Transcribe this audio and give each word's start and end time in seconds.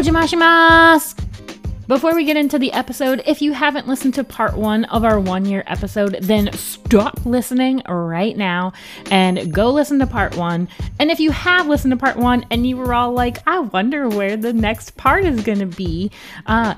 Ojimashimasu! 0.00 1.14
Before 1.86 2.14
we 2.14 2.24
get 2.24 2.38
into 2.38 2.58
the 2.58 2.72
episode, 2.72 3.22
if 3.26 3.42
you 3.42 3.52
haven't 3.52 3.86
listened 3.86 4.14
to 4.14 4.24
part 4.24 4.56
one 4.56 4.86
of 4.86 5.04
our 5.04 5.20
one 5.20 5.44
year 5.44 5.62
episode, 5.66 6.16
then 6.22 6.50
stop 6.54 7.26
listening 7.26 7.82
right 7.86 8.34
now 8.34 8.72
and 9.10 9.52
go 9.52 9.68
listen 9.68 9.98
to 9.98 10.06
part 10.06 10.38
one. 10.38 10.68
And 10.98 11.10
if 11.10 11.20
you 11.20 11.30
have 11.32 11.66
listened 11.66 11.90
to 11.90 11.98
part 11.98 12.16
one 12.16 12.46
and 12.50 12.66
you 12.66 12.78
were 12.78 12.94
all 12.94 13.12
like, 13.12 13.46
I 13.46 13.58
wonder 13.58 14.08
where 14.08 14.38
the 14.38 14.54
next 14.54 14.96
part 14.96 15.26
is 15.26 15.42
going 15.42 15.58
to 15.58 15.66
be, 15.66 16.10
uh, 16.46 16.76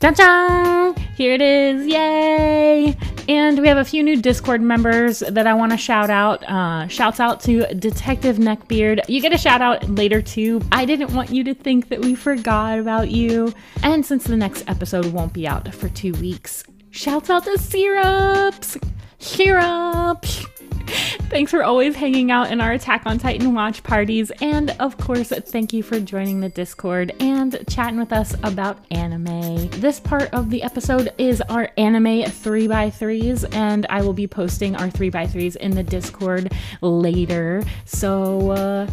Dun 0.00 0.96
Here 1.16 1.34
it 1.34 1.42
is. 1.42 1.86
Yay! 1.86 2.96
And 3.28 3.60
we 3.60 3.68
have 3.68 3.78
a 3.78 3.84
few 3.84 4.02
new 4.02 4.20
Discord 4.20 4.60
members 4.60 5.20
that 5.20 5.46
I 5.46 5.54
want 5.54 5.72
to 5.72 5.78
shout 5.78 6.10
out. 6.10 6.42
Uh, 6.44 6.86
shouts 6.88 7.20
out 7.20 7.40
to 7.42 7.66
Detective 7.74 8.36
Neckbeard. 8.36 9.00
You 9.08 9.20
get 9.20 9.32
a 9.32 9.38
shout 9.38 9.62
out 9.62 9.88
later 9.88 10.20
too. 10.20 10.60
I 10.70 10.84
didn't 10.84 11.14
want 11.14 11.30
you 11.30 11.42
to 11.44 11.54
think 11.54 11.88
that 11.88 12.00
we 12.00 12.14
forgot 12.14 12.78
about 12.78 13.10
you. 13.10 13.54
And 13.82 14.04
since 14.04 14.24
the 14.24 14.36
next 14.36 14.64
episode 14.68 15.06
won't 15.06 15.32
be 15.32 15.48
out 15.48 15.72
for 15.74 15.88
two 15.88 16.12
weeks, 16.14 16.64
shouts 16.90 17.30
out 17.30 17.44
to 17.44 17.58
Syrups! 17.58 18.76
Syrups! 19.18 20.46
Thanks 21.30 21.50
for 21.50 21.64
always 21.64 21.96
hanging 21.96 22.30
out 22.30 22.52
in 22.52 22.60
our 22.60 22.72
Attack 22.72 23.06
on 23.06 23.18
Titan 23.18 23.54
watch 23.54 23.82
parties. 23.82 24.30
And 24.40 24.70
of 24.78 24.96
course, 24.98 25.30
thank 25.30 25.72
you 25.72 25.82
for 25.82 25.98
joining 25.98 26.40
the 26.40 26.48
Discord 26.48 27.12
and 27.20 27.58
chatting 27.68 27.98
with 27.98 28.12
us 28.12 28.34
about 28.42 28.84
anime. 28.90 29.68
This 29.70 29.98
part 29.98 30.32
of 30.32 30.50
the 30.50 30.62
episode 30.62 31.12
is 31.18 31.40
our 31.42 31.70
anime 31.76 32.22
3x3s, 32.22 33.54
and 33.54 33.86
I 33.88 34.02
will 34.02 34.12
be 34.12 34.26
posting 34.26 34.76
our 34.76 34.88
3x3s 34.88 35.56
in 35.56 35.72
the 35.72 35.82
Discord 35.82 36.52
later. 36.82 37.62
So, 37.84 38.50
uh, 38.50 38.90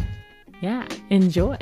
yeah, 0.60 0.86
enjoy. 1.10 1.58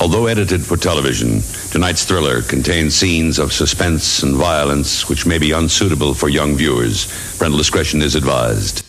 Although 0.00 0.26
edited 0.26 0.64
for 0.64 0.76
television, 0.76 1.40
tonight's 1.70 2.04
thriller 2.04 2.42
contains 2.42 2.94
scenes 2.94 3.40
of 3.40 3.52
suspense 3.52 4.22
and 4.22 4.36
violence 4.36 5.08
which 5.08 5.26
may 5.26 5.38
be 5.38 5.50
unsuitable 5.50 6.14
for 6.14 6.28
young 6.28 6.54
viewers. 6.54 7.06
Parental 7.36 7.58
discretion 7.58 8.00
is 8.00 8.14
advised. 8.14 8.84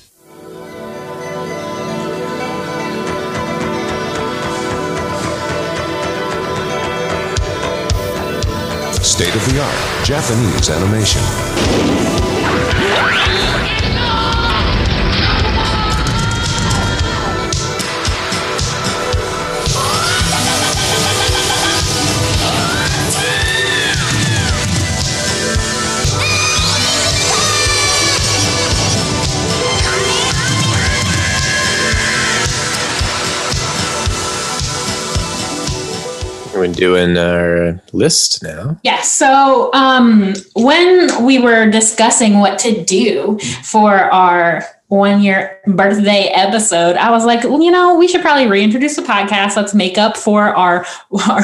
State 9.04 9.36
of 9.36 9.52
the 9.52 9.60
art 9.60 10.06
Japanese 10.06 10.70
animation. 10.70 12.29
We're 36.60 36.74
doing 36.74 37.18
our 37.18 37.82
list 37.94 38.44
now. 38.44 38.78
Yes. 38.84 39.10
So 39.10 39.72
um, 39.74 40.34
when 40.56 41.24
we 41.24 41.40
were 41.40 41.70
discussing 41.70 42.40
what 42.40 42.60
to 42.60 42.84
do 42.84 43.40
for 43.64 43.96
our 43.96 44.66
one 44.90 45.22
year 45.22 45.62
birthday 45.68 46.30
episode, 46.34 46.98
I 46.98 47.12
was 47.12 47.24
like, 47.24 47.46
well, 47.46 47.62
you 47.62 47.72
know, 47.72 47.96
we 47.96 48.10
should 48.10 48.20
probably 48.20 48.48
reintroduce 48.48 48.98
the 48.98 49.04
podcast. 49.04 49.56
Let's 49.56 49.74
make 49.74 49.98
up 49.98 50.18
for 50.18 50.54
our, 50.54 50.80
our 51.12 51.42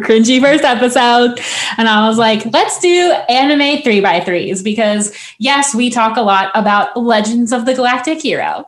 cringy 0.00 0.40
first 0.40 0.64
episode. 0.64 1.38
And 1.76 1.86
I 1.86 2.08
was 2.08 2.16
like, 2.16 2.46
let's 2.46 2.80
do 2.80 3.12
anime 3.28 3.82
three 3.82 4.00
by 4.00 4.20
threes 4.20 4.62
because 4.62 5.14
yes, 5.38 5.74
we 5.74 5.90
talk 5.90 6.16
a 6.16 6.22
lot 6.22 6.50
about 6.54 6.96
Legends 6.96 7.52
of 7.52 7.66
the 7.66 7.74
Galactic 7.74 8.22
Hero 8.22 8.64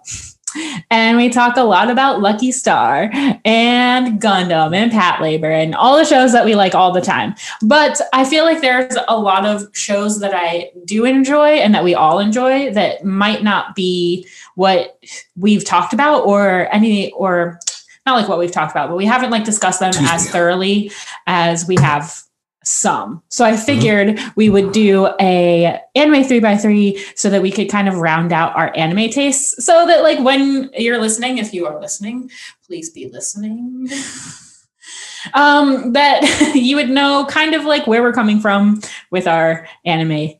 and 0.90 1.16
we 1.16 1.28
talk 1.28 1.56
a 1.56 1.62
lot 1.62 1.90
about 1.90 2.20
Lucky 2.20 2.52
Star 2.52 3.10
and 3.44 4.20
Gundam 4.20 4.74
and 4.74 4.90
Patlabor 4.90 5.62
and 5.62 5.74
all 5.74 5.96
the 5.96 6.04
shows 6.04 6.32
that 6.32 6.44
we 6.44 6.54
like 6.54 6.74
all 6.74 6.92
the 6.92 7.00
time. 7.00 7.34
But 7.62 8.00
I 8.12 8.24
feel 8.24 8.44
like 8.44 8.60
there's 8.60 8.96
a 9.08 9.18
lot 9.18 9.46
of 9.46 9.68
shows 9.72 10.20
that 10.20 10.32
I 10.34 10.70
do 10.84 11.04
enjoy 11.04 11.56
and 11.56 11.74
that 11.74 11.84
we 11.84 11.94
all 11.94 12.18
enjoy 12.18 12.72
that 12.72 13.04
might 13.04 13.42
not 13.42 13.74
be 13.74 14.26
what 14.54 14.98
we've 15.36 15.64
talked 15.64 15.92
about 15.92 16.26
or 16.26 16.68
any 16.72 17.12
or 17.12 17.60
not 18.06 18.14
like 18.14 18.28
what 18.28 18.38
we've 18.38 18.52
talked 18.52 18.72
about, 18.72 18.88
but 18.88 18.96
we 18.96 19.06
haven't 19.06 19.30
like 19.30 19.44
discussed 19.44 19.80
them 19.80 19.92
as 19.96 20.28
thoroughly 20.28 20.90
as 21.26 21.66
we 21.66 21.76
have 21.76 22.23
some. 22.64 23.22
So 23.28 23.44
I 23.44 23.56
figured 23.56 24.08
mm-hmm. 24.08 24.28
we 24.36 24.50
would 24.50 24.72
do 24.72 25.08
a 25.20 25.80
anime 25.94 26.24
three 26.24 26.40
by 26.40 26.56
three 26.56 27.04
so 27.14 27.30
that 27.30 27.42
we 27.42 27.50
could 27.50 27.68
kind 27.68 27.88
of 27.88 27.98
round 27.98 28.32
out 28.32 28.56
our 28.56 28.72
anime 28.76 29.10
tastes. 29.10 29.64
So 29.64 29.86
that 29.86 30.02
like 30.02 30.18
when 30.20 30.70
you're 30.76 30.98
listening, 30.98 31.38
if 31.38 31.54
you 31.54 31.66
are 31.66 31.80
listening, 31.80 32.30
please 32.66 32.90
be 32.90 33.08
listening. 33.08 33.88
um, 35.34 35.92
that 35.92 36.52
you 36.54 36.76
would 36.76 36.90
know 36.90 37.26
kind 37.28 37.54
of 37.54 37.64
like 37.64 37.86
where 37.86 38.02
we're 38.02 38.12
coming 38.12 38.40
from 38.40 38.80
with 39.10 39.26
our 39.26 39.68
anime 39.84 40.34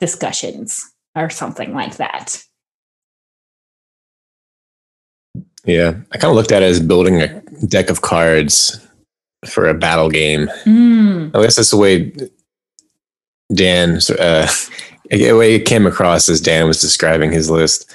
discussions 0.00 0.92
or 1.14 1.30
something 1.30 1.74
like 1.74 1.96
that. 1.96 2.42
Yeah, 5.64 5.94
I 6.10 6.18
kind 6.18 6.30
of 6.30 6.34
looked 6.34 6.50
at 6.50 6.62
it 6.62 6.66
as 6.66 6.80
building 6.80 7.22
a 7.22 7.40
deck 7.68 7.88
of 7.88 8.02
cards 8.02 8.84
for 9.46 9.68
a 9.68 9.74
battle 9.74 10.10
game. 10.10 10.48
Mm. 10.64 11.34
I 11.36 11.42
guess 11.42 11.56
that's 11.56 11.70
the 11.70 11.76
way 11.76 12.12
Dan, 13.52 13.98
uh, 14.18 14.48
the 15.10 15.32
way 15.32 15.54
it 15.54 15.66
came 15.66 15.86
across 15.86 16.28
as 16.28 16.40
Dan 16.40 16.66
was 16.66 16.80
describing 16.80 17.32
his 17.32 17.50
list. 17.50 17.92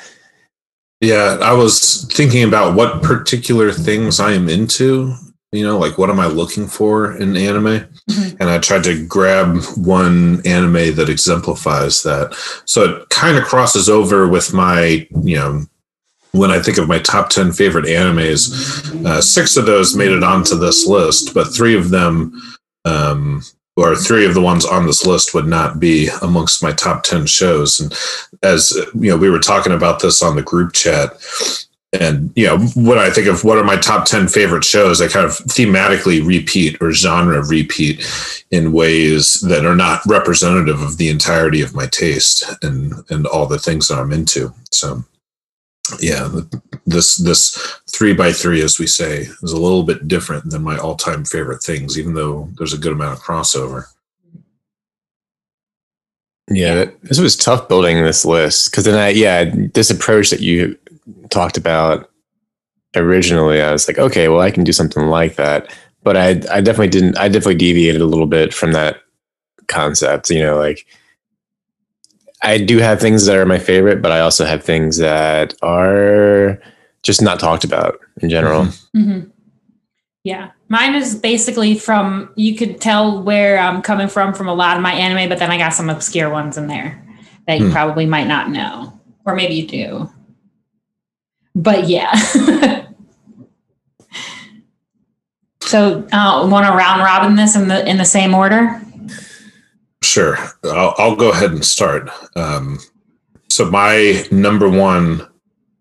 Yeah, 1.01 1.37
I 1.41 1.53
was 1.53 2.05
thinking 2.11 2.43
about 2.43 2.75
what 2.75 3.03
particular 3.03 3.71
things 3.71 4.19
I 4.19 4.33
am 4.33 4.49
into. 4.49 5.13
You 5.53 5.63
know, 5.63 5.77
like 5.77 5.97
what 5.97 6.09
am 6.09 6.19
I 6.19 6.27
looking 6.27 6.67
for 6.67 7.15
in 7.15 7.37
anime? 7.37 7.87
Mm-hmm. 8.09 8.37
And 8.39 8.49
I 8.49 8.57
tried 8.57 8.83
to 8.83 9.05
grab 9.05 9.63
one 9.77 10.45
anime 10.45 10.95
that 10.95 11.07
exemplifies 11.09 12.03
that. 12.03 12.35
So 12.65 12.83
it 12.83 13.09
kind 13.09 13.37
of 13.37 13.45
crosses 13.45 13.87
over 13.87 14.27
with 14.27 14.53
my, 14.53 15.07
you 15.23 15.35
know, 15.37 15.65
when 16.31 16.51
I 16.51 16.59
think 16.59 16.77
of 16.77 16.87
my 16.87 16.99
top 16.99 17.29
10 17.29 17.51
favorite 17.53 17.85
animes, 17.85 19.05
uh, 19.05 19.21
six 19.21 19.57
of 19.57 19.65
those 19.65 19.95
made 19.95 20.11
it 20.11 20.23
onto 20.23 20.55
this 20.55 20.85
list, 20.85 21.33
but 21.33 21.45
three 21.45 21.75
of 21.75 21.89
them, 21.89 22.41
um, 22.85 23.41
or 23.75 23.95
three 23.95 24.25
of 24.25 24.33
the 24.33 24.41
ones 24.41 24.65
on 24.65 24.85
this 24.85 25.05
list 25.05 25.33
would 25.33 25.47
not 25.47 25.79
be 25.79 26.09
amongst 26.21 26.63
my 26.63 26.71
top 26.71 27.03
10 27.03 27.27
shows. 27.27 27.79
And 27.79 27.93
as 28.41 28.75
you 28.95 29.11
know, 29.11 29.17
we 29.17 29.29
were 29.29 29.39
talking 29.39 29.71
about 29.71 29.99
this 29.99 30.23
on 30.23 30.35
the 30.35 30.41
group 30.41 30.73
chat. 30.73 31.11
And, 31.93 32.33
you 32.35 32.45
know, 32.47 32.57
when 32.75 32.97
I 32.97 33.09
think 33.09 33.27
of 33.27 33.43
what 33.43 33.57
are 33.57 33.63
my 33.63 33.77
top 33.77 34.05
10 34.05 34.27
favorite 34.27 34.65
shows, 34.65 34.99
I 34.99 35.07
kind 35.07 35.25
of 35.25 35.31
thematically 35.31 36.25
repeat 36.25 36.77
or 36.81 36.91
genre 36.91 37.45
repeat 37.45 38.05
in 38.51 38.73
ways 38.73 39.35
that 39.41 39.65
are 39.65 39.75
not 39.75 40.01
representative 40.05 40.81
of 40.81 40.97
the 40.97 41.09
entirety 41.09 41.61
of 41.61 41.75
my 41.75 41.85
taste 41.85 42.43
and, 42.61 42.93
and 43.09 43.25
all 43.25 43.45
the 43.45 43.59
things 43.59 43.87
that 43.87 43.99
I'm 43.99 44.11
into. 44.11 44.53
So, 44.71 45.05
yeah, 45.99 46.29
this 46.85 47.17
this 47.17 47.55
three 47.91 48.13
by 48.13 48.31
three, 48.31 48.61
as 48.61 48.79
we 48.79 48.87
say, 48.87 49.21
is 49.21 49.51
a 49.51 49.59
little 49.59 49.83
bit 49.83 50.07
different 50.07 50.49
than 50.49 50.63
my 50.63 50.77
all 50.77 50.95
time 50.95 51.25
favorite 51.25 51.61
things, 51.61 51.97
even 51.97 52.13
though 52.13 52.49
there's 52.57 52.73
a 52.73 52.77
good 52.77 52.93
amount 52.93 53.17
of 53.17 53.23
crossover. 53.23 53.85
Yeah, 56.49 56.85
this 57.03 57.19
was 57.19 57.35
tough 57.35 57.67
building 57.67 58.03
this 58.03 58.23
list 58.23 58.71
because 58.71 58.85
then 58.85 58.97
I 58.97 59.09
yeah 59.09 59.51
this 59.73 59.89
approach 59.89 60.29
that 60.29 60.39
you 60.39 60.77
talked 61.29 61.57
about 61.57 62.09
originally, 62.95 63.61
I 63.61 63.71
was 63.71 63.87
like, 63.87 63.99
okay, 63.99 64.27
well 64.29 64.41
I 64.41 64.51
can 64.51 64.63
do 64.63 64.71
something 64.71 65.07
like 65.07 65.35
that, 65.35 65.75
but 66.03 66.15
I 66.15 66.29
I 66.51 66.61
definitely 66.61 66.89
didn't. 66.89 67.17
I 67.17 67.27
definitely 67.27 67.55
deviated 67.55 68.01
a 68.01 68.05
little 68.05 68.27
bit 68.27 68.53
from 68.53 68.71
that 68.73 69.01
concept. 69.67 70.29
You 70.29 70.39
know, 70.39 70.57
like 70.57 70.85
I 72.41 72.57
do 72.57 72.77
have 72.77 72.99
things 72.99 73.25
that 73.25 73.35
are 73.35 73.45
my 73.45 73.59
favorite, 73.59 74.01
but 74.01 74.11
I 74.11 74.19
also 74.19 74.45
have 74.45 74.63
things 74.63 74.97
that 74.97 75.53
are 75.61 76.59
just 77.03 77.21
not 77.21 77.39
talked 77.39 77.63
about 77.63 77.99
in 78.21 78.29
general. 78.29 78.65
Mm-hmm. 78.65 78.99
Mm-hmm. 78.99 79.29
Yeah. 80.23 80.51
Mine 80.67 80.95
is 80.95 81.15
basically 81.15 81.77
from, 81.79 82.31
you 82.35 82.55
could 82.55 82.81
tell 82.81 83.23
where 83.23 83.57
I'm 83.57 83.81
coming 83.81 84.09
from 84.09 84.33
from 84.33 84.49
a 84.49 84.53
lot 84.53 84.75
of 84.75 84.83
my 84.83 84.91
anime, 84.91 85.29
but 85.29 85.39
then 85.39 85.51
I 85.51 85.57
got 85.57 85.73
some 85.73 85.89
obscure 85.89 86.29
ones 86.29 86.57
in 86.57 86.67
there 86.67 87.01
that 87.47 87.59
you 87.59 87.67
hmm. 87.67 87.71
probably 87.71 88.05
might 88.05 88.27
not 88.27 88.49
know, 88.49 88.99
or 89.25 89.35
maybe 89.35 89.55
you 89.55 89.65
do. 89.65 90.11
But 91.55 91.87
yeah. 91.87 92.13
so, 95.61 96.05
uh, 96.11 96.47
want 96.51 96.67
to 96.67 96.73
round 96.73 97.01
robin 97.01 97.35
this 97.35 97.55
in 97.55 97.69
the 97.69 97.89
in 97.89 97.97
the 97.97 98.05
same 98.05 98.35
order? 98.35 98.81
Sure, 100.07 100.37
I'll, 100.63 100.95
I'll 100.97 101.15
go 101.15 101.31
ahead 101.31 101.51
and 101.51 101.65
start. 101.65 102.09
Um, 102.35 102.79
so 103.49 103.69
my 103.69 104.25
number 104.31 104.69
one 104.69 105.27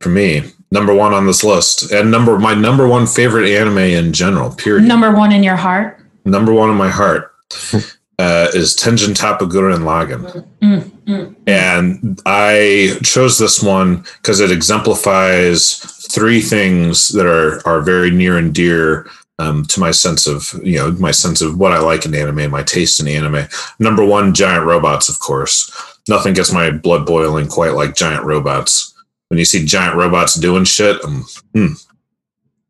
for 0.00 0.08
me 0.08 0.42
number 0.70 0.94
one 0.94 1.14
on 1.14 1.26
this 1.26 1.44
list, 1.44 1.92
and 1.92 2.10
number 2.10 2.38
my 2.38 2.54
number 2.54 2.86
one 2.86 3.06
favorite 3.06 3.48
anime 3.48 3.78
in 3.78 4.12
general. 4.12 4.54
Period. 4.54 4.84
Number 4.84 5.12
one 5.12 5.32
in 5.32 5.42
your 5.42 5.56
heart. 5.56 6.00
number 6.24 6.52
one 6.52 6.70
in 6.70 6.76
my 6.76 6.90
heart 6.90 7.32
uh, 8.18 8.48
is 8.52 8.76
Tengen 8.76 9.14
Toppa 9.14 9.48
Gurren 9.48 9.82
Lagann. 9.84 10.46
Mm, 10.60 10.90
mm. 11.06 11.36
And 11.46 12.20
I 12.26 12.98
chose 13.02 13.38
this 13.38 13.62
one 13.62 14.04
because 14.20 14.40
it 14.40 14.50
exemplifies 14.50 15.78
three 16.10 16.40
things 16.40 17.08
that 17.08 17.26
are 17.26 17.66
are 17.66 17.80
very 17.80 18.10
near 18.10 18.36
and 18.38 18.54
dear 18.54 19.08
um, 19.38 19.64
to 19.66 19.80
my 19.80 19.90
sense 19.90 20.26
of 20.26 20.54
you 20.62 20.76
know 20.76 20.92
my 20.92 21.10
sense 21.10 21.42
of 21.42 21.58
what 21.58 21.72
I 21.72 21.78
like 21.78 22.06
in 22.06 22.14
anime, 22.14 22.50
my 22.50 22.62
taste 22.62 23.00
in 23.00 23.08
anime. 23.08 23.46
Number 23.78 24.04
one, 24.04 24.34
giant 24.34 24.66
robots, 24.66 25.08
of 25.08 25.18
course. 25.20 25.70
Nothing 26.08 26.34
gets 26.34 26.52
my 26.52 26.70
blood 26.70 27.04
boiling 27.04 27.48
quite 27.48 27.72
like 27.72 27.96
giant 27.96 28.24
robots. 28.24 28.94
When 29.28 29.38
you 29.38 29.44
see 29.44 29.64
giant 29.64 29.96
robots 29.96 30.34
doing 30.34 30.64
shit, 30.64 31.04
um, 31.04 31.26
hmm, 31.52 31.72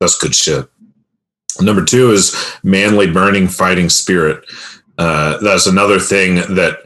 that's 0.01 0.19
good 0.19 0.35
shit. 0.35 0.67
Number 1.61 1.85
two 1.85 2.13
is 2.13 2.35
manly 2.63 3.11
burning 3.11 3.49
fighting 3.49 3.89
spirit. 3.89 4.45
Uh, 4.99 5.39
that's 5.39 5.67
another 5.67 5.99
thing 5.99 6.37
that 6.55 6.79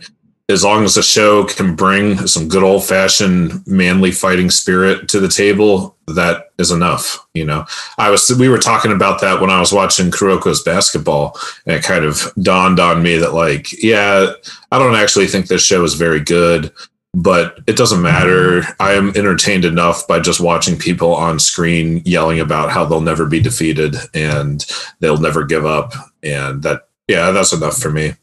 as 0.51 0.65
long 0.65 0.85
as 0.85 0.95
the 0.95 1.03
show 1.03 1.45
can 1.45 1.75
bring 1.75 2.27
some 2.27 2.49
good 2.49 2.63
old 2.63 2.85
fashioned 2.85 3.67
manly 3.67 4.11
fighting 4.11 4.51
spirit 4.51 5.09
to 5.09 5.21
the 5.21 5.29
table, 5.29 5.97
that 6.09 6.51
is 6.59 6.71
enough. 6.71 7.27
You 7.35 7.45
know, 7.45 7.65
I 7.99 8.11
was 8.11 8.31
we 8.39 8.49
were 8.49 8.59
talking 8.59 8.93
about 8.93 9.21
that 9.21 9.41
when 9.41 9.51
I 9.51 9.61
was 9.61 9.73
watching 9.73 10.11
Kuroko's 10.11 10.63
basketball, 10.63 11.39
and 11.67 11.77
it 11.77 11.85
kind 11.85 12.05
of 12.05 12.33
dawned 12.43 12.81
on 12.81 13.03
me 13.03 13.17
that 13.17 13.35
like, 13.35 13.73
yeah, 13.83 14.33
I 14.73 14.79
don't 14.79 14.97
actually 14.97 15.27
think 15.27 15.47
this 15.47 15.65
show 15.65 15.85
is 15.85 15.95
very 15.95 16.21
good, 16.21 16.73
but 17.15 17.59
it 17.67 17.77
doesn't 17.77 18.03
matter. 18.03 18.63
I 18.79 18.93
am 18.93 19.11
entertained 19.11 19.65
enough 19.65 20.07
by 20.07 20.21
just 20.21 20.41
watching 20.41 20.77
people 20.77 21.15
on 21.15 21.39
screen 21.39 22.03
yelling 22.05 22.41
about 22.41 22.71
how 22.71 22.85
they'll 22.85 23.01
never 23.01 23.27
be 23.27 23.41
defeated 23.41 23.97
and 24.15 24.65
they'll 24.99 25.19
never 25.19 25.45
give 25.45 25.65
up, 25.65 25.93
and 26.23 26.63
that 26.65 26.89
yeah, 27.09 27.31
that's 27.31 27.53
enough 27.53 27.79
for 27.79 27.91
me. 27.91 28.15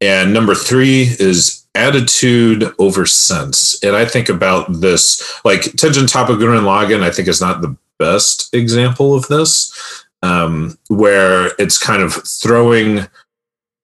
And 0.00 0.32
number 0.32 0.54
three 0.54 1.14
is 1.18 1.66
attitude 1.74 2.74
over 2.78 3.06
sense. 3.06 3.82
And 3.82 3.94
I 3.94 4.04
think 4.04 4.28
about 4.28 4.80
this 4.80 5.40
like 5.44 5.60
Tengen 5.60 6.10
Toppa 6.10 6.36
Gurren 6.38 6.62
Lagann, 6.62 7.02
I 7.02 7.10
think 7.10 7.28
is 7.28 7.40
not 7.40 7.60
the 7.60 7.76
best 7.98 8.52
example 8.54 9.14
of 9.14 9.26
this, 9.28 10.04
um, 10.22 10.78
where 10.88 11.52
it's 11.58 11.78
kind 11.78 12.02
of 12.02 12.14
throwing 12.26 13.06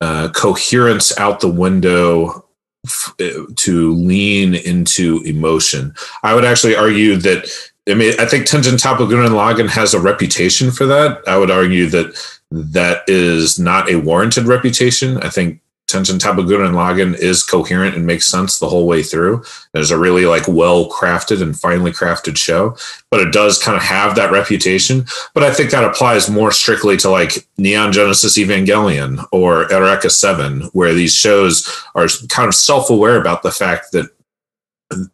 uh, 0.00 0.28
coherence 0.34 1.16
out 1.18 1.40
the 1.40 1.48
window 1.50 2.44
f- 2.84 3.14
to 3.56 3.92
lean 3.94 4.54
into 4.54 5.22
emotion. 5.24 5.94
I 6.22 6.34
would 6.34 6.44
actually 6.44 6.74
argue 6.76 7.16
that. 7.16 7.48
I 7.88 7.94
mean, 7.94 8.14
I 8.20 8.26
think 8.26 8.46
Tengen 8.46 8.80
Toppa 8.80 9.08
Gurren 9.08 9.30
Lagann 9.30 9.68
has 9.68 9.92
a 9.92 10.00
reputation 10.00 10.70
for 10.70 10.86
that. 10.86 11.20
I 11.26 11.36
would 11.36 11.50
argue 11.50 11.86
that 11.86 12.14
that 12.52 13.02
is 13.08 13.58
not 13.58 13.90
a 13.90 13.96
warranted 13.96 14.44
reputation. 14.44 15.18
I 15.18 15.28
think 15.30 15.60
Tengen 15.92 16.18
Toppa 16.18 16.46
Gurren 16.46 16.72
Lagann 16.72 17.14
is 17.18 17.42
coherent 17.42 17.94
and 17.94 18.06
makes 18.06 18.26
sense 18.26 18.58
the 18.58 18.68
whole 18.68 18.86
way 18.86 19.02
through. 19.02 19.44
There's 19.72 19.90
a 19.90 19.98
really 19.98 20.24
like 20.24 20.48
well 20.48 20.88
crafted 20.88 21.42
and 21.42 21.58
finely 21.58 21.92
crafted 21.92 22.36
show, 22.36 22.76
but 23.10 23.20
it 23.20 23.32
does 23.32 23.62
kind 23.62 23.76
of 23.76 23.82
have 23.82 24.14
that 24.16 24.32
reputation. 24.32 25.04
But 25.34 25.42
I 25.42 25.52
think 25.52 25.70
that 25.70 25.84
applies 25.84 26.30
more 26.30 26.50
strictly 26.50 26.96
to 26.98 27.10
like 27.10 27.46
Neon 27.58 27.92
Genesis 27.92 28.38
Evangelion 28.38 29.24
or 29.32 29.70
Eureka 29.70 30.10
7, 30.10 30.62
where 30.72 30.94
these 30.94 31.14
shows 31.14 31.68
are 31.94 32.08
kind 32.28 32.48
of 32.48 32.54
self 32.54 32.88
aware 32.88 33.20
about 33.20 33.42
the 33.42 33.52
fact 33.52 33.92
that 33.92 34.06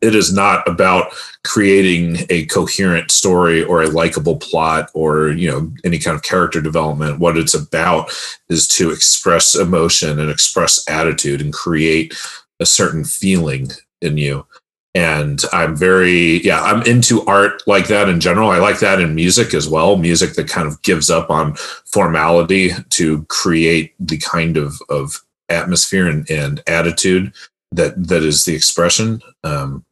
it 0.00 0.14
is 0.14 0.32
not 0.32 0.66
about 0.68 1.12
creating 1.44 2.18
a 2.30 2.46
coherent 2.46 3.10
story 3.10 3.62
or 3.62 3.82
a 3.82 3.88
likable 3.88 4.36
plot 4.36 4.90
or 4.94 5.30
you 5.30 5.50
know 5.50 5.72
any 5.84 5.98
kind 5.98 6.14
of 6.14 6.22
character 6.22 6.60
development. 6.60 7.18
What 7.18 7.36
it's 7.36 7.54
about 7.54 8.10
is 8.48 8.68
to 8.68 8.90
express 8.90 9.54
emotion 9.54 10.18
and 10.18 10.30
express 10.30 10.88
attitude 10.88 11.40
and 11.40 11.52
create 11.52 12.14
a 12.60 12.66
certain 12.66 13.04
feeling 13.04 13.70
in 14.00 14.18
you. 14.18 14.46
And 14.94 15.42
i'm 15.52 15.76
very 15.76 16.42
yeah 16.44 16.62
i'm 16.62 16.82
into 16.82 17.24
art 17.26 17.62
like 17.66 17.88
that 17.88 18.08
in 18.08 18.20
general. 18.20 18.50
I 18.50 18.58
like 18.58 18.80
that 18.80 19.00
in 19.00 19.14
music 19.14 19.54
as 19.54 19.68
well 19.68 19.96
music 19.96 20.34
that 20.34 20.48
kind 20.48 20.66
of 20.66 20.80
gives 20.82 21.10
up 21.10 21.30
on 21.30 21.54
formality 21.84 22.70
to 22.90 23.24
create 23.28 23.94
the 24.00 24.18
kind 24.18 24.56
of 24.56 24.80
of 24.88 25.22
atmosphere 25.48 26.06
and, 26.08 26.28
and 26.30 26.62
attitude 26.66 27.32
that 27.72 28.08
that 28.08 28.22
is 28.22 28.44
the 28.44 28.54
expression. 28.54 29.20
Um 29.44 29.84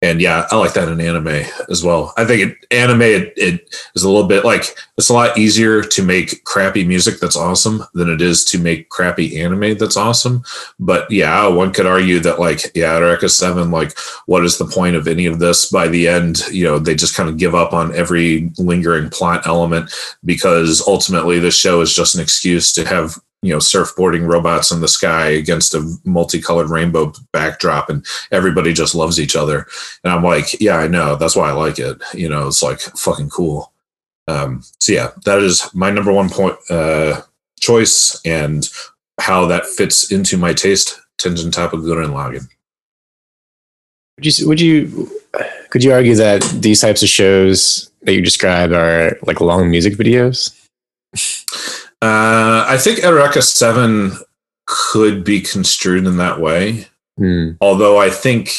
and 0.00 0.20
yeah 0.20 0.46
i 0.50 0.56
like 0.56 0.74
that 0.74 0.88
in 0.88 1.00
anime 1.00 1.44
as 1.68 1.82
well. 1.82 2.12
I 2.16 2.24
think 2.24 2.42
it, 2.42 2.56
anime 2.70 3.02
it, 3.02 3.32
it 3.36 3.74
is 3.94 4.04
a 4.04 4.08
little 4.08 4.28
bit 4.28 4.44
like 4.44 4.76
it's 4.96 5.08
a 5.08 5.14
lot 5.14 5.36
easier 5.36 5.82
to 5.82 6.02
make 6.02 6.44
crappy 6.44 6.84
music 6.84 7.18
that's 7.18 7.36
awesome 7.36 7.82
than 7.94 8.08
it 8.08 8.20
is 8.20 8.44
to 8.46 8.58
make 8.58 8.88
crappy 8.90 9.40
anime 9.40 9.76
that's 9.76 9.96
awesome. 9.96 10.42
But 10.78 11.10
yeah 11.10 11.46
one 11.48 11.72
could 11.72 11.86
argue 11.86 12.20
that 12.20 12.38
like 12.38 12.70
yeah 12.74 12.96
Eureka 12.98 13.28
7 13.28 13.70
like 13.70 13.98
what 14.26 14.44
is 14.44 14.58
the 14.58 14.66
point 14.66 14.96
of 14.96 15.08
any 15.08 15.26
of 15.26 15.38
this? 15.38 15.70
By 15.70 15.88
the 15.88 16.06
end 16.06 16.46
you 16.48 16.64
know 16.64 16.78
they 16.78 16.94
just 16.94 17.16
kind 17.16 17.28
of 17.28 17.36
give 17.36 17.54
up 17.54 17.72
on 17.72 17.94
every 17.94 18.52
lingering 18.58 19.10
plot 19.10 19.46
element 19.46 19.92
because 20.24 20.82
ultimately 20.86 21.38
this 21.38 21.56
show 21.56 21.80
is 21.80 21.94
just 21.94 22.14
an 22.14 22.20
excuse 22.20 22.72
to 22.74 22.86
have 22.86 23.18
you 23.42 23.52
know 23.52 23.58
surfboarding 23.58 24.26
robots 24.26 24.70
in 24.70 24.80
the 24.80 24.88
sky 24.88 25.28
against 25.28 25.74
a 25.74 25.98
multicolored 26.04 26.70
rainbow 26.70 27.12
backdrop 27.32 27.88
and 27.88 28.04
everybody 28.32 28.72
just 28.72 28.94
loves 28.94 29.20
each 29.20 29.36
other. 29.36 29.66
And 30.04 30.12
i'm 30.12 30.24
like 30.24 30.60
yeah 30.60 30.76
i 30.76 30.88
know. 30.88 31.16
That's 31.16 31.36
why 31.36 31.48
i 31.50 31.52
like 31.52 31.78
it. 31.78 32.02
You 32.14 32.28
know 32.28 32.48
it's 32.48 32.62
like 32.62 32.80
fucking 32.80 33.30
cool. 33.30 33.72
Um 34.26 34.62
so 34.80 34.92
yeah 34.92 35.10
that 35.24 35.38
is 35.38 35.68
my 35.74 35.90
number 35.90 36.12
one 36.12 36.30
point 36.30 36.56
uh 36.70 37.22
choice 37.60 38.20
and 38.24 38.68
how 39.20 39.46
that 39.46 39.66
fits 39.66 40.10
into 40.10 40.36
my 40.36 40.52
taste. 40.52 41.00
Tengen 41.18 41.50
Toppa 41.50 41.72
Gurren 41.72 42.12
Lagann. 42.12 42.48
Would 44.16 44.26
you 44.26 44.48
would 44.48 44.60
you 44.60 45.10
could 45.70 45.84
you 45.84 45.92
argue 45.92 46.14
that 46.16 46.42
these 46.60 46.80
types 46.80 47.02
of 47.02 47.08
shows 47.08 47.90
that 48.02 48.14
you 48.14 48.22
describe 48.22 48.72
are 48.72 49.16
like 49.22 49.40
long 49.40 49.70
music 49.70 49.94
videos? 49.94 50.54
uh 52.02 52.64
i 52.68 52.76
think 52.78 53.02
Eureka 53.02 53.42
7 53.42 54.12
could 54.66 55.24
be 55.24 55.40
construed 55.40 56.06
in 56.06 56.16
that 56.18 56.40
way 56.40 56.86
Hmm. 57.18 57.52
although 57.60 57.98
I 57.98 58.10
think 58.10 58.50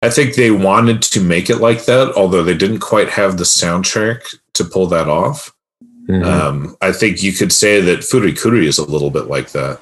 I 0.00 0.08
think 0.10 0.34
they 0.34 0.50
wanted 0.50 1.00
to 1.02 1.20
make 1.20 1.48
it 1.50 1.58
like 1.58 1.84
that, 1.86 2.12
although 2.14 2.42
they 2.42 2.56
didn't 2.56 2.80
quite 2.80 3.08
have 3.10 3.36
the 3.36 3.44
soundtrack 3.44 4.20
to 4.54 4.64
pull 4.64 4.86
that 4.88 5.08
off. 5.08 5.52
Mhm. 6.08 6.24
Um, 6.24 6.76
I 6.82 6.92
think 6.92 7.22
you 7.22 7.32
could 7.32 7.52
say 7.52 7.80
that 7.80 8.00
Furikuri 8.00 8.64
is 8.66 8.78
a 8.78 8.84
little 8.84 9.10
bit 9.10 9.28
like 9.28 9.52
that. 9.52 9.80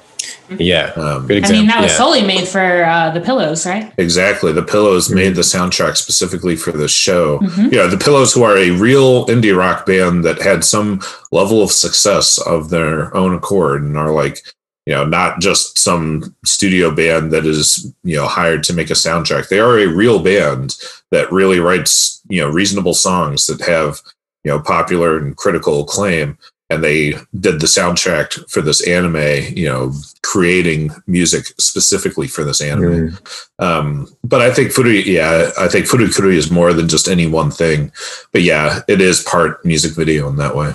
Yeah, 0.59 0.91
Um, 0.95 1.27
good 1.27 1.45
I 1.45 1.51
mean, 1.51 1.67
that 1.67 1.81
was 1.81 1.91
yeah. 1.91 1.97
solely 1.97 2.21
made 2.21 2.47
for 2.47 2.83
uh, 2.85 3.09
the 3.11 3.21
pillows, 3.21 3.65
right? 3.65 3.91
exactly. 3.97 4.51
The 4.51 4.63
Pillows 4.63 5.07
Mm-hmm. 5.07 5.15
made 5.15 5.35
the 5.35 5.41
soundtrack 5.41 5.97
specifically 5.97 6.55
for 6.55 6.71
this 6.71 6.91
show. 6.91 7.39
Mhm. 7.39 7.71
Yeah, 7.71 7.87
the 7.87 7.97
Pillows, 7.97 8.33
who 8.33 8.43
are 8.43 8.57
a 8.57 8.71
real 8.71 9.25
indie 9.27 9.55
rock 9.57 9.85
band 9.85 10.23
that 10.25 10.41
had 10.41 10.63
some 10.63 11.01
level 11.31 11.61
of 11.63 11.71
success 11.71 12.37
of 12.39 12.69
their 12.69 13.15
own 13.15 13.33
accord 13.35 13.83
and 13.83 13.97
are 13.97 14.11
like, 14.11 14.39
you 14.85 14.93
know, 14.93 15.05
not 15.05 15.39
just 15.39 15.77
some 15.79 16.35
studio 16.45 16.91
band 16.93 17.31
that 17.31 17.45
is, 17.45 17.91
you 18.03 18.17
know, 18.17 18.27
hired 18.27 18.63
to 18.63 18.73
make 18.73 18.89
a 18.89 18.93
soundtrack. 18.93 19.47
They 19.47 19.59
are 19.59 19.79
a 19.79 19.87
real 19.87 20.19
band 20.19 20.75
that 21.11 21.31
really 21.31 21.59
writes, 21.59 22.21
you 22.27 22.41
know, 22.41 22.49
reasonable 22.49 22.93
songs 22.93 23.45
that 23.47 23.61
have, 23.61 24.01
you 24.43 24.51
know, 24.51 24.59
popular 24.59 25.17
and 25.17 25.37
critical 25.37 25.81
acclaim. 25.81 26.37
And 26.73 26.83
they 26.83 27.11
did 27.39 27.59
the 27.61 27.67
soundtrack 27.67 28.49
for 28.49 28.61
this 28.61 28.85
anime, 28.87 29.55
you 29.55 29.67
know, 29.67 29.93
creating 30.23 30.91
music 31.07 31.45
specifically 31.59 32.27
for 32.27 32.43
this 32.43 32.61
anime. 32.61 33.09
Mhm. 33.11 33.21
Um, 33.59 34.07
but 34.23 34.41
I 34.41 34.51
think 34.53 34.71
Furu, 34.71 35.03
yeah, 35.05 35.51
I 35.59 35.67
think 35.67 35.85
Furukuri 35.85 36.35
is 36.35 36.49
more 36.51 36.73
than 36.73 36.87
just 36.87 37.07
any 37.07 37.27
one 37.27 37.51
thing. 37.51 37.91
But 38.31 38.41
yeah, 38.43 38.81
it 38.87 39.01
is 39.01 39.21
part 39.21 39.63
music 39.65 39.93
video 39.93 40.27
in 40.29 40.37
that 40.37 40.55
way. 40.55 40.73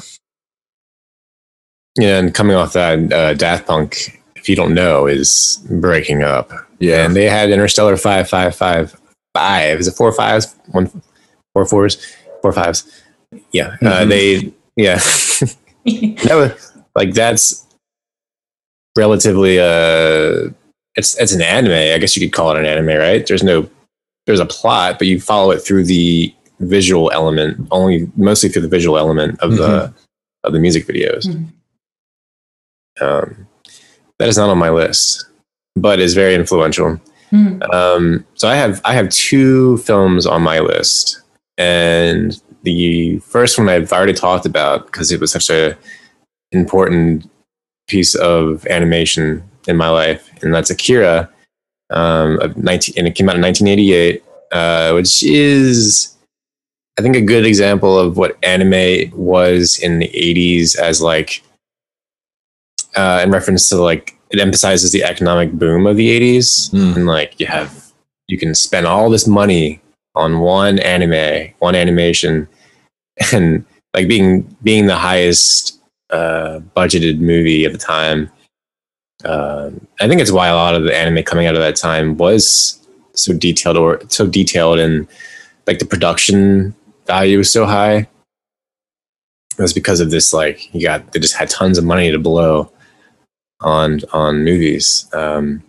Yeah, 1.99 2.19
and 2.19 2.35
coming 2.35 2.57
off 2.57 2.75
that, 2.75 3.13
uh, 3.13 3.35
Daft 3.35 3.67
Punk, 3.67 4.21
if 4.37 4.49
you 4.49 4.55
don't 4.55 4.75
know, 4.75 5.07
is 5.07 5.59
breaking 5.69 6.23
up. 6.23 6.53
Yeah, 6.79 7.05
and 7.05 7.17
they 7.17 7.25
had 7.29 7.51
Interstellar 7.51 7.97
five 7.97 8.29
five 8.29 8.55
five 8.55 8.95
five. 9.35 9.81
Is 9.81 9.89
it 9.89 9.97
four 9.97 10.13
fives? 10.13 10.55
One 10.69 10.89
four 11.55 11.67
fours, 11.67 11.97
four 12.41 12.53
fives. 12.53 12.85
Yeah, 13.53 13.77
uh, 13.83 14.05
Mhm. 14.05 14.09
they 14.09 14.53
yeah. 14.77 15.01
that 16.25 16.35
was 16.35 16.73
like 16.95 17.15
that's 17.15 17.67
relatively 18.97 19.59
uh, 19.59 20.51
it's 20.97 21.17
it's 21.19 21.33
an 21.33 21.43
anime. 21.43 21.73
I 21.73 21.99
guess 21.99 22.17
you 22.17 22.27
could 22.27 22.35
call 22.35 22.51
it 22.53 22.59
an 22.59 22.67
anime, 22.67 22.99
right? 22.99 23.27
There's 23.27 23.43
no 23.43 23.69
there's 24.27 24.41
a 24.41 24.47
plot, 24.47 24.99
but 24.99 25.07
you 25.07 25.21
follow 25.21 25.51
it 25.53 25.61
through 25.61 25.85
the 25.85 26.35
visual 26.61 27.11
element 27.13 27.67
only, 27.71 28.11
mostly 28.17 28.49
through 28.49 28.63
the 28.63 28.69
visual 28.69 28.99
element 28.99 29.39
of 29.41 29.53
the 29.57 29.93
of 30.45 30.53
the 30.53 30.59
music 30.59 30.87
videos. 30.87 31.25
Mhm. 31.27 31.47
Um, 33.01 33.47
that 34.19 34.29
is 34.29 34.37
not 34.37 34.51
on 34.51 34.59
my 34.59 34.71
list, 34.71 35.27
but 35.77 36.01
is 36.01 36.15
very 36.15 36.35
influential. 36.35 37.01
Hmm. 37.31 37.63
Um, 37.73 38.27
so 38.35 38.49
I 38.49 38.57
have 38.57 38.81
I 38.85 38.95
have 38.95 39.09
two 39.11 39.77
films 39.79 40.27
on 40.27 40.43
my 40.43 40.61
list. 40.61 41.23
and 41.61 42.41
the 42.69 43.19
first 43.21 43.59
one 43.59 43.69
I've 43.69 43.93
already 43.93 44.13
talked 44.13 44.47
about 44.47 44.87
because 44.87 45.11
it 45.13 45.21
was 45.21 45.33
such 45.33 45.49
a 45.51 45.77
important 46.53 47.29
piece 47.89 48.15
of 48.15 48.67
animation 48.67 49.43
in 49.67 49.77
my 49.77 49.89
life, 49.89 50.23
and 50.43 50.53
that's 50.55 50.71
Akira. 50.71 51.29
Um, 51.91 52.39
of 52.41 52.55
19, 52.59 52.97
and 52.99 53.07
it 53.09 53.15
came 53.15 53.31
out 53.31 53.37
in 53.37 53.41
1988, 53.41 54.23
uh, 54.53 54.93
which 54.93 55.23
is, 55.23 56.15
I 56.99 57.03
think, 57.03 57.17
a 57.17 57.23
good 57.23 57.47
example 57.47 57.99
of 57.99 58.19
what 58.19 58.37
anime 58.43 59.11
was 59.17 59.79
in 59.79 59.99
the 59.99 60.09
80s 60.09 60.77
as 60.79 61.01
like, 61.01 61.43
uh, 62.95 63.23
in 63.25 63.31
reference 63.31 63.71
to 63.71 63.77
like, 63.77 64.19
it 64.31 64.39
emphasizes 64.39 64.93
the 64.93 65.03
economic 65.03 65.53
boom 65.53 65.87
of 65.87 65.97
the 65.97 66.11
80s, 66.11 66.69
Mm. 66.75 66.97
and 66.97 67.07
like 67.07 67.41
you 67.41 67.47
have, 67.47 67.73
you 68.27 68.37
can 68.37 68.55
spend 68.55 68.87
all 68.87 69.09
this 69.09 69.27
money 69.27 69.81
on 70.15 70.41
one 70.41 70.79
anime, 70.81 71.55
one 71.61 71.75
animation, 71.75 72.47
and 73.33 73.65
like 73.95 74.09
being 74.09 74.43
being 74.63 74.87
the 74.87 74.97
highest 74.97 75.81
uh, 76.11 76.61
budgeted 76.77 77.21
movie 77.21 77.65
at 77.65 77.73
the 77.73 77.79
time. 77.79 78.31
Um, 79.25 79.87
I 80.01 80.07
think 80.07 80.21
it's 80.21 80.31
why 80.31 80.49
a 80.49 80.55
lot 80.55 80.75
of 80.75 80.85
the 80.85 80.97
anime 80.97 81.25
coming 81.25 81.47
out 81.47 81.55
of 81.55 81.61
that 81.61 81.77
time 81.77 82.17
was 82.17 82.87
so 83.15 83.37
detailed 83.37 83.77
or 83.77 84.01
so 84.09 84.27
detailed 84.27 84.79
and 84.79 85.09
like 85.67 85.81
the 85.81 85.85
production 85.85 86.75
value 87.07 87.39
was 87.39 87.51
so 87.51 87.67
high. 87.67 88.09
It 89.59 89.63
was 89.63 89.73
because 89.73 90.01
of 90.01 90.11
this 90.11 90.33
like 90.33 90.73
you 90.73 90.83
got 90.83 91.13
they 91.13 91.19
just 91.19 91.35
had 91.35 91.51
tons 91.51 91.79
of 91.79 91.85
money 91.85 92.13
to 92.13 92.19
blow 92.19 92.71
on 93.61 94.01
on 94.13 94.45
movies. 94.45 95.09
Um, 95.13 95.63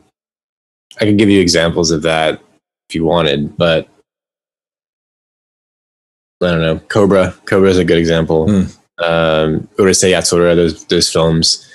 I 1.02 1.06
could 1.06 1.18
give 1.18 1.30
you 1.30 1.42
examples 1.42 1.92
of 1.92 2.04
that 2.04 2.42
if 2.88 2.96
you 2.96 3.04
wanted, 3.04 3.58
but 3.58 3.88
I 6.42 6.48
don't 6.52 6.62
know. 6.62 6.80
Cobra, 6.88 7.34
Cobra 7.46 7.70
is 7.70 7.78
a 7.78 7.84
good 7.86 7.98
example. 7.98 8.48
Hmm. 8.48 9.04
Um, 9.04 9.68
Urusei 9.78 10.12
Yatsura, 10.12 10.56
those 10.56 10.86
those 10.86 11.12
films, 11.12 11.68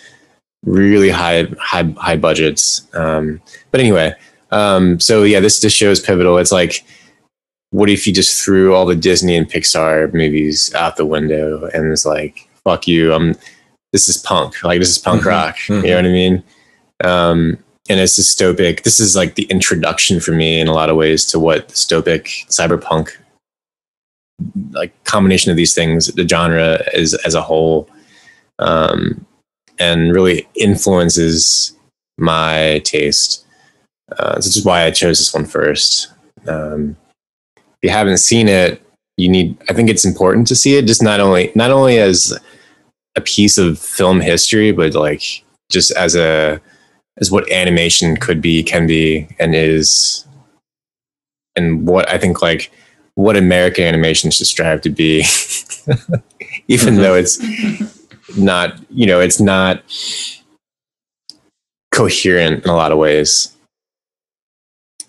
really 0.65 1.11
high 1.11 1.47
high 1.59 1.93
high 1.99 2.17
budgets. 2.17 2.87
Um, 2.95 3.41
but 3.71 3.81
anyway, 3.81 4.15
um, 4.51 5.01
so 5.01 5.23
yeah, 5.23 5.41
this 5.41 5.61
this 5.61 5.73
show 5.73 5.91
is 5.91 6.01
pivotal. 6.01 6.39
It's 6.39 6.53
like, 6.53 6.85
what 7.71 7.89
if 7.91 8.07
you 8.07 8.13
just 8.13 8.43
threw 8.43 8.75
all 8.75 8.87
the 8.87 8.97
Disney 8.97 9.37
and 9.37 9.51
Pixar 9.51 10.13
movies 10.15 10.73
out 10.75 10.97
the 10.97 11.07
window 11.07 11.69
and 11.75 11.91
it's 11.93 12.07
like, 12.07 12.49
fuck 12.65 12.87
you, 12.87 13.13
I'm 13.13 13.35
this 13.93 14.09
is 14.09 14.17
punk, 14.17 14.63
like 14.65 14.81
this 14.81 14.91
is 14.91 14.99
punk 14.99 15.23
Mhm, 15.23 15.27
rock. 15.27 15.57
mhm. 15.69 15.83
You 15.83 15.91
know 15.91 15.97
what 15.97 16.05
I 16.07 16.09
mean? 16.09 16.43
Um, 17.05 17.59
and 17.89 18.01
it's 18.01 18.19
dystopic. 18.19 18.83
This 18.83 18.99
is 18.99 19.15
like 19.15 19.35
the 19.35 19.45
introduction 19.45 20.19
for 20.21 20.33
me 20.33 20.59
in 20.61 20.69
a 20.69 20.73
lot 20.73 20.89
of 20.91 20.97
ways 20.97 21.25
to 21.27 21.39
what 21.39 21.69
dystopic 21.69 22.47
cyberpunk 22.49 23.11
like 24.71 24.93
combination 25.05 25.51
of 25.51 25.57
these 25.57 25.75
things, 25.75 26.07
the 26.09 26.27
genre 26.27 26.83
is 26.93 27.15
as 27.15 27.35
a 27.35 27.43
whole, 27.43 27.89
um, 28.59 29.25
and 29.79 30.15
really 30.15 30.49
influences 30.57 31.77
my 32.19 32.81
taste. 32.85 33.47
Uh, 34.19 34.37
this 34.37 34.57
is 34.57 34.65
why 34.65 34.85
I 34.85 34.91
chose 34.91 35.19
this 35.19 35.35
one 35.35 35.45
first. 35.45 36.09
Um, 36.47 36.97
if 37.57 37.67
you 37.83 37.91
haven't 37.91 38.19
seen 38.19 38.49
it, 38.49 38.83
you 39.17 39.29
need. 39.29 39.57
I 39.69 39.73
think 39.73 39.89
it's 39.89 40.05
important 40.05 40.47
to 40.49 40.57
see 40.57 40.77
it, 40.77 40.87
just 40.87 41.03
not 41.03 41.21
only 41.21 41.53
not 41.55 41.71
only 41.71 41.99
as 41.99 42.39
a 43.17 43.21
piece 43.21 43.59
of 43.59 43.79
film 43.79 44.21
history, 44.21 44.73
but 44.73 44.95
like 44.95 45.45
just 45.71 45.91
as 45.93 46.17
a 46.17 46.61
as 47.19 47.31
what 47.31 47.51
animation 47.51 48.17
could 48.17 48.41
be, 48.41 48.63
can 48.63 48.87
be, 48.87 49.29
and 49.39 49.55
is, 49.55 50.27
and 51.55 51.87
what 51.87 52.09
I 52.09 52.19
think 52.19 52.43
like 52.43 52.73
what 53.15 53.37
American 53.37 53.85
animation 53.85 54.31
should 54.31 54.47
strive 54.47 54.81
to 54.83 54.91
be, 54.91 55.21
even 56.69 56.95
mm-hmm. 56.95 56.97
though 56.97 57.15
it's 57.15 57.39
not, 58.37 58.79
you 58.91 59.07
know, 59.07 59.21
it's 59.21 59.41
not 59.41 59.83
coherent 61.93 62.65
in 62.65 62.71
a 62.71 62.75
lot 62.75 62.93
of 62.93 62.99
ways. 62.99 63.55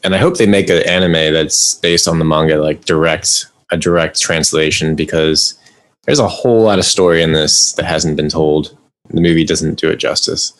And 0.04 0.14
I 0.14 0.20
hope 0.20 0.38
they 0.38 0.46
make 0.46 0.70
an 0.70 0.88
anime 0.88 1.34
that's 1.34 1.76
based 1.76 2.08
on 2.08 2.20
the 2.20 2.26
manga, 2.26 2.62
like 2.62 2.86
direct, 2.86 3.48
a 3.72 3.78
direct 3.78 4.22
translation, 4.22 4.96
because 4.96 5.58
there's 6.04 6.20
a 6.20 6.28
whole 6.28 6.62
lot 6.62 6.78
of 6.78 6.86
story 6.86 7.24
in 7.24 7.34
this 7.34 7.74
that 7.74 7.86
hasn't 7.86 8.16
been 8.16 8.30
told. 8.30 8.78
The 9.10 9.22
movie 9.22 9.46
doesn't 9.46 9.80
do 9.80 9.90
it 9.90 9.98
justice. 9.98 10.54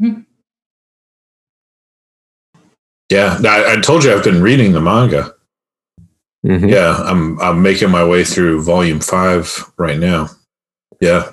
Mm-hmm. 0.00 0.22
Yeah, 3.10 3.38
I, 3.44 3.74
I 3.74 3.80
told 3.80 4.02
you 4.02 4.12
I've 4.12 4.24
been 4.24 4.42
reading 4.42 4.72
the 4.72 4.80
manga. 4.80 5.33
Mhm. 6.44 6.70
Yeah, 6.70 6.96
I'm 6.98 7.40
I'm 7.40 7.62
making 7.62 7.90
my 7.90 8.04
way 8.04 8.24
through 8.24 8.62
volume 8.62 9.00
five 9.00 9.64
right 9.78 9.98
now. 9.98 10.28
Yeah, 11.00 11.30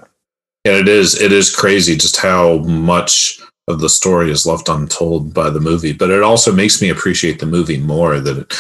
and 0.65 0.75
it 0.75 0.87
is 0.87 1.19
it 1.21 1.31
is 1.31 1.55
crazy 1.55 1.95
just 1.97 2.17
how 2.17 2.59
much 2.59 3.41
of 3.67 3.79
the 3.79 3.89
story 3.89 4.31
is 4.31 4.45
left 4.45 4.69
untold 4.69 5.33
by 5.33 5.49
the 5.49 5.59
movie. 5.59 5.93
But 5.93 6.11
it 6.11 6.23
also 6.23 6.53
makes 6.53 6.81
me 6.81 6.89
appreciate 6.89 7.39
the 7.39 7.45
movie 7.45 7.77
more 7.77 8.19
that 8.19 8.37
it 8.37 8.53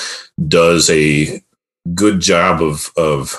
does 0.49 0.89
a 0.89 1.41
good 1.95 2.19
job 2.19 2.61
of 2.61 2.91
of. 2.97 3.35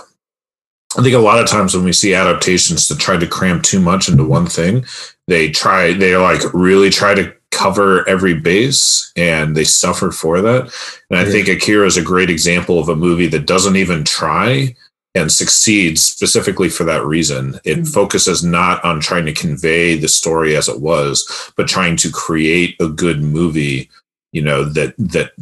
I 0.97 1.03
think 1.03 1.15
a 1.15 1.19
lot 1.19 1.39
of 1.39 1.47
times 1.49 1.75
when 1.75 1.85
we 1.85 1.93
see 1.95 2.15
adaptations 2.15 2.87
to 2.89 2.97
try 2.97 3.17
to 3.17 3.27
cram 3.27 3.63
too 3.63 3.81
much 3.81 4.09
into 4.11 4.25
one 4.25 4.47
thing, 4.47 4.85
they 5.27 5.51
try 5.51 5.93
they 5.95 6.17
like 6.17 6.43
really 6.53 6.91
try 6.91 7.15
to 7.15 7.35
cover 7.53 8.09
every 8.09 8.35
base 8.35 9.13
and 9.17 9.57
they 9.57 9.65
suffer 9.65 10.11
for 10.11 10.41
that. 10.41 10.63
And 11.11 11.19
I 11.21 11.25
Yeah. 11.25 11.31
think 11.31 11.49
Akira 11.49 11.87
is 11.87 11.97
a 11.97 12.03
great 12.03 12.31
example 12.31 12.81
of 12.81 12.89
a 12.89 12.97
movie 12.97 13.29
that 13.29 13.47
doesn't 13.47 13.77
even 13.77 14.03
try 14.05 14.75
and 15.15 15.31
succeeds 15.31 16.01
specifically 16.03 16.71
for 16.71 16.85
that 16.85 17.05
reason. 17.05 17.61
It 17.65 17.81
Mhm. 17.83 17.93
focuses 17.93 18.43
not 18.43 18.83
on 18.83 18.99
trying 19.01 19.27
to 19.27 19.33
convey 19.33 19.97
the 19.97 20.09
story 20.09 20.57
as 20.57 20.69
it 20.69 20.81
was, 20.81 21.25
but 21.57 21.69
trying 21.69 21.97
to 21.99 22.11
create 22.11 22.75
a 22.81 22.89
good 22.89 23.23
movie, 23.23 23.91
you 24.33 24.41
know, 24.43 24.65
that 24.65 24.95
that 24.99 25.33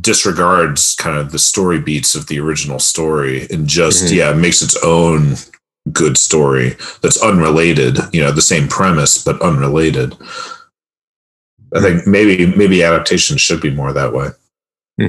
disregards 0.00 0.94
kind 0.98 1.18
of 1.18 1.32
the 1.32 1.38
story 1.38 1.78
beats 1.78 2.14
of 2.14 2.26
the 2.28 2.40
original 2.40 2.78
story 2.78 3.46
and 3.50 3.68
just 3.68 4.04
Mhm. 4.06 4.12
yeah, 4.12 4.32
makes 4.32 4.62
its 4.62 4.76
own 4.82 5.36
good 5.92 6.16
story 6.16 6.74
that's 7.02 7.18
unrelated, 7.18 7.98
you 8.12 8.20
know, 8.22 8.32
the 8.32 8.40
same 8.40 8.68
premise 8.68 9.18
but 9.18 9.40
unrelated. 9.42 10.14
I 11.74 11.80
think 11.80 12.06
maybe 12.06 12.46
maybe 12.54 12.82
adaptation 12.82 13.36
should 13.38 13.60
be 13.60 13.70
more 13.70 13.92
that 13.92 14.12
way. 14.12 14.28
Hmm. 15.00 15.08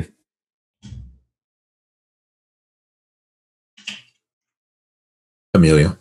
Amelia. 5.54 5.98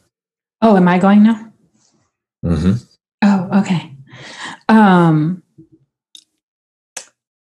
Oh, 0.61 0.77
am 0.77 0.89
I 0.89 0.99
going 0.99 1.23
now? 1.25 1.53
Mm-hmm. 2.45 2.73
Oh, 3.23 3.61
okay. 3.61 3.93
Um 4.69 5.43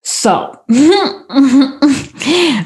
so 0.04 0.64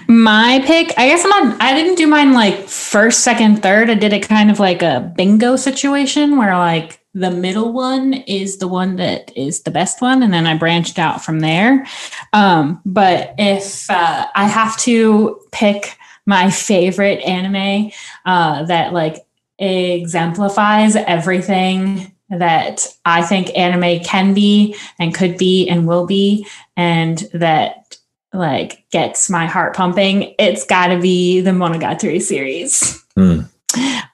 my 0.08 0.62
pick, 0.66 0.94
I 0.98 1.08
guess 1.08 1.24
I'm 1.24 1.30
not 1.30 1.62
I 1.62 1.74
didn't 1.74 1.96
do 1.96 2.08
mine 2.08 2.34
like 2.34 2.68
first, 2.68 3.22
second, 3.22 3.64
third. 3.64 3.90
I 3.90 3.96
did 3.96 4.14
it 4.14 4.28
kind 4.28 4.52
of 4.52 4.60
like 4.60 4.82
a 4.82 5.14
bingo 5.16 5.56
situation 5.56 6.38
where 6.38 6.58
like 6.58 7.01
the 7.14 7.32
middle 7.32 7.74
one 7.74 8.14
is 8.14 8.58
the 8.58 8.68
one 8.68 8.96
that 8.96 9.36
is 9.36 9.64
the 9.64 9.72
best 9.72 10.02
one 10.02 10.24
and 10.24 10.34
then 10.34 10.48
I 10.48 10.58
branched 10.58 10.98
out 10.98 11.24
from 11.24 11.40
there. 11.42 11.86
Um 12.34 12.82
but 12.86 13.36
if 13.38 13.90
uh, 13.90 14.28
I 14.34 14.48
have 14.48 14.78
to 14.80 15.42
pick 15.52 15.98
my 16.26 16.50
favorite 16.50 17.20
anime 17.20 17.92
uh 18.26 18.64
that 18.64 18.94
like 18.94 19.26
exemplifies 19.60 20.96
everything 20.96 22.12
that 22.32 22.88
I 23.06 23.22
think 23.22 23.56
anime 23.58 24.04
can 24.04 24.34
be 24.34 24.76
and 24.98 25.14
could 25.14 25.38
be 25.38 25.68
and 25.68 25.88
will 25.88 26.08
be, 26.08 26.48
and 26.78 27.18
that 27.34 27.98
like 28.34 28.90
gets 28.90 29.30
my 29.30 29.46
heart 29.46 29.76
pumping. 29.76 30.34
It's 30.40 30.66
got 30.66 30.88
to 30.88 31.00
be 31.00 31.42
the 31.42 31.52
Monogatari 31.52 32.22
series. 32.22 33.04
Hmm. 33.16 33.42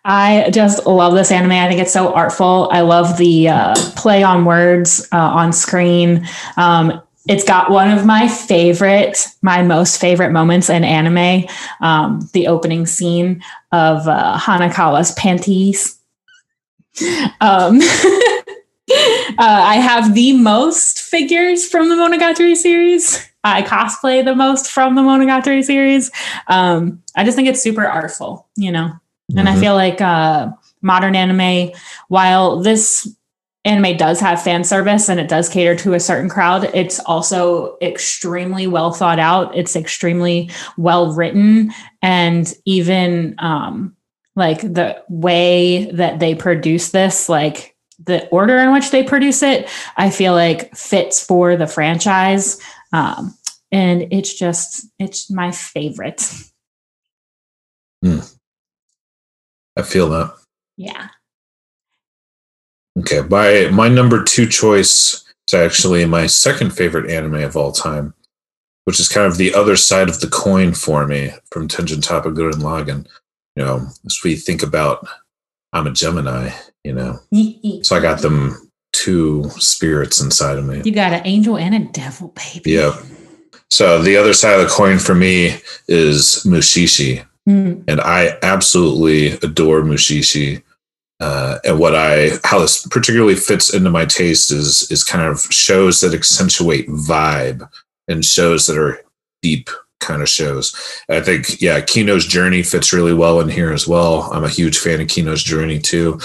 I 0.06 0.50
just 0.52 0.86
love 0.86 1.14
this 1.14 1.32
anime. 1.32 1.52
I 1.52 1.68
think 1.68 1.82
it's 1.82 1.94
so 1.94 2.14
artful. 2.14 2.70
I 2.72 2.82
love 2.82 3.18
the 3.18 3.50
uh, 3.50 3.76
play 3.96 4.24
on 4.24 4.46
words 4.46 5.08
uh, 5.12 5.18
on 5.18 5.54
screen. 5.54 6.28
Um, 6.58 7.02
it's 7.28 7.44
got 7.44 7.70
one 7.70 7.92
of 7.92 8.06
my 8.06 8.28
favorite, 8.28 9.28
my 9.42 9.62
most 9.62 10.00
favorite 10.00 10.32
moments 10.32 10.70
in 10.70 10.84
anime. 10.84 11.46
Um, 11.82 12.28
the 12.34 12.48
opening 12.48 12.86
scene 12.86 13.44
of 13.72 14.08
uh, 14.08 14.38
Hanekawa's 14.40 15.12
panties. 15.14 16.00
Um, 17.42 17.80
uh, 17.82 18.42
I 19.40 19.76
have 19.76 20.16
the 20.16 20.34
most 20.34 21.02
figures 21.02 21.68
from 21.68 21.90
the 21.90 21.96
Monogatari 21.96 22.56
series. 22.56 23.28
I 23.44 23.62
cosplay 23.62 24.24
the 24.24 24.36
most 24.36 24.72
from 24.72 24.96
the 24.96 25.02
Monogatari 25.02 25.64
series. 25.64 26.12
Um, 26.48 27.04
I 27.16 27.24
just 27.24 27.36
think 27.36 27.48
it's 27.48 27.62
super 27.62 27.86
artful, 27.86 28.48
you 28.56 28.72
know. 28.72 28.92
And 29.36 29.50
I 29.50 29.56
Mhm. 29.56 29.60
feel 29.60 29.74
like 29.76 30.00
uh, 30.02 30.50
modern 30.82 31.16
anime, 31.16 31.72
while 32.08 32.60
this 32.62 33.08
anime 33.66 33.98
does 33.98 34.22
have 34.22 34.42
fan 34.42 34.64
service 34.64 35.10
and 35.10 35.20
it 35.20 35.28
does 35.28 35.50
cater 35.50 35.76
to 35.76 35.94
a 35.94 36.00
certain 36.00 36.30
crowd, 36.30 36.70
it's 36.74 37.00
also 37.02 37.76
extremely 37.82 38.68
well 38.68 38.92
thought 38.92 39.20
out. 39.20 39.54
It's 39.58 39.76
extremely 39.76 40.50
well 40.78 41.12
written, 41.14 41.74
and 42.02 42.54
even 42.66 43.36
um, 43.40 43.96
like 44.38 44.62
the 44.62 45.04
way 45.10 45.92
that 45.92 46.20
they 46.20 46.34
produce 46.36 46.92
this, 46.92 47.28
like 47.28 47.76
the 48.06 48.26
order 48.30 48.58
in 48.60 48.72
which 48.72 48.92
they 48.92 49.04
produce 49.04 49.42
it, 49.44 49.68
I 49.98 50.12
feel 50.12 50.34
like 50.34 50.74
fits 50.76 51.22
for 51.22 51.58
the 51.58 51.68
franchise. 51.68 52.58
Um, 52.94 53.36
and 53.72 54.08
it's 54.12 54.34
just 54.34 54.86
it's 55.00 55.30
my 55.30 55.52
favorite. 55.52 56.24
Hmm. 58.02 58.20
I 59.78 59.84
feel 59.84 60.10
that. 60.10 60.34
Yeah. 60.76 61.10
Okay, 63.00 63.22
my 63.30 63.70
my 63.72 63.88
number 63.88 64.24
two 64.24 64.48
choice 64.48 65.24
is 65.48 65.54
actually 65.54 66.06
my 66.06 66.26
second 66.26 66.72
favorite 66.72 67.10
anime 67.12 67.36
of 67.36 67.56
all 67.56 67.72
time, 67.72 68.14
which 68.86 69.00
is 69.00 69.08
kind 69.08 69.28
of 69.28 69.38
the 69.38 69.54
other 69.54 69.76
side 69.76 70.10
of 70.10 70.20
the 70.20 70.28
coin 70.28 70.74
for 70.74 71.06
me 71.06 71.32
from 71.52 71.68
Tengen 71.68 72.02
Toppa 72.02 72.34
Gurren 72.34 72.62
Lagann. 72.62 73.08
You 73.56 73.64
know, 73.64 73.88
as 74.06 74.20
we 74.24 74.36
think 74.36 74.64
about, 74.64 75.08
I'm 75.74 75.88
a 75.88 75.92
Gemini. 75.92 76.52
You 76.84 76.94
know, 76.94 77.20
so 77.84 77.96
I 77.96 78.00
got 78.00 78.22
them 78.22 78.72
two 78.94 79.50
spirits 79.58 80.22
inside 80.22 80.58
of 80.58 80.66
me. 80.66 80.82
You 80.84 80.92
got 80.92 81.14
an 81.14 81.22
angel 81.26 81.58
and 81.58 81.76
a 81.76 81.80
devil, 81.92 82.30
baby. 82.30 82.72
Yep. 82.72 82.94
So 83.70 84.02
the 84.02 84.16
other 84.16 84.34
side 84.34 84.60
of 84.60 84.62
the 84.62 84.74
coin 84.74 84.98
for 84.98 85.14
me 85.14 85.60
is 85.88 86.44
Mushishi, 86.46 87.26
Mm. 87.48 87.84
and 87.88 88.02
I 88.02 88.38
absolutely 88.44 89.28
adore 89.28 89.82
Mushishi. 89.82 90.64
Uh, 91.20 91.58
and 91.64 91.80
what 91.80 91.96
I 91.96 92.32
how 92.44 92.60
this 92.60 92.86
particularly 92.88 93.36
fits 93.36 93.74
into 93.74 93.90
my 93.90 94.06
taste 94.06 94.52
is 94.52 94.92
is 94.92 95.04
kind 95.04 95.26
of 95.26 95.40
shows 95.50 96.02
that 96.02 96.14
accentuate 96.14 96.88
vibe 96.90 97.68
and 98.08 98.24
shows 98.24 98.68
that 98.68 98.78
are 98.78 99.02
deep 99.42 99.70
kind 100.00 100.22
of 100.22 100.30
shows. 100.30 100.76
I 101.10 101.22
think 101.22 101.62
yeah, 101.62 101.80
Kino's 101.82 102.28
Journey 102.28 102.64
fits 102.64 102.94
really 102.94 103.14
well 103.14 103.40
in 103.40 103.50
here 103.50 103.72
as 103.72 103.88
well. 103.88 104.30
I'm 104.34 104.44
a 104.44 104.50
huge 104.50 104.78
fan 104.78 105.02
of 105.02 105.08
Kino's 105.08 105.44
Journey 105.44 105.80
too. 105.80 106.20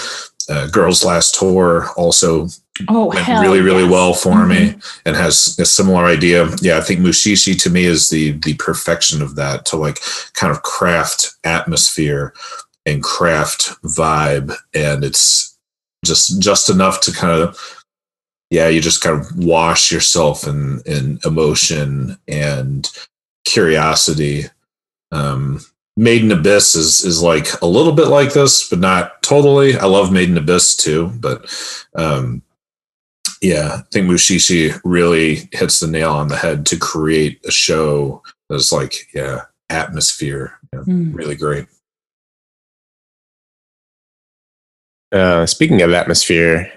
Uh, 0.49 0.67
Girls 0.67 1.05
Last 1.05 1.35
Tour 1.35 1.89
also 1.95 2.47
Oh, 2.89 3.05
went 3.05 3.19
hell 3.19 3.41
really 3.41 3.61
really 3.61 3.83
yes. 3.83 3.91
well 3.91 4.13
for 4.13 4.47
me 4.47 4.75
and 5.05 5.15
has 5.15 5.57
a 5.59 5.65
similar 5.65 6.05
idea 6.05 6.49
yeah 6.59 6.77
i 6.77 6.81
think 6.81 7.01
mushishi 7.01 7.59
to 7.61 7.69
me 7.69 7.83
is 7.83 8.09
the 8.09 8.31
the 8.31 8.55
perfection 8.55 9.21
of 9.21 9.35
that 9.35 9.65
to 9.67 9.77
like 9.77 9.99
kind 10.33 10.51
of 10.51 10.63
craft 10.63 11.35
atmosphere 11.43 12.33
and 12.87 13.03
craft 13.03 13.69
vibe 13.83 14.55
and 14.73 15.03
it's 15.03 15.55
just 16.03 16.41
just 16.41 16.69
enough 16.69 16.99
to 17.01 17.11
kind 17.11 17.31
of 17.31 17.83
yeah 18.49 18.67
you 18.67 18.81
just 18.81 19.01
kind 19.01 19.19
of 19.19 19.37
wash 19.37 19.91
yourself 19.91 20.47
in 20.47 20.81
in 20.87 21.19
emotion 21.25 22.17
and 22.27 22.89
curiosity 23.45 24.45
um 25.11 25.59
Made 25.95 26.23
in 26.23 26.31
Abyss 26.31 26.73
is 26.73 27.05
is 27.05 27.21
like 27.21 27.61
a 27.61 27.67
little 27.67 27.91
bit 27.91 28.07
like 28.07 28.33
this, 28.33 28.67
but 28.67 28.79
not 28.79 29.21
totally. 29.21 29.77
I 29.77 29.85
love 29.85 30.11
Made 30.11 30.29
in 30.29 30.37
Abyss 30.37 30.75
too, 30.75 31.11
but 31.19 31.45
um, 31.93 32.41
yeah, 33.43 33.75
I 33.79 33.81
think 33.91 34.07
Mushishi 34.09 34.79
really 34.83 35.49
hits 35.51 35.79
the 35.81 35.87
nail 35.87 36.11
on 36.13 36.29
the 36.29 36.37
head 36.37 36.65
to 36.67 36.77
create 36.77 37.39
a 37.45 37.51
show 37.51 38.23
that's 38.49 38.71
like 38.71 38.93
yeah, 39.13 39.41
atmosphere, 39.69 40.57
yeah, 40.73 40.79
Mm. 40.79 41.13
really 41.13 41.35
great. 41.35 41.65
Uh, 45.11 45.45
speaking 45.45 45.81
of 45.81 45.91
atmosphere, 45.91 46.71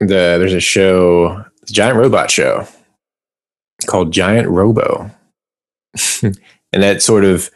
the 0.00 0.06
there's 0.38 0.54
a 0.54 0.60
show, 0.60 1.44
the 1.66 1.72
giant 1.72 1.98
robot 1.98 2.30
show 2.30 2.66
called 3.86 4.12
Giant 4.12 4.48
Robo, 4.48 5.10
and 6.22 6.32
that 6.82 7.02
sort 7.02 7.24
of 7.24 7.50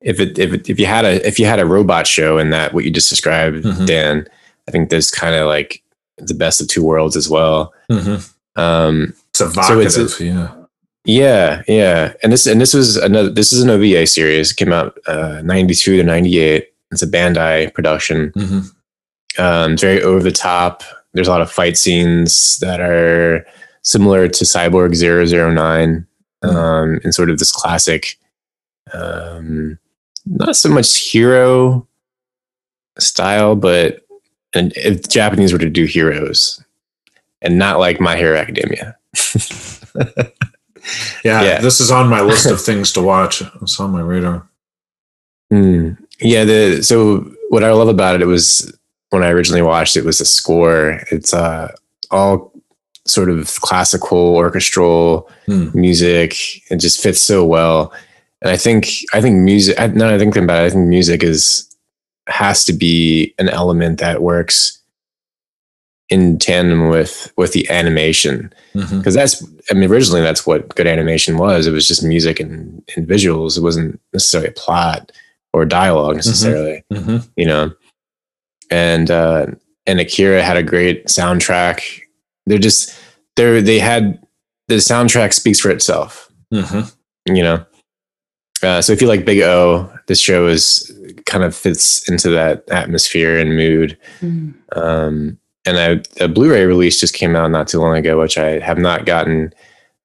if 0.00 0.18
it 0.18 0.38
if 0.38 0.52
it, 0.52 0.68
if 0.68 0.80
you 0.80 0.86
had 0.86 1.04
a 1.04 1.24
if 1.26 1.38
you 1.38 1.46
had 1.46 1.60
a 1.60 1.66
robot 1.66 2.06
show 2.06 2.38
in 2.38 2.50
that 2.50 2.72
what 2.74 2.84
you 2.84 2.90
just 2.90 3.10
described, 3.10 3.64
Mhm. 3.64 3.86
Dan, 3.86 4.26
I 4.66 4.70
think 4.72 4.90
there's 4.90 5.10
kind 5.10 5.34
of 5.36 5.46
like 5.46 5.82
the 6.26 6.34
best 6.34 6.60
of 6.60 6.68
two 6.68 6.84
worlds 6.84 7.16
as 7.16 7.28
well. 7.28 7.72
Um, 8.56 9.14
It's 9.30 9.40
evocative, 9.40 9.92
So 9.92 10.00
it's- 10.02 10.20
yeah. 10.20 10.52
yeah, 11.04 11.62
yeah, 11.68 12.12
and 12.22 12.32
this 12.32 12.46
and 12.46 12.60
this 12.60 12.74
was 12.74 12.96
another. 12.96 13.30
This 13.30 13.52
is 13.52 13.62
an 13.62 13.70
OVA 13.70 14.06
series. 14.06 14.50
It 14.50 14.56
came 14.56 14.72
out 14.72 14.98
uh, 15.06 15.40
ninety 15.44 15.74
two 15.74 15.96
to 15.96 16.02
ninety 16.02 16.38
eight. 16.38 16.68
It's 16.90 17.02
a 17.02 17.06
Bandai 17.06 17.72
production. 17.72 18.32
Mhm. 18.36 18.70
Um, 19.38 19.72
it's 19.72 19.82
very 19.82 20.02
over 20.02 20.22
the 20.22 20.32
top. 20.32 20.82
There's 21.14 21.28
a 21.28 21.30
lot 21.30 21.40
of 21.40 21.50
fight 21.50 21.78
scenes 21.78 22.58
that 22.58 22.80
are 22.80 23.46
similar 23.82 24.28
to 24.28 24.44
Cyborg 24.44 24.94
009 24.96 26.06
Mhm. 26.44 26.54
um, 26.54 27.00
and 27.04 27.14
sort 27.14 27.30
of 27.30 27.38
this 27.38 27.52
classic, 27.52 28.18
um, 28.92 29.78
not 30.26 30.56
so 30.56 30.68
much 30.68 30.98
hero 30.98 31.86
style, 32.98 33.54
but 33.56 34.02
and 34.54 34.72
if 34.76 35.08
Japanese 35.08 35.52
were 35.52 35.58
to 35.58 35.70
do 35.70 35.84
heroes 35.84 36.62
and 37.42 37.58
not 37.58 37.78
like 37.78 38.00
My 38.00 38.16
Hero 38.16 38.36
Academia. 38.38 38.96
yeah, 41.24 41.42
Yeah. 41.42 41.60
This 41.60 41.80
is 41.80 41.90
on 41.90 42.08
my 42.08 42.20
list 42.20 42.46
of 42.46 42.60
things 42.68 42.92
to 42.92 43.02
watch. 43.02 43.42
It's 43.62 43.78
on 43.80 43.90
my 43.90 44.00
radar. 44.00 44.48
Mm. 45.52 45.96
Yeah. 46.20 46.44
The 46.44 46.82
so 46.82 47.30
what 47.48 47.64
I 47.64 47.72
love 47.72 47.88
about 47.88 48.14
it, 48.14 48.22
it 48.22 48.26
was 48.26 48.76
when 49.10 49.22
I 49.22 49.30
originally 49.30 49.62
watched 49.62 49.96
it 49.96 50.04
was 50.04 50.18
the 50.18 50.24
score. 50.24 51.00
It's 51.10 51.34
uh 51.34 51.72
all 52.10 52.52
sort 53.06 53.30
of 53.30 53.60
classical 53.60 54.18
orchestral 54.36 55.28
Hmm. 55.46 55.70
music. 55.74 56.34
It 56.70 56.76
just 56.76 57.02
fits 57.02 57.20
so 57.20 57.44
well. 57.44 57.92
And 58.42 58.50
I 58.50 58.56
think 58.56 58.88
I 59.12 59.20
think 59.20 59.36
music. 59.36 59.78
I, 59.80 59.88
now 59.88 60.08
I 60.14 60.18
think 60.18 60.36
about 60.36 60.62
it, 60.62 60.66
I 60.66 60.70
think 60.70 60.88
music 60.88 61.22
is 61.22 61.66
has 62.30 62.64
to 62.64 62.72
be 62.72 63.34
an 63.38 63.48
element 63.48 63.98
that 63.98 64.22
works 64.22 64.78
in 66.08 66.38
tandem 66.38 66.88
with 66.88 67.32
with 67.36 67.52
the 67.52 67.68
animation 67.70 68.52
because 68.74 69.14
that's 69.14 69.44
I 69.70 69.74
mean 69.74 69.90
originally 69.90 70.22
that's 70.22 70.44
what 70.46 70.68
good 70.74 70.86
animation 70.86 71.38
was. 71.38 71.66
It 71.66 71.72
was 71.72 71.86
just 71.86 72.02
music 72.02 72.40
and, 72.40 72.82
and 72.96 73.06
visuals. 73.06 73.56
It 73.56 73.62
wasn't 73.62 74.00
necessarily 74.12 74.48
a 74.48 74.52
plot 74.52 75.12
or 75.52 75.64
dialogue 75.64 76.16
necessarily, 76.16 76.82
Mhm. 76.92 77.28
you 77.36 77.46
know. 77.46 77.72
And 78.70 79.10
uh 79.10 79.46
and 79.86 80.00
Akira 80.00 80.42
had 80.42 80.56
a 80.56 80.62
great 80.62 81.06
soundtrack. 81.06 81.80
They're 82.46 82.58
just 82.58 82.92
they're 83.36 83.60
they 83.62 83.78
had 83.78 84.20
the 84.68 84.76
soundtrack 84.76 85.32
speaks 85.32 85.60
for 85.60 85.70
itself, 85.70 86.30
Mhm. 86.52 86.92
you 87.26 87.42
know. 87.42 87.64
Uh, 88.62 88.82
so 88.82 88.92
if 88.92 89.00
you 89.00 89.08
like 89.08 89.24
Big 89.24 89.40
O, 89.40 89.90
this 90.06 90.20
show 90.20 90.46
is 90.46 90.90
kind 91.26 91.44
of 91.44 91.54
fits 91.56 92.08
into 92.10 92.28
that 92.30 92.62
atmosphere 92.70 93.38
and 93.38 93.56
mood. 93.56 93.96
Mm. 94.20 94.54
Um, 94.76 95.38
and 95.66 95.78
I, 95.78 96.24
a 96.24 96.28
Blu-ray 96.28 96.64
release 96.66 97.00
just 97.00 97.14
came 97.14 97.36
out 97.36 97.50
not 97.50 97.68
too 97.68 97.78
long 97.80 97.96
ago, 97.96 98.18
which 98.20 98.36
I 98.38 98.58
have 98.60 98.78
not 98.78 99.06
gotten 99.06 99.52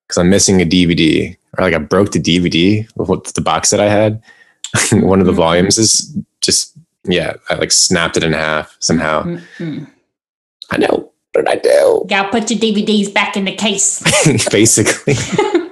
because 0.07 0.17
I'm 0.17 0.29
missing 0.29 0.61
a 0.61 0.65
DVD 0.65 1.35
or 1.57 1.63
like 1.65 1.73
I 1.73 1.79
broke 1.79 2.11
the 2.11 2.19
DVD 2.21 2.87
with 2.95 3.33
the 3.33 3.41
box 3.41 3.69
that 3.71 3.79
I 3.79 3.89
had. 3.89 4.21
One 4.91 5.19
of 5.19 5.25
the 5.25 5.31
Mhm. 5.31 5.37
volumes 5.37 5.77
is 5.77 6.15
just 6.41 6.73
yeah, 7.05 7.33
I 7.49 7.55
like 7.55 7.71
snapped 7.71 8.17
it 8.17 8.23
in 8.23 8.33
half 8.33 8.75
somehow. 8.79 9.23
Mm-mm. 9.23 9.87
I 10.71 10.77
know, 10.77 11.11
but 11.33 11.47
I 11.47 11.55
do 11.57 12.03
Gotta 12.07 12.29
put 12.29 12.49
your 12.49 12.59
DVDs 12.59 13.13
back 13.13 13.37
in 13.37 13.45
the 13.45 13.55
case. 13.55 14.01
basically. 14.51 15.13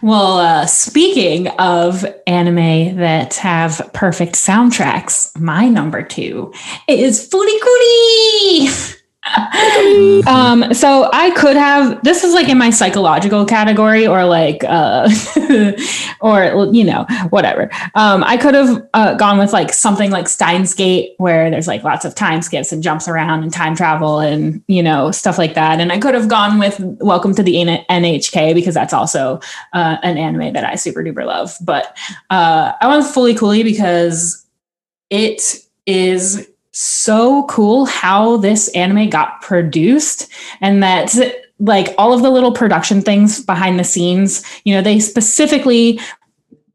Well, 0.00 0.38
uh, 0.38 0.66
speaking 0.66 1.48
of 1.48 2.06
anime 2.26 2.96
that 2.96 3.34
have 3.36 3.90
perfect 3.92 4.34
soundtracks, 4.34 5.36
my 5.38 5.68
number 5.68 6.02
two 6.02 6.52
is 6.86 7.28
Furikuri. 7.28 8.94
um, 10.26 10.72
so 10.72 11.10
I 11.12 11.32
could 11.36 11.56
have 11.56 12.02
this 12.02 12.24
is 12.24 12.32
like 12.32 12.48
in 12.48 12.56
my 12.56 12.70
psychological 12.70 13.44
category 13.44 14.06
or 14.06 14.24
like 14.24 14.62
uh 14.64 15.10
or 16.20 16.68
you 16.72 16.84
know 16.84 17.04
whatever. 17.30 17.68
Um 17.94 18.22
I 18.24 18.36
could 18.36 18.54
have 18.54 18.88
uh, 18.94 19.14
gone 19.14 19.38
with 19.38 19.52
like 19.52 19.72
something 19.72 20.10
like 20.10 20.28
Steins 20.28 20.72
Gate 20.72 21.14
where 21.18 21.50
there's 21.50 21.66
like 21.66 21.82
lots 21.82 22.04
of 22.04 22.14
time 22.14 22.42
skips 22.42 22.72
and 22.72 22.82
jumps 22.82 23.08
around 23.08 23.42
and 23.42 23.52
time 23.52 23.74
travel 23.74 24.20
and 24.20 24.62
you 24.68 24.82
know 24.82 25.10
stuff 25.10 25.36
like 25.36 25.54
that. 25.54 25.80
And 25.80 25.92
I 25.92 25.98
could 25.98 26.14
have 26.14 26.28
gone 26.28 26.58
with 26.58 26.78
Welcome 26.80 27.34
to 27.34 27.42
the 27.42 27.54
NHK 27.54 28.54
because 28.54 28.74
that's 28.74 28.92
also 28.92 29.40
uh, 29.72 29.96
an 30.02 30.16
anime 30.16 30.52
that 30.52 30.64
I 30.64 30.76
super 30.76 31.02
duper 31.02 31.26
love. 31.26 31.56
But 31.60 31.96
uh 32.30 32.72
I 32.80 32.86
went 32.86 33.04
with 33.04 33.14
Fooly 33.14 33.36
Cooly 33.36 33.62
because 33.62 34.46
it 35.10 35.56
is 35.86 36.48
so 36.80 37.42
cool 37.44 37.86
how 37.86 38.36
this 38.36 38.68
anime 38.68 39.08
got 39.10 39.42
produced 39.42 40.30
and 40.60 40.80
that 40.80 41.12
like 41.58 41.92
all 41.98 42.12
of 42.12 42.22
the 42.22 42.30
little 42.30 42.52
production 42.52 43.02
things 43.02 43.44
behind 43.44 43.80
the 43.80 43.84
scenes 43.84 44.44
you 44.64 44.72
know 44.72 44.80
they 44.80 45.00
specifically 45.00 45.98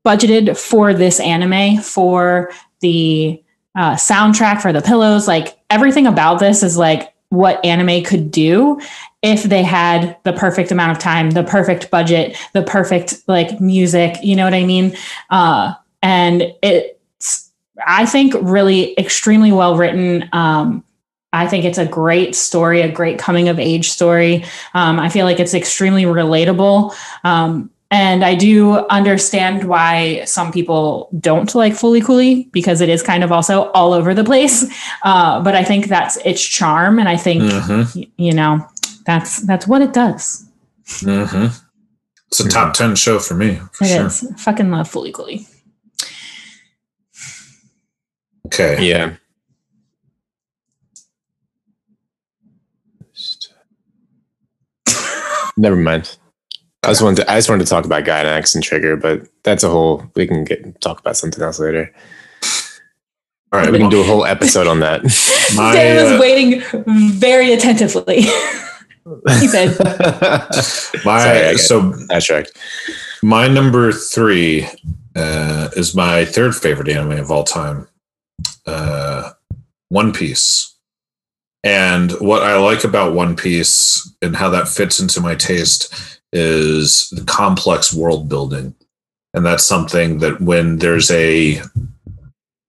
budgeted 0.05 0.57
for 0.57 0.93
this 0.93 1.21
anime 1.21 1.81
for 1.81 2.51
the 2.81 3.41
uh, 3.75 3.93
soundtrack 3.93 4.61
for 4.61 4.73
the 4.73 4.81
pillows 4.81 5.25
like 5.25 5.57
everything 5.69 6.05
about 6.05 6.37
this 6.37 6.63
is 6.63 6.77
like 6.77 7.13
what 7.29 7.63
anime 7.63 8.03
could 8.03 8.29
do 8.29 8.77
if 9.21 9.43
they 9.43 9.63
had 9.63 10.17
the 10.23 10.33
perfect 10.33 10.69
amount 10.69 10.91
of 10.91 10.99
time, 10.99 11.31
the 11.31 11.43
perfect 11.43 11.89
budget, 11.89 12.37
the 12.51 12.61
perfect 12.61 13.23
like 13.25 13.59
music, 13.61 14.17
you 14.21 14.35
know 14.35 14.43
what 14.43 14.53
I 14.53 14.65
mean? 14.65 14.95
Uh, 15.29 15.73
and 16.03 16.43
it's, 16.61 16.99
I 17.85 18.05
think, 18.05 18.33
really 18.41 18.97
extremely 18.99 19.51
well 19.51 19.75
written. 19.77 20.29
Um, 20.33 20.83
I 21.31 21.47
think 21.47 21.65
it's 21.65 21.79
a 21.79 21.85
great 21.85 22.35
story, 22.35 22.81
a 22.81 22.91
great 22.91 23.17
coming 23.17 23.49
of 23.49 23.57
age 23.59 23.89
story. 23.89 24.45
Um, 24.75 24.99
I 24.99 25.09
feel 25.09 25.25
like 25.25 25.39
it's 25.39 25.55
extremely 25.55 26.03
relatable. 26.03 26.93
Um, 27.23 27.71
and 27.89 28.23
I 28.25 28.33
do 28.35 28.73
understand 28.89 29.65
why 29.65 30.23
some 30.25 30.51
people 30.51 31.09
don't 31.19 31.53
like 31.55 31.73
Fooly 31.73 32.03
Cooly 32.03 32.49
because 32.51 32.81
it 32.81 32.89
is 32.89 33.03
kind 33.03 33.23
of 33.23 33.31
also 33.31 33.69
all 33.71 33.93
over 33.93 34.13
the 34.13 34.23
place. 34.23 34.65
Uh, 35.05 35.41
but 35.43 35.53
I 35.53 35.63
think 35.65 35.87
that's 35.87 36.15
its 36.23 36.41
charm, 36.41 36.97
and 36.97 37.09
I 37.09 37.17
think 37.17 37.43
Mhm. 37.43 37.93
y- 37.95 38.07
you 38.15 38.31
know 38.33 38.65
that's 39.05 39.41
that's 39.41 39.67
what 39.67 39.81
it 39.81 39.91
does. 39.91 40.45
hmm 41.01 41.47
It's 42.29 42.39
a 42.39 42.47
top 42.47 42.73
10 42.73 42.95
show 42.95 43.19
for 43.19 43.33
me, 43.33 43.59
for 43.73 43.83
It 43.83 43.87
sure. 43.89 44.05
is. 44.07 44.25
Fucking 44.37 44.71
love 44.71 44.89
Fooly 44.89 45.11
Cooly. 45.13 45.45
Okay. 48.53 48.87
Yeah. 48.87 49.15
Never 55.57 55.75
mind. 55.75 56.17
I 56.83 56.89
just 56.89 57.01
wanted 57.01 57.23
to, 57.23 57.31
I 57.31 57.37
just 57.37 57.49
wanted 57.49 57.63
to 57.63 57.69
talk 57.69 57.85
about 57.85 58.03
Gainax 58.03 58.53
and 58.55 58.63
Trigger, 58.63 58.97
but 58.97 59.27
that's 59.43 59.63
a 59.63 59.69
whole 59.69 60.03
we 60.15 60.27
can 60.27 60.43
get 60.43 60.79
talk 60.81 60.99
about 60.99 61.15
something 61.17 61.41
else 61.41 61.59
later. 61.59 61.93
All 63.51 63.59
right. 63.59 63.71
We 63.71 63.77
can 63.77 63.89
do 63.89 64.01
a 64.01 64.03
whole 64.03 64.25
episode 64.25 64.67
on 64.67 64.79
that. 64.79 65.03
My, 65.55 65.73
Dan 65.73 66.03
was 66.03 66.11
uh, 66.13 66.17
waiting 66.19 66.61
very 67.13 67.53
attentively. 67.53 68.21
he 69.39 69.47
said, 69.47 69.77
my 71.05 71.19
Sorry, 71.19 71.57
so 71.57 71.91
That's 72.07 72.29
right. 72.29 72.47
my 73.21 73.47
number 73.47 73.91
three 73.91 74.67
uh, 75.15 75.69
is 75.75 75.93
my 75.93 76.25
third 76.25 76.55
favorite 76.55 76.87
anime 76.89 77.19
of 77.19 77.29
all 77.29 77.43
time, 77.43 77.87
uh, 78.65 79.31
One 79.89 80.13
Piece. 80.13 80.75
And 81.63 82.11
what 82.13 82.43
I 82.43 82.57
like 82.57 82.83
about 82.83 83.13
One 83.13 83.35
Piece 83.35 84.11
and 84.21 84.35
how 84.35 84.49
that 84.49 84.67
fits 84.67 84.99
into 84.99 85.21
my 85.21 85.35
taste 85.35 86.19
is 86.33 87.09
the 87.11 87.23
complex 87.23 87.93
world 87.93 88.27
building. 88.27 88.75
And 89.33 89.45
that's 89.45 89.65
something 89.65 90.19
that 90.19 90.41
when 90.41 90.77
there's 90.77 91.09
a 91.11 91.61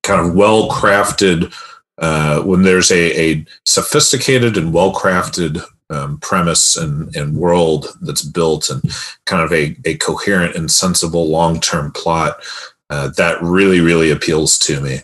kind 0.03 0.27
of 0.27 0.35
well 0.35 0.69
crafted, 0.69 1.53
uh, 1.99 2.43
when 2.43 2.63
there's 2.63 2.91
a, 2.91 3.33
a 3.33 3.47
sophisticated 3.65 4.57
and 4.57 4.73
well 4.73 4.93
crafted 4.93 5.63
um, 5.91 6.19
premise 6.19 6.77
and, 6.77 7.15
and 7.17 7.37
world 7.37 7.87
that's 8.01 8.23
built 8.23 8.71
and 8.71 8.83
kind 9.27 9.43
of 9.43 9.53
a, 9.53 9.77
a 9.85 9.97
coherent 9.97 10.55
and 10.57 10.71
sensible 10.71 11.29
long 11.29 11.61
term 11.61 11.93
plot, 11.93 12.43
uh, 12.91 13.09
that 13.17 13.43
really, 13.43 13.81
really 13.81 14.11
appeals 14.11 14.59
to 14.61 14.81
me. 14.81 15.01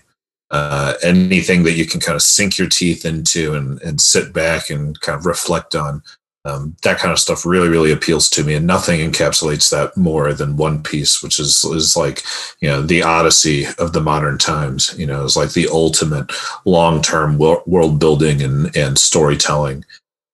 Uh, 0.50 0.94
anything 1.02 1.62
that 1.62 1.72
you 1.72 1.86
can 1.86 2.00
kind 2.00 2.16
of 2.16 2.22
sink 2.22 2.58
your 2.58 2.68
teeth 2.68 3.04
into 3.04 3.54
and, 3.54 3.80
and 3.82 4.00
sit 4.00 4.32
back 4.32 4.68
and 4.68 5.00
kind 5.00 5.18
of 5.18 5.26
reflect 5.26 5.74
on. 5.74 6.02
Um, 6.44 6.74
that 6.82 6.98
kind 6.98 7.12
of 7.12 7.18
stuff 7.18 7.44
really, 7.44 7.68
really 7.68 7.92
appeals 7.92 8.30
to 8.30 8.42
me, 8.42 8.54
and 8.54 8.66
nothing 8.66 8.98
encapsulates 8.98 9.70
that 9.70 9.94
more 9.96 10.32
than 10.32 10.56
One 10.56 10.82
Piece, 10.82 11.22
which 11.22 11.38
is 11.38 11.62
is 11.64 11.96
like 11.96 12.22
you 12.60 12.68
know 12.68 12.80
the 12.80 13.02
Odyssey 13.02 13.66
of 13.78 13.92
the 13.92 14.00
modern 14.00 14.38
times. 14.38 14.94
You 14.98 15.06
know, 15.06 15.22
it's 15.22 15.36
like 15.36 15.52
the 15.52 15.68
ultimate 15.68 16.32
long 16.64 17.02
term 17.02 17.36
world 17.36 18.00
building 18.00 18.42
and 18.42 18.74
and 18.74 18.98
storytelling 18.98 19.84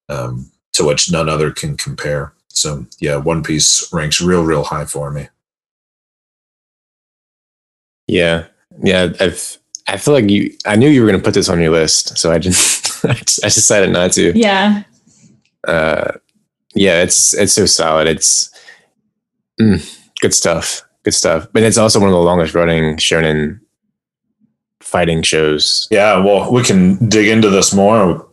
um, 0.08 0.50
to 0.72 0.84
which 0.84 1.10
none 1.10 1.28
other 1.28 1.50
can 1.50 1.76
compare. 1.76 2.32
So 2.48 2.86
yeah, 3.00 3.16
One 3.16 3.42
Piece 3.42 3.92
ranks 3.92 4.20
real, 4.20 4.44
real 4.44 4.64
high 4.64 4.84
for 4.84 5.10
me. 5.10 5.28
Yeah. 8.06 8.46
Yeah. 8.82 9.12
I've, 9.20 9.58
I 9.88 9.96
feel 9.96 10.14
like 10.14 10.28
you, 10.30 10.52
I 10.66 10.76
knew 10.76 10.88
you 10.88 11.00
were 11.00 11.06
going 11.08 11.18
to 11.20 11.24
put 11.24 11.34
this 11.34 11.48
on 11.48 11.60
your 11.60 11.70
list. 11.70 12.18
So 12.18 12.32
I 12.36 12.38
just, 12.38 13.04
I 13.04 13.48
decided 13.48 13.90
not 13.90 14.12
to. 14.12 14.32
"Yeah, 14.36 14.82
Uh, 15.66 16.12
yeah, 16.74 17.02
it's, 17.02 17.32
it's 17.34 17.52
so 17.54 17.66
solid. 17.66 18.06
It's 18.08 18.50
mm, 19.60 19.80
good 20.20 20.34
stuff. 20.34 20.82
Good 21.04 21.14
stuff. 21.14 21.46
But 21.52 21.62
it's 21.62 21.78
also 21.78 22.00
one 22.00 22.08
of 22.08 22.14
the 22.14 22.20
longest 22.20 22.54
running 22.54 22.96
shonen 22.96 23.60
fighting 24.80 25.22
shows. 25.22 25.86
Yeah, 25.90 26.18
well, 26.24 26.52
we 26.52 26.62
can 26.62 27.08
dig 27.08 27.28
into 27.28 27.48
this 27.50 27.72
more 27.74 28.26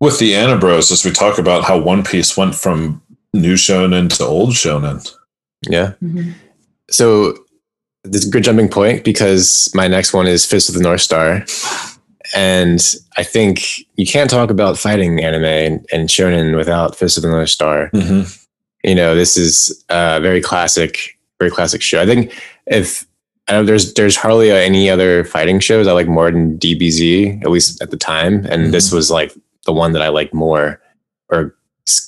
with 0.00 0.18
the 0.18 0.32
Anabros 0.32 0.90
as 0.92 1.04
we 1.04 1.10
talk 1.10 1.38
about 1.38 1.64
how 1.64 1.78
One 1.78 2.02
Piece 2.04 2.36
went 2.36 2.54
from 2.54 3.00
new 3.32 3.54
shonen 3.54 4.08
to 4.16 4.24
old 4.24 4.50
shonen. 4.50 5.12
Yeah. 5.68 5.94
Mhm. 6.02 6.34
So 6.90 7.36
this 8.04 8.22
is 8.22 8.28
a 8.28 8.30
good 8.30 8.44
jumping 8.44 8.68
point 8.68 9.02
because 9.02 9.70
my 9.74 9.88
next 9.88 10.12
one 10.12 10.26
is 10.26 10.46
Fist 10.46 10.68
of 10.68 10.74
the 10.74 10.82
North 10.82 11.00
Star. 11.00 11.44
And 12.34 12.94
I 13.16 13.22
think 13.22 13.80
you 13.96 14.06
can't 14.06 14.30
talk 14.30 14.50
about 14.50 14.78
fighting 14.78 15.22
anime 15.22 15.44
and, 15.44 15.86
and 15.92 16.08
shonen 16.08 16.56
without 16.56 16.96
Fist 16.96 17.16
of 17.16 17.22
the 17.22 17.30
North 17.30 17.50
Star. 17.50 17.90
Mm-hmm. 17.90 18.30
you 18.84 18.94
know 18.94 19.14
this 19.14 19.36
is 19.36 19.84
a 19.88 20.20
very 20.20 20.40
classic 20.40 21.18
very 21.38 21.50
classic 21.50 21.82
show 21.82 22.00
i 22.02 22.06
think 22.06 22.32
if 22.66 23.06
I 23.48 23.60
there's 23.62 23.94
there's 23.94 24.16
hardly 24.16 24.50
any 24.50 24.88
other 24.90 25.24
fighting 25.24 25.58
shows 25.60 25.86
i 25.86 25.92
like 25.92 26.06
more 26.06 26.30
than 26.30 26.58
dbz 26.58 27.42
at 27.42 27.50
least 27.50 27.82
at 27.82 27.90
the 27.90 27.96
time 27.96 28.44
and 28.46 28.72
this 28.72 28.92
was 28.92 29.10
like 29.10 29.32
the 29.64 29.72
one 29.72 29.92
that 29.92 30.02
i 30.02 30.08
liked 30.08 30.34
more 30.34 30.80
or 31.30 31.56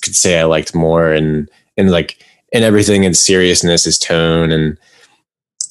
could 0.01 0.15
say 0.15 0.39
i 0.39 0.43
liked 0.43 0.75
more 0.75 1.11
and 1.11 1.49
and 1.77 1.91
like 1.91 2.23
in 2.51 2.63
everything 2.63 3.03
in 3.03 3.13
seriousness 3.13 3.85
its 3.87 3.97
tone 3.97 4.51
and 4.51 4.77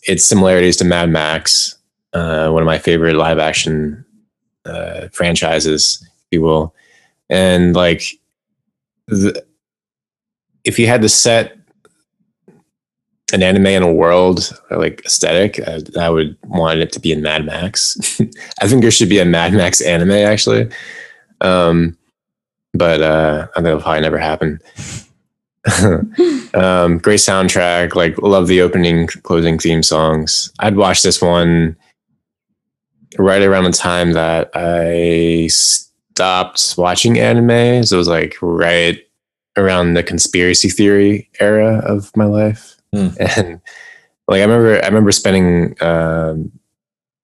its 0.06 0.24
similarities 0.24 0.76
to 0.76 0.84
mad 0.84 1.10
max 1.10 1.76
uh, 2.12 2.48
one 2.50 2.62
of 2.62 2.66
my 2.66 2.78
favorite 2.78 3.16
live 3.16 3.38
action 3.38 4.04
uh, 4.64 5.08
franchises 5.12 6.02
if 6.02 6.26
you 6.30 6.42
will 6.42 6.74
and 7.28 7.74
like 7.74 8.02
the, 9.08 9.44
if 10.64 10.78
you 10.78 10.86
had 10.86 11.02
to 11.02 11.08
set 11.08 11.56
an 13.32 13.42
anime 13.42 13.66
in 13.66 13.82
a 13.82 13.92
world 13.92 14.52
or 14.70 14.78
like 14.78 15.02
aesthetic, 15.04 15.60
I, 15.66 15.80
I 15.98 16.10
would 16.10 16.36
want 16.44 16.80
it 16.80 16.92
to 16.92 17.00
be 17.00 17.12
in 17.12 17.22
Mad 17.22 17.44
Max. 17.44 18.20
I 18.60 18.68
think 18.68 18.82
there 18.82 18.90
should 18.90 19.08
be 19.08 19.18
a 19.18 19.24
Mad 19.24 19.52
Max 19.52 19.80
anime 19.80 20.12
actually. 20.12 20.68
Um, 21.40 21.96
but 22.72 23.00
uh, 23.00 23.48
I 23.52 23.54
think 23.56 23.68
it'll 23.68 23.80
probably 23.80 24.02
never 24.02 24.18
happen. 24.18 24.60
um, 26.54 26.98
great 26.98 27.20
soundtrack. 27.20 27.94
Like 27.94 28.16
love 28.22 28.46
the 28.46 28.60
opening, 28.60 29.06
closing 29.06 29.58
theme 29.58 29.82
songs. 29.82 30.52
I'd 30.58 30.76
watch 30.76 31.02
this 31.02 31.20
one 31.20 31.76
right 33.18 33.42
around 33.42 33.64
the 33.64 33.72
time 33.72 34.12
that 34.12 34.50
I 34.54 35.48
stopped 35.48 36.74
watching 36.78 37.18
anime. 37.18 37.84
So 37.84 37.96
it 37.96 37.98
was 37.98 38.08
like 38.08 38.36
right 38.40 39.00
around 39.56 39.94
the 39.94 40.02
conspiracy 40.02 40.68
theory 40.68 41.30
era 41.40 41.78
of 41.78 42.14
my 42.16 42.26
life. 42.26 42.76
Hmm. 42.92 43.08
And 43.18 43.60
like 44.28 44.40
I 44.40 44.44
remember 44.44 44.82
I 44.82 44.86
remember 44.86 45.12
spending 45.12 45.76
um 45.80 46.50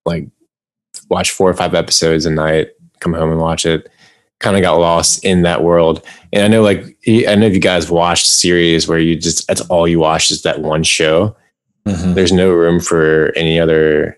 like 0.05 0.29
watch 1.09 1.31
four 1.31 1.51
or 1.51 1.55
five 1.55 1.75
episodes 1.75 2.27
a 2.27 2.31
night, 2.31 2.69
come 3.01 3.13
home 3.13 3.31
and 3.31 3.41
watch 3.41 3.67
it. 3.67 3.89
Kind 4.43 4.57
of 4.57 4.63
got 4.63 4.75
lost 4.75 5.25
in 5.25 5.43
that 5.43 5.63
world. 5.63 6.05
And 6.33 6.43
I 6.43 6.49
know 6.49 6.63
like 6.63 6.97
I 7.09 7.35
know 7.35 7.47
if 7.47 7.55
you 7.55 7.61
guys 7.61 7.91
watched 7.91 8.27
series 8.27 8.87
where 8.87 8.99
you 8.99 9.17
just 9.17 9.47
that's 9.47 9.63
all 9.63 9.89
you 9.89 9.99
watch 9.99 10.31
is 10.31 10.43
that 10.43 10.61
one 10.61 10.83
show. 10.83 11.35
Mm-hmm. 11.87 12.15
There's 12.15 12.33
no 12.33 12.53
room 12.53 12.81
for 12.81 13.33
any 13.37 13.59
other 13.59 14.17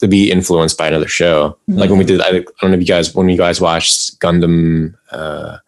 to 0.00 0.08
be 0.08 0.30
influenced 0.30 0.78
by 0.78 0.88
another 0.88 1.08
show. 1.08 1.58
Like 1.66 1.90
when 1.90 1.98
we 1.98 2.04
did 2.04 2.20
I, 2.20 2.28
I 2.28 2.44
don't 2.60 2.70
know 2.70 2.74
if 2.74 2.80
you 2.80 2.86
guys 2.86 3.14
when 3.14 3.28
you 3.28 3.38
guys 3.38 3.60
watched 3.60 4.20
Gundam 4.20 4.94
uh 5.10 5.58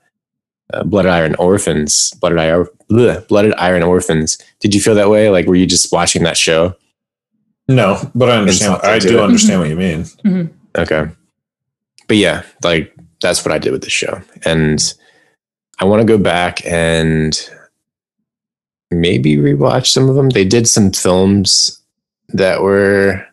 uh, 0.72 0.82
Blooded 0.82 1.10
Iron 1.10 1.34
Orphans, 1.36 2.12
Blooded 2.20 2.38
Iron, 2.38 2.66
bleh, 2.90 3.26
Blooded 3.28 3.54
Iron 3.54 3.82
Orphans. 3.82 4.38
Did 4.60 4.74
you 4.74 4.80
feel 4.80 4.94
that 4.96 5.10
way? 5.10 5.30
Like, 5.30 5.46
were 5.46 5.54
you 5.54 5.66
just 5.66 5.92
watching 5.92 6.24
that 6.24 6.36
show? 6.36 6.74
No, 7.68 7.98
but 8.14 8.30
I 8.30 8.36
understand. 8.36 8.80
I 8.82 8.98
do 8.98 9.18
it. 9.18 9.22
understand 9.22 9.60
what 9.60 9.68
you 9.68 9.76
mean. 9.76 10.06
Okay, 10.76 11.08
but 12.08 12.16
yeah, 12.16 12.42
like 12.62 12.94
that's 13.20 13.44
what 13.44 13.52
I 13.52 13.58
did 13.58 13.72
with 13.72 13.82
the 13.82 13.90
show, 13.90 14.20
and 14.44 14.94
I 15.78 15.84
want 15.84 16.00
to 16.00 16.06
go 16.06 16.18
back 16.18 16.64
and 16.66 17.38
maybe 18.90 19.36
rewatch 19.36 19.86
some 19.86 20.08
of 20.08 20.14
them. 20.16 20.28
They 20.30 20.44
did 20.44 20.68
some 20.68 20.92
films 20.92 21.82
that 22.28 22.62
were 22.62 23.26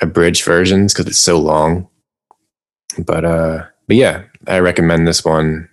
abridged 0.00 0.44
versions 0.44 0.92
because 0.92 1.06
it's 1.06 1.18
so 1.20 1.38
long, 1.38 1.88
but 2.98 3.24
uh, 3.24 3.64
but 3.86 3.96
yeah, 3.96 4.24
I 4.46 4.58
recommend 4.60 5.06
this 5.06 5.24
one 5.24 5.68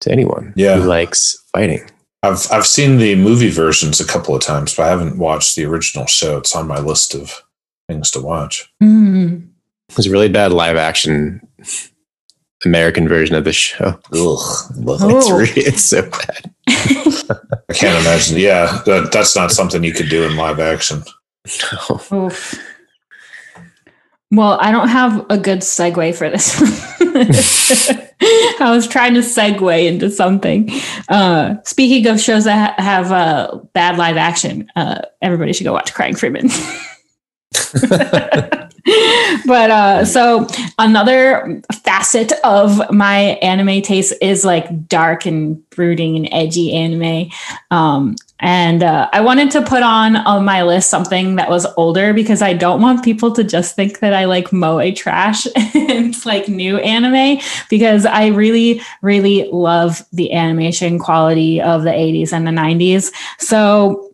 to 0.00 0.12
anyone 0.12 0.52
Yeah. 0.56 0.76
who 0.76 0.84
likes 0.84 1.36
fighting. 1.52 1.88
I've 2.22 2.46
I've 2.50 2.66
seen 2.66 2.98
the 2.98 3.14
movie 3.14 3.50
versions 3.50 4.00
a 4.00 4.04
couple 4.06 4.34
of 4.34 4.42
times, 4.42 4.74
but 4.74 4.84
I 4.86 4.88
haven't 4.90 5.18
watched 5.18 5.54
the 5.56 5.64
original 5.64 6.06
show. 6.06 6.36
It's 6.38 6.54
on 6.54 6.66
my 6.66 6.78
list 6.80 7.14
of 7.14 7.42
things 7.88 8.10
to 8.12 8.20
watch. 8.20 8.70
Mm. 8.82 9.47
It 9.88 9.96
was 9.96 10.06
a 10.06 10.10
really 10.10 10.28
bad 10.28 10.52
live 10.52 10.76
action 10.76 11.40
American 12.64 13.08
version 13.08 13.34
of 13.36 13.44
the 13.44 13.52
show. 13.52 13.86
Ugh, 13.86 14.00
It's 14.12 15.02
Oh. 15.02 15.36
really, 15.38 15.52
it's 15.62 15.82
so 15.84 16.02
bad. 16.02 16.50
I 16.68 17.72
can't 17.72 18.00
imagine. 18.04 18.38
Yeah, 18.38 18.82
that, 18.86 19.10
that's 19.12 19.34
not 19.36 19.50
something 19.52 19.82
you 19.84 19.92
could 19.92 20.08
do 20.08 20.24
in 20.24 20.36
live 20.36 20.58
action. 20.60 21.02
No. 21.72 22.00
Oof. 22.26 22.54
Well, 24.30 24.58
I 24.60 24.70
don't 24.70 24.88
have 24.88 25.24
a 25.30 25.38
good 25.38 25.60
segue 25.60 26.14
for 26.14 26.28
this. 26.28 26.60
I 28.60 28.70
was 28.70 28.86
trying 28.86 29.14
to 29.14 29.20
segue 29.20 29.86
into 29.86 30.10
something. 30.10 30.68
Uh, 31.08 31.54
speaking 31.64 32.06
of 32.12 32.20
shows 32.20 32.44
that 32.44 32.74
ha- 32.78 32.82
have 32.82 33.10
uh, 33.12 33.58
bad 33.72 33.96
live 33.96 34.18
action, 34.18 34.68
uh, 34.76 35.00
everybody 35.22 35.54
should 35.54 35.64
go 35.64 35.72
watch 35.72 35.94
Crying 35.94 36.14
Freeman. 36.14 36.50
but 39.46 39.70
uh, 39.70 40.04
so 40.04 40.46
another 40.78 41.62
facet 41.84 42.32
of 42.44 42.80
my 42.90 43.38
anime 43.42 43.82
taste 43.82 44.14
is 44.20 44.44
like 44.44 44.88
dark 44.88 45.26
and 45.26 45.68
brooding 45.70 46.16
and 46.16 46.28
edgy 46.32 46.72
anime. 46.72 47.30
Um, 47.70 48.16
and 48.40 48.84
uh, 48.84 49.08
I 49.12 49.20
wanted 49.20 49.50
to 49.52 49.62
put 49.62 49.82
on 49.82 50.16
on 50.16 50.44
my 50.44 50.62
list 50.62 50.90
something 50.90 51.36
that 51.36 51.50
was 51.50 51.66
older 51.76 52.14
because 52.14 52.40
I 52.40 52.52
don't 52.52 52.80
want 52.80 53.04
people 53.04 53.32
to 53.32 53.42
just 53.42 53.74
think 53.74 53.98
that 53.98 54.14
I 54.14 54.26
like 54.26 54.52
moe 54.52 54.92
trash 54.92 55.46
and 55.74 56.14
like 56.24 56.48
new 56.48 56.78
anime 56.78 57.40
because 57.68 58.06
I 58.06 58.28
really, 58.28 58.80
really 59.02 59.48
love 59.50 60.04
the 60.12 60.32
animation 60.32 60.98
quality 61.00 61.60
of 61.60 61.82
the 61.82 61.90
80s 61.90 62.32
and 62.32 62.46
the 62.46 62.52
90s. 62.52 63.12
So 63.38 64.07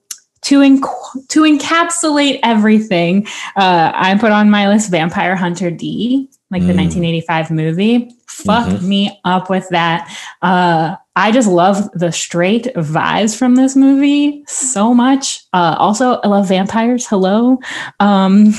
to 0.44 0.60
enc- 0.60 1.28
to 1.28 1.42
encapsulate 1.42 2.40
everything, 2.42 3.26
uh, 3.56 3.92
I 3.94 4.16
put 4.18 4.30
on 4.32 4.50
my 4.50 4.68
list 4.68 4.90
Vampire 4.90 5.36
Hunter 5.36 5.70
D, 5.70 6.28
like 6.50 6.62
the 6.66 6.72
Mm. 6.72 6.76
1985 6.76 7.50
movie. 7.50 8.10
Fuck 8.28 8.66
Mhm. 8.68 8.82
me 8.82 9.20
up 9.24 9.48
with 9.50 9.68
that. 9.70 10.08
Uh, 10.42 10.96
I 11.16 11.30
just 11.30 11.48
love 11.48 11.88
the 11.94 12.10
straight 12.10 12.66
vibes 12.74 13.36
from 13.36 13.54
this 13.54 13.76
movie 13.76 14.42
so 14.48 14.92
much. 14.92 15.40
Uh, 15.52 15.76
also, 15.78 16.20
I 16.24 16.28
love 16.28 16.48
vampires. 16.48 17.06
Hello. 17.06 17.58
Um, 18.00 18.52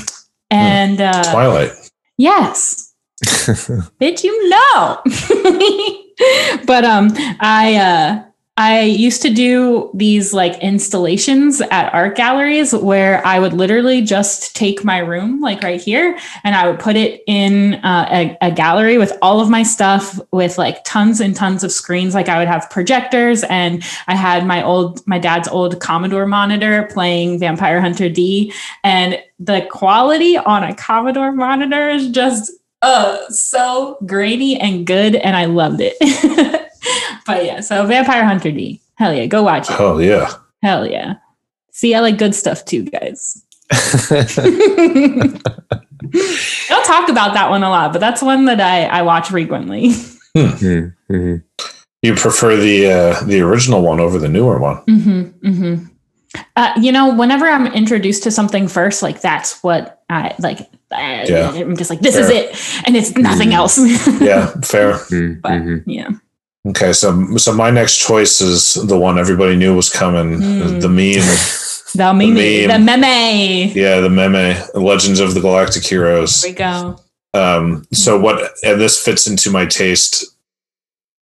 and 0.50 1.02
uh, 1.02 1.24
Twilight. 1.34 1.71
yes, 2.17 2.93
Did 4.00 4.24
you 4.24 4.50
know? 4.50 5.00
but 6.65 6.84
um, 6.86 7.10
I 7.39 7.76
uh, 7.76 8.24
I 8.58 8.84
used 8.84 9.22
to 9.24 9.30
do 9.30 9.91
these 9.94 10.34
like 10.34 10.58
installations 10.62 11.60
at 11.60 11.94
art 11.94 12.15
galleries 12.15 12.74
where 12.74 13.26
I 13.28 13.38
would 13.38 13.52
literally 13.52 14.02
just 14.02 14.56
take 14.56 14.86
my 14.86 15.00
room, 15.00 15.41
like 15.41 15.62
right 15.62 15.82
here, 15.82 16.18
and 16.46 16.56
I 16.56 16.70
would 16.70 16.80
put 16.80 16.96
it 16.96 17.22
in 17.28 17.74
uh, 17.76 18.08
a, 18.10 18.38
a 18.48 18.52
gallery 18.52 18.98
with 18.98 19.12
all 19.22 19.41
of 19.41 19.50
my 19.50 19.63
stuff, 19.63 20.18
with 20.32 20.58
like 20.58 20.82
tons 20.86 21.20
and 21.20 21.36
tons 21.36 21.65
of 21.65 21.72
screens. 21.74 22.13
Like 22.13 22.30
I 22.30 22.39
would 22.39 22.48
have 22.48 22.70
projectors, 22.70 23.44
and 23.44 23.84
I 24.08 24.15
had 24.15 24.46
my 24.46 24.63
old 24.63 25.06
my 25.06 25.20
dad's 25.20 25.50
old 25.50 25.82
Commodore 25.82 26.26
monitor 26.26 26.88
playing 26.94 27.39
Vampire 27.39 27.82
Hunter 27.82 28.08
D, 28.08 28.54
and 28.86 29.22
the 29.38 29.68
quality 29.70 30.38
on 30.38 30.63
a 30.63 30.74
Commodore 30.74 31.34
monitor 31.34 31.89
is 31.89 32.10
just 32.10 32.54
uh 32.82 33.18
so 33.28 33.98
grainy 34.06 34.58
and 34.58 34.88
good 34.88 35.15
and 35.15 35.36
I 35.36 35.44
loved 35.44 35.82
it. 35.82 36.62
but 37.26 37.45
yeah, 37.45 37.60
so 37.62 37.86
Vampire 37.86 38.26
Hunter 38.26 38.52
D. 38.52 38.82
Hell 38.95 39.13
yeah, 39.13 39.26
go 39.26 39.43
watch 39.43 39.69
it. 39.69 39.80
Oh 39.80 39.98
yeah. 40.00 40.32
Hell 40.63 40.86
yeah. 40.89 41.15
See, 41.71 41.93
I 41.93 42.00
like 42.00 42.17
good 42.17 42.34
stuff 42.34 42.63
too, 42.65 42.84
guys. 42.84 43.43
I 43.71 45.39
don't 46.69 46.86
talk 46.86 47.10
about 47.10 47.34
that 47.34 47.50
one 47.50 47.63
a 47.63 47.69
lot, 47.69 47.91
but 47.93 48.00
that's 48.00 48.21
one 48.21 48.45
that 48.45 48.62
I, 48.62 48.86
I 48.86 49.02
watch 49.02 49.30
frequently. 49.30 49.91
Mhm, 50.36 50.93
mhm. 51.10 51.43
You 52.02 52.13
prefer 52.15 52.58
the 52.58 52.91
uh, 52.91 53.24
the 53.24 53.39
original 53.39 53.82
one 53.82 54.02
over 54.02 54.19
the 54.19 54.28
newer 54.28 54.60
one. 54.60 54.78
hmm 54.86 55.21
hmm 55.41 55.76
Uh, 56.58 56.74
you 56.82 56.91
know, 56.91 57.15
whenever 57.15 57.45
I'm 57.48 57.67
introduced 57.67 58.24
to 58.24 58.32
something 58.32 58.67
first, 58.67 59.02
like 59.02 59.21
that's 59.21 59.63
what 59.63 60.04
I 60.10 60.36
like. 60.39 60.60
I, 60.91 61.24
Yeah. 61.24 61.52
I'm 61.54 61.78
just 61.78 61.89
like, 61.89 62.02
this 62.02 62.17
is 62.17 62.30
it, 62.30 62.54
and 62.86 62.98
it's 62.98 63.15
nothing 63.15 63.54
else. 63.54 63.78
Yeah, 64.21 64.48
fair. 64.62 64.98
But 65.41 65.88
yeah. 65.88 66.10
Okay, 66.67 66.93
so 66.93 67.38
so 67.38 67.54
my 67.54 67.69
next 67.69 67.99
choice 68.06 68.41
is 68.41 68.73
the 68.73 68.97
one 68.97 69.19
everybody 69.19 69.56
knew 69.56 69.75
was 69.75 69.89
coming. 69.89 70.39
Mm. 70.39 70.82
The 70.82 70.89
meme. 70.89 71.23
The 71.95 72.13
meme, 72.13 72.67
the 72.67 72.97
meme. 72.97 73.71
Yeah, 73.73 74.01
the 74.01 74.10
meme. 74.10 74.62
Legends 74.73 75.21
of 75.21 75.34
the 75.34 75.39
Galactic 75.39 75.86
Heroes. 75.86 76.43
Here 76.43 76.51
we 76.51 76.58
go. 76.58 76.99
Um, 77.34 77.86
so 77.91 78.19
what 78.19 78.51
and 78.63 78.82
this 78.82 79.01
fits 79.01 79.28
into 79.28 79.49
my 79.51 79.65
taste, 79.65 80.25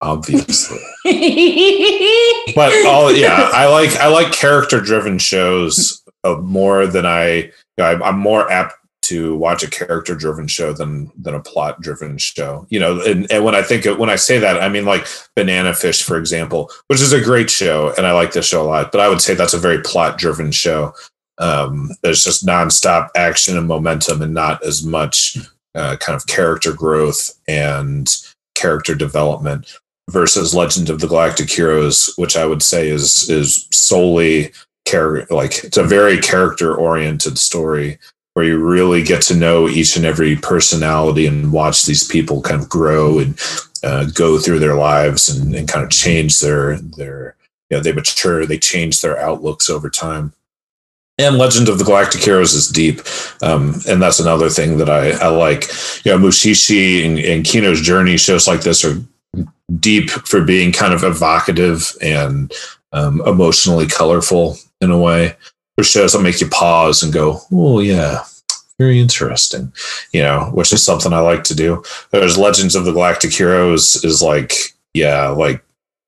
obviously. 0.00 0.78
but 2.54 2.72
all 2.86 3.12
yeah, 3.12 3.50
I 3.54 3.66
like 3.66 3.96
I 3.96 4.08
like 4.08 4.32
character 4.32 4.80
driven 4.80 5.18
shows 5.18 6.02
uh, 6.24 6.36
more 6.36 6.86
than 6.86 7.06
I. 7.06 7.52
I'm 7.78 8.02
I'm 8.02 8.18
more 8.18 8.50
apt 8.50 8.74
to 9.06 9.36
watch 9.36 9.62
a 9.62 9.70
character 9.70 10.14
driven 10.14 10.46
show 10.46 10.72
than 10.72 11.10
than 11.16 11.34
a 11.34 11.40
plot 11.42 11.80
driven 11.80 12.18
show. 12.18 12.66
You 12.70 12.80
know, 12.80 13.00
and, 13.00 13.30
and 13.30 13.44
when 13.44 13.54
I 13.54 13.62
think 13.62 13.86
of, 13.86 13.98
when 13.98 14.10
I 14.10 14.16
say 14.16 14.38
that, 14.38 14.62
I 14.62 14.68
mean 14.68 14.84
like 14.84 15.06
Banana 15.36 15.74
Fish, 15.74 16.02
for 16.02 16.16
example, 16.16 16.70
which 16.88 17.00
is 17.00 17.12
a 17.12 17.20
great 17.20 17.50
show, 17.50 17.92
and 17.96 18.06
I 18.06 18.12
like 18.12 18.32
this 18.32 18.46
show 18.46 18.62
a 18.62 18.68
lot. 18.68 18.92
But 18.92 19.00
I 19.00 19.08
would 19.08 19.20
say 19.20 19.34
that's 19.34 19.54
a 19.54 19.58
very 19.58 19.80
plot 19.82 20.18
driven 20.18 20.50
show. 20.50 20.94
Um, 21.38 21.90
there's 22.02 22.24
just 22.24 22.46
nonstop 22.46 23.08
action 23.16 23.56
and 23.56 23.66
momentum, 23.66 24.22
and 24.22 24.34
not 24.34 24.64
as 24.64 24.84
much 24.84 25.36
uh, 25.74 25.96
kind 25.96 26.16
of 26.16 26.26
character 26.26 26.72
growth 26.72 27.32
and 27.48 28.08
character 28.54 28.94
development 28.94 29.72
versus 30.10 30.54
Legend 30.54 30.90
of 30.90 31.00
the 31.00 31.08
Galactic 31.08 31.50
Heroes, 31.50 32.12
which 32.16 32.36
I 32.36 32.46
would 32.46 32.62
say 32.62 32.88
is 32.88 33.28
is 33.28 33.66
solely 33.72 34.52
character 34.84 35.34
like 35.34 35.64
it's 35.64 35.78
a 35.78 35.84
very 35.84 36.18
character 36.18 36.74
oriented 36.74 37.38
story 37.38 37.98
where 38.34 38.44
you 38.44 38.58
really 38.58 39.02
get 39.02 39.22
to 39.22 39.36
know 39.36 39.68
each 39.68 39.96
and 39.96 40.04
every 40.04 40.36
personality 40.36 41.26
and 41.26 41.52
watch 41.52 41.84
these 41.84 42.04
people 42.06 42.42
kind 42.42 42.60
of 42.60 42.68
grow 42.68 43.18
and 43.18 43.40
uh, 43.82 44.04
go 44.14 44.38
through 44.38 44.58
their 44.58 44.74
lives 44.74 45.28
and, 45.28 45.54
and 45.54 45.68
kind 45.68 45.84
of 45.84 45.90
change 45.90 46.40
their 46.40 46.76
their 46.78 47.36
you 47.70 47.76
know 47.76 47.82
they 47.82 47.92
mature 47.92 48.44
they 48.44 48.58
change 48.58 49.00
their 49.00 49.18
outlooks 49.18 49.70
over 49.70 49.88
time 49.88 50.32
and 51.16 51.38
Legend 51.38 51.68
of 51.68 51.78
the 51.78 51.84
Galactic 51.84 52.22
Heroes 52.22 52.54
is 52.54 52.68
deep, 52.68 53.00
um, 53.40 53.74
and 53.88 54.02
that's 54.02 54.18
another 54.18 54.50
thing 54.50 54.78
that 54.78 54.90
I, 54.90 55.10
I 55.12 55.28
like. 55.28 55.68
You 56.04 56.10
know, 56.10 56.18
Mushishi 56.18 57.06
and, 57.06 57.20
and 57.20 57.44
Kino's 57.44 57.80
Journey 57.80 58.16
shows 58.16 58.48
like 58.48 58.62
this 58.62 58.84
are 58.84 59.00
deep 59.78 60.10
for 60.10 60.42
being 60.42 60.72
kind 60.72 60.92
of 60.92 61.04
evocative 61.04 61.92
and 62.02 62.52
um, 62.92 63.22
emotionally 63.26 63.86
colorful 63.86 64.56
in 64.80 64.90
a 64.90 64.98
way. 64.98 65.36
For 65.76 65.84
shows 65.84 66.12
that 66.12 66.22
make 66.22 66.40
you 66.40 66.48
pause 66.48 67.02
and 67.02 67.12
go, 67.12 67.40
"Oh 67.52 67.80
yeah, 67.80 68.24
very 68.78 69.00
interesting," 69.00 69.72
you 70.12 70.22
know, 70.22 70.50
which 70.54 70.72
is 70.72 70.82
something 70.82 71.12
I 71.12 71.18
like 71.18 71.44
to 71.44 71.54
do. 71.54 71.82
There's 72.10 72.38
Legends 72.38 72.74
of 72.74 72.84
the 72.84 72.92
Galactic 72.92 73.32
Heroes 73.32 73.96
is 74.04 74.22
like, 74.22 74.52
yeah, 74.94 75.28
like 75.28 75.64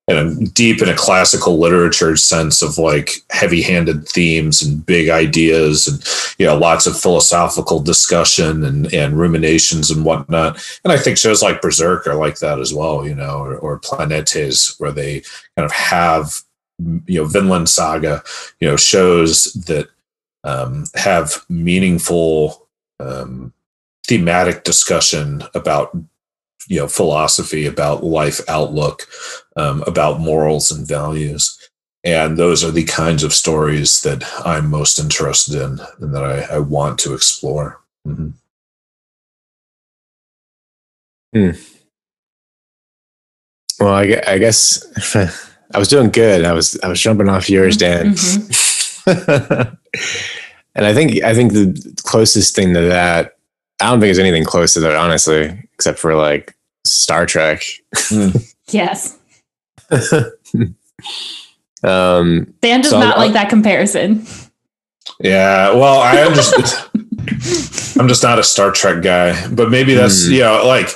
in 0.09 0.17
a 0.17 0.47
deep 0.47 0.81
in 0.81 0.89
a 0.89 0.95
classical 0.95 1.59
literature 1.59 2.17
sense 2.17 2.63
of 2.63 2.79
like 2.79 3.11
heavy-handed 3.31 4.09
themes 4.09 4.63
and 4.63 4.87
big 4.87 5.09
ideas 5.09 5.89
and 5.89 6.05
you 6.39 6.47
know 6.47 6.57
lots 6.57 6.87
of 6.87 6.99
philosophical 6.99 7.81
discussion 7.81 8.65
and 8.65 8.93
and 8.95 9.19
ruminations 9.19 9.91
and 9.91 10.05
whatnot 10.05 10.63
and 10.85 10.93
i 10.93 10.97
think 10.97 11.19
shows 11.19 11.43
like 11.43 11.61
berserk 11.61 12.07
are 12.07 12.15
like 12.15 12.39
that 12.39 12.61
as 12.61 12.73
well 12.73 13.07
you 13.07 13.15
know 13.15 13.39
or, 13.39 13.57
or 13.57 13.81
planetes 13.81 14.79
where 14.79 14.93
they 14.93 15.21
kind 15.57 15.67
of 15.67 15.73
have 15.73 16.43
you 16.79 17.21
know 17.21 17.25
vinland 17.25 17.69
saga 17.69 18.23
you 18.61 18.69
know 18.69 18.77
shows 18.77 19.45
that 19.67 19.89
um, 20.45 20.85
have 20.95 21.45
meaningful 21.49 22.69
um, 23.01 23.53
thematic 24.07 24.63
discussion 24.65 25.43
about 25.55 25.97
you 26.69 26.79
know 26.79 26.89
philosophy 26.89 27.67
about 27.67 28.05
life 28.05 28.41
outlook 28.49 29.07
um, 29.57 29.83
about 29.87 30.21
morals 30.21 30.71
and 30.71 30.87
values. 30.87 31.59
And 32.05 32.37
those 32.37 32.63
are 32.63 32.71
the 32.71 32.85
kinds 32.85 33.25
of 33.25 33.35
stories 33.35 34.03
that 34.03 34.23
i'm 34.45 34.71
most 34.71 34.99
interested 34.99 35.57
in 35.57 35.81
and 36.01 36.15
that 36.15 36.23
i, 36.25 36.57
I 36.57 36.59
want 36.61 36.99
to 37.01 37.15
explore. 37.15 37.81
Mhm. 38.07 38.35
Well, 43.79 43.93
I, 43.95 44.23
I 44.27 44.39
guess 44.39 44.85
I 45.75 45.79
was 45.79 45.89
doing 45.89 46.11
good. 46.11 46.45
I 46.45 46.53
was 46.53 46.79
I 46.83 46.89
was 46.89 47.01
jumping 47.01 47.29
off 47.29 47.49
yours, 47.51 47.77
Dan. 47.77 48.15
Mhm. 48.15 49.77
and 50.75 50.87
I 50.87 50.93
think 50.95 51.23
I 51.23 51.35
think 51.35 51.53
the 51.53 51.95
closest 52.05 52.55
thing 52.55 52.75
to 52.75 52.81
that, 52.83 53.37
I 53.81 53.87
don't 53.91 53.99
think 54.01 54.09
there's 54.09 54.19
anything 54.19 54.45
close 54.45 54.75
to 54.75 54.81
that, 54.81 54.95
honestly, 54.97 55.59
except 55.75 55.99
for 55.99 56.15
like 56.15 56.55
Star 56.85 57.27
Trek. 57.27 57.63
Yes. 58.71 59.17
Um, 61.85 62.53
Dan 62.61 62.81
does 62.81 62.91
So 62.91 62.99
not 62.99 63.15
I'll- 63.17 63.19
like 63.25 63.33
that 63.35 63.49
comparison. 63.49 64.27
yeah 65.21 65.73
well 65.73 66.01
i 66.01 66.19
understand 66.19 66.65
i'm 67.99 68.09
just 68.09 68.23
not 68.25 68.39
a 68.41 68.43
star 68.43 68.71
trek 68.73 69.03
guy 69.03 69.33
but 69.55 69.71
maybe 69.71 69.95
that's 69.95 70.27
Hmm. 70.27 70.33
you 70.33 70.41
know 70.41 70.67
like 70.67 70.89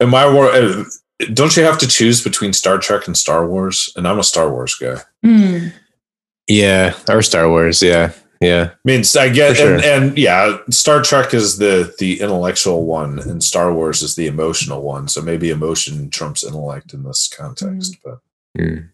in 0.00 0.08
my 0.08 0.26
world, 0.26 0.86
don't 1.34 1.56
you 1.56 1.62
have 1.64 1.78
to 1.78 1.86
choose 1.88 2.22
between 2.22 2.52
Star 2.52 2.78
Trek 2.78 3.06
and 3.06 3.16
Star 3.16 3.46
Wars? 3.46 3.90
And 3.96 4.06
I'm 4.06 4.18
a 4.18 4.24
Star 4.24 4.50
Wars 4.50 4.74
guy. 4.74 4.96
Hmm. 5.22 5.68
Yeah, 6.46 6.94
or 7.08 7.20
Star 7.22 7.48
Wars. 7.48 7.82
Yeah, 7.82 8.12
yeah. 8.40 8.70
I 8.72 8.76
mean, 8.84 9.02
I 9.18 9.28
get, 9.28 9.50
For 9.50 9.54
sure. 9.56 9.74
and, 9.74 9.84
and 9.84 10.18
yeah, 10.18 10.58
Star 10.70 11.02
Trek 11.02 11.34
is 11.34 11.58
the 11.58 11.94
the 11.98 12.20
intellectual 12.20 12.86
one, 12.86 13.18
and 13.18 13.42
Star 13.44 13.72
Wars 13.72 14.02
is 14.02 14.14
the 14.16 14.26
emotional 14.28 14.82
one. 14.82 15.08
So 15.08 15.20
maybe 15.20 15.50
emotion 15.50 16.08
trumps 16.08 16.42
intellect 16.44 16.94
in 16.94 17.02
this 17.02 17.28
context. 17.34 17.96
But 18.04 18.20
Mm. 18.58 18.88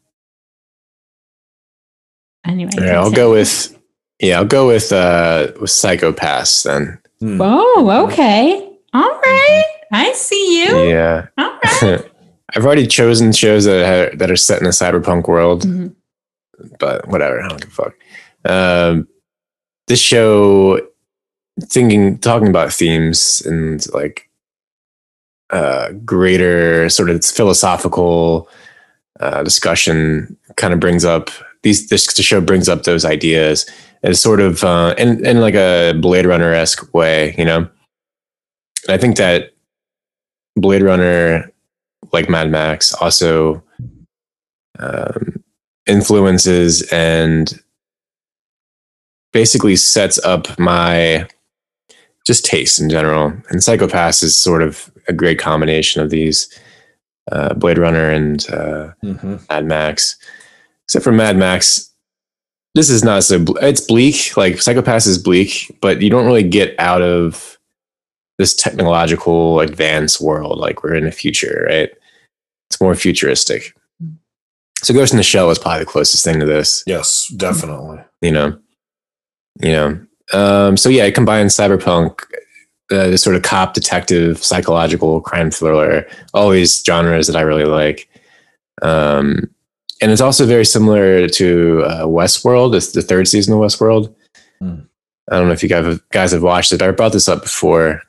Anyway, 2.44 2.70
All 2.76 2.84
right, 2.84 2.94
I'll 2.94 3.10
go 3.12 3.30
with 3.32 3.78
yeah, 4.20 4.38
I'll 4.38 4.44
go 4.44 4.66
with 4.66 4.92
uh 4.92 5.52
with 5.60 5.70
Psycho-Pass 5.70 6.62
then. 6.64 6.98
hmm. 7.20 7.40
Oh, 7.40 8.06
okay. 8.08 8.70
All 8.92 9.20
right. 9.20 9.64
I 9.92 10.12
see 10.12 10.64
you. 10.64 10.78
Yeah. 10.88 11.26
All 11.38 11.58
right. 11.82 12.10
I've 12.54 12.64
already 12.64 12.86
chosen 12.86 13.32
shows 13.32 13.64
that 13.64 14.12
are, 14.12 14.16
that 14.16 14.30
are 14.30 14.36
set 14.36 14.60
in 14.60 14.66
a 14.66 14.70
cyberpunk 14.70 15.26
world, 15.28 15.62
Mhm. 15.64 15.94
but 16.78 17.08
whatever. 17.08 17.40
I 17.42 17.48
don't 17.48 17.60
give 17.60 17.70
a 17.70 17.72
fuck. 17.72 17.94
Um, 18.44 19.08
this 19.88 20.00
show, 20.00 20.80
thinking, 21.64 22.18
talking 22.18 22.48
about 22.48 22.72
themes 22.72 23.42
and 23.44 23.84
like 23.92 24.28
uh, 25.50 25.92
greater 26.04 26.88
sort 26.88 27.10
of 27.10 27.24
philosophical 27.24 28.48
uh, 29.20 29.42
discussion, 29.42 30.36
kind 30.56 30.72
of 30.72 30.80
brings 30.80 31.04
up 31.04 31.30
these. 31.62 31.88
This 31.88 32.12
the 32.14 32.22
show 32.22 32.40
brings 32.40 32.68
up 32.68 32.82
those 32.84 33.04
ideas 33.04 33.66
as 34.02 34.20
sort 34.20 34.40
of 34.40 34.64
uh, 34.64 34.94
in 34.98 35.24
in 35.24 35.40
like 35.40 35.54
a 35.54 35.92
Blade 36.00 36.26
Runner 36.26 36.52
esque 36.52 36.92
way, 36.94 37.34
you 37.38 37.44
know. 37.44 37.58
And 37.58 37.68
I 38.88 38.98
think 38.98 39.16
that 39.18 39.52
Blade 40.56 40.82
Runner 40.82 41.50
like 42.12 42.28
Mad 42.28 42.50
Max 42.50 42.92
also 42.94 43.62
um, 44.78 45.42
influences 45.86 46.82
and 46.92 47.60
basically 49.32 49.76
sets 49.76 50.18
up 50.24 50.58
my 50.58 51.26
just 52.26 52.44
taste 52.44 52.80
in 52.80 52.88
general. 52.88 53.32
And 53.50 53.62
Psycho-Pass 53.62 54.22
is 54.22 54.36
sort 54.36 54.62
of 54.62 54.90
a 55.08 55.12
great 55.12 55.38
combination 55.38 56.00
of 56.00 56.10
these 56.10 56.48
uh, 57.30 57.54
Blade 57.54 57.78
Runner 57.78 58.10
and 58.10 58.44
uh, 58.50 58.92
Mhm. 59.02 59.46
Mad 59.48 59.66
Max. 59.66 60.16
Except 60.84 61.02
for 61.04 61.12
Mad 61.12 61.36
Max, 61.36 61.90
this 62.74 62.90
is 62.90 63.04
not 63.04 63.24
so. 63.24 63.38
ble- 63.38 63.56
It's 63.58 63.80
bleak. 63.80 64.36
Like 64.36 64.60
Psycho-Pass 64.60 65.06
is 65.06 65.18
bleak, 65.18 65.76
but 65.80 66.00
you 66.02 66.10
don't 66.10 66.26
really 66.26 66.42
get 66.42 66.74
out 66.78 67.02
of 67.02 67.53
this 68.38 68.54
technological 68.54 69.60
advanced 69.60 70.20
world. 70.20 70.58
Like 70.58 70.82
we're 70.82 70.94
in 70.94 71.04
the 71.04 71.12
future, 71.12 71.66
right? 71.68 71.90
It's 72.70 72.80
more 72.80 72.94
futuristic. 72.94 73.74
So 74.82 74.92
Ghost 74.92 75.12
in 75.12 75.16
the 75.16 75.22
Shell 75.22 75.50
is 75.50 75.58
probably 75.58 75.80
the 75.80 75.90
closest 75.90 76.24
thing 76.24 76.40
to 76.40 76.46
this 76.46 76.82
yes, 76.86 77.28
definitely. 77.36 78.00
you 78.20 78.30
know 78.30 78.58
you 79.62 79.70
know 79.72 80.06
um 80.32 80.76
so 80.76 80.88
yeah 80.88 81.04
it 81.04 81.14
combines 81.14 81.54
cyberpunk 81.56 82.20
uh, 82.90 83.06
this 83.08 83.22
sort 83.22 83.36
of 83.36 83.42
cop 83.42 83.72
detective 83.72 84.42
psychological 84.44 85.20
crime 85.20 85.50
thriller 85.50 86.06
all 86.34 86.50
these 86.50 86.82
genres 86.84 87.28
that 87.28 87.36
i 87.36 87.40
really 87.40 87.64
like 87.64 88.08
um 88.82 89.48
and 90.02 90.10
it's 90.10 90.20
also 90.20 90.44
very 90.44 90.64
similar 90.64 91.28
to 91.28 91.82
uh, 91.86 92.02
westworld 92.04 92.74
it's 92.74 92.92
the 92.92 93.00
third 93.02 93.28
season 93.28 93.54
of 93.54 93.60
westworld 93.60 94.12
Hmm. 94.60 94.80
i 95.30 95.36
don't 95.36 95.46
know 95.46 95.52
if 95.54 95.62
you 95.62 95.68
guys 96.10 96.32
have 96.32 96.42
watched 96.42 96.72
it 96.72 96.82
i 96.82 96.90
brought 96.90 97.12
this 97.12 97.28
up 97.28 97.42
before 97.42 98.02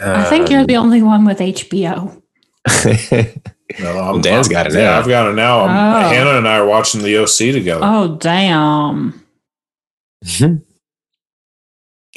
I 0.00 0.24
think 0.24 0.50
you're 0.50 0.66
the 0.66 0.76
only 0.76 1.02
one 1.02 1.24
with 1.24 1.38
HBO. 1.38 2.20
the 2.64 3.40
No, 3.80 3.98
I'm, 3.98 4.20
Dan's 4.20 4.46
I'm- 4.48 4.52
got 4.52 4.66
it 4.66 4.74
Yeah, 4.74 4.90
now. 4.90 4.98
I've 5.00 5.08
got 5.08 5.28
it 5.30 5.34
now. 5.34 5.60
I'm- 5.60 6.04
Oh. 6.04 6.08
Hannah 6.08 6.38
and 6.38 6.46
I 6.48 6.58
are 6.58 6.66
watching 6.66 7.02
the 7.02 7.16
OC 7.18 7.52
together. 7.52 7.80
Oh, 7.82 8.16
damn. 8.16 9.20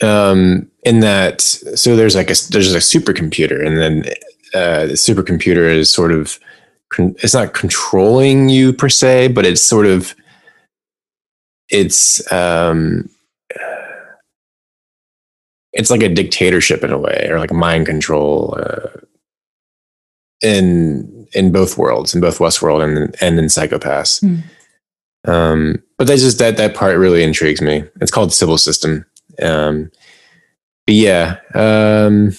um 0.02 0.70
in 0.84 1.02
that 1.02 1.42
so 1.42 1.96
there's 1.96 2.16
like 2.16 2.30
a 2.30 2.36
there's 2.52 2.74
a 2.74 2.78
supercomputer 2.78 3.66
and 3.66 3.78
then 3.78 4.06
uh 4.54 4.86
the 4.86 4.94
supercomputer 4.94 5.70
is 5.74 5.92
sort 5.92 6.12
of 6.12 6.40
it's 6.98 7.34
not 7.34 7.54
controlling 7.54 8.48
you 8.50 8.72
per 8.74 8.88
se 8.90 9.28
but 9.30 9.46
it's 9.46 9.62
sort 9.62 9.86
of 9.86 10.16
it's 11.70 12.32
um 12.32 13.10
it's 15.74 15.90
like 15.90 16.04
a 16.04 16.10
dictatorship 16.10 16.84
in 16.84 16.92
a 16.92 16.98
way 16.98 17.28
or 17.30 17.40
like 17.40 17.52
mind 17.52 17.86
control 17.86 18.58
uh 18.60 18.90
in 20.42 21.28
in 21.34 21.52
both 21.52 21.78
worlds 21.78 22.16
in 22.16 22.22
both 22.22 22.40
westworld 22.40 22.84
and 22.84 23.16
and 23.22 23.38
in 23.38 23.50
Psycho-Pass. 23.50 24.20
Hmm. 24.20 24.38
um 25.26 25.84
but 25.98 26.08
that's 26.08 26.22
just 26.22 26.40
that 26.40 26.58
that 26.58 26.76
part 26.76 26.98
really 26.98 27.24
intrigues 27.24 27.62
me. 27.62 27.84
It's 28.00 28.12
called 28.12 28.34
Sibyl 28.34 28.58
System. 28.58 29.06
Um 29.42 29.92
but 30.86 30.96
yeah 30.96 31.38
um 31.54 32.32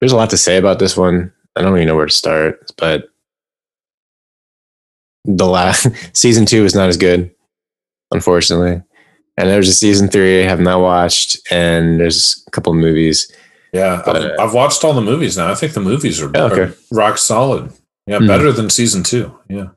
there's 0.00 0.12
a 0.12 0.16
lot 0.16 0.30
to 0.30 0.38
say 0.38 0.56
about 0.56 0.78
this 0.78 0.96
one. 0.96 1.32
I 1.56 1.62
don't 1.62 1.76
even 1.76 1.88
know 1.88 1.96
where 1.96 2.06
to 2.06 2.12
start 2.12 2.70
but 2.78 3.08
the 5.24 5.46
last 5.46 5.88
season 6.16 6.46
two 6.46 6.64
is 6.64 6.74
not 6.74 6.88
as 6.88 6.96
good 6.96 7.30
unfortunately 8.12 8.82
and 9.40 9.48
there's 9.50 9.68
a 9.68 9.72
season 9.74 10.08
three 10.08 10.42
i 10.42 10.46
have 10.48 10.60
not 10.60 10.80
watched 10.80 11.38
and 11.50 11.98
there's 12.00 12.44
a 12.46 12.50
couple 12.50 12.72
of 12.72 12.78
movies 12.78 13.30
yeah, 13.72 14.02
but, 14.04 14.16
I've, 14.16 14.24
uh, 14.24 14.42
I've 14.42 14.52
watched 14.54 14.82
all 14.82 14.92
the 14.94 15.00
movies 15.00 15.36
now. 15.36 15.48
I 15.48 15.54
think 15.54 15.74
the 15.74 15.80
movies 15.80 16.20
are, 16.20 16.28
Oh, 16.34 16.46
okay. 16.50 16.62
are 16.62 16.74
rock 16.90 17.18
solid. 17.18 17.70
Yeah, 18.08 18.18
Hmm. 18.18 18.26
better 18.26 18.50
than 18.50 18.68
season 18.68 19.04
two. 19.04 19.32
Yeah. 19.48 19.68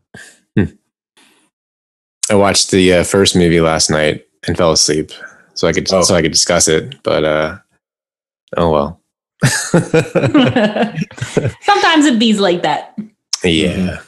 i 2.32 2.36
watched 2.36 2.72
the 2.72 2.94
uh, 2.94 3.04
first 3.04 3.36
movie 3.36 3.62
last 3.62 3.90
night 3.92 4.26
and 4.48 4.58
fell 4.58 4.72
asleep 4.72 5.12
so 5.54 5.68
i 5.68 5.74
could 5.74 5.88
Oh. 5.94 6.02
so 6.02 6.16
i 6.16 6.22
could 6.24 6.32
discuss 6.32 6.68
it 6.68 6.96
but 7.04 7.24
uh 7.24 7.58
oh 8.58 8.72
well 8.72 9.00
Sometimes 11.62 12.06
it 12.06 12.18
bees 12.18 12.40
like 12.40 12.62
that. 12.64 12.98
yeah 13.44 14.00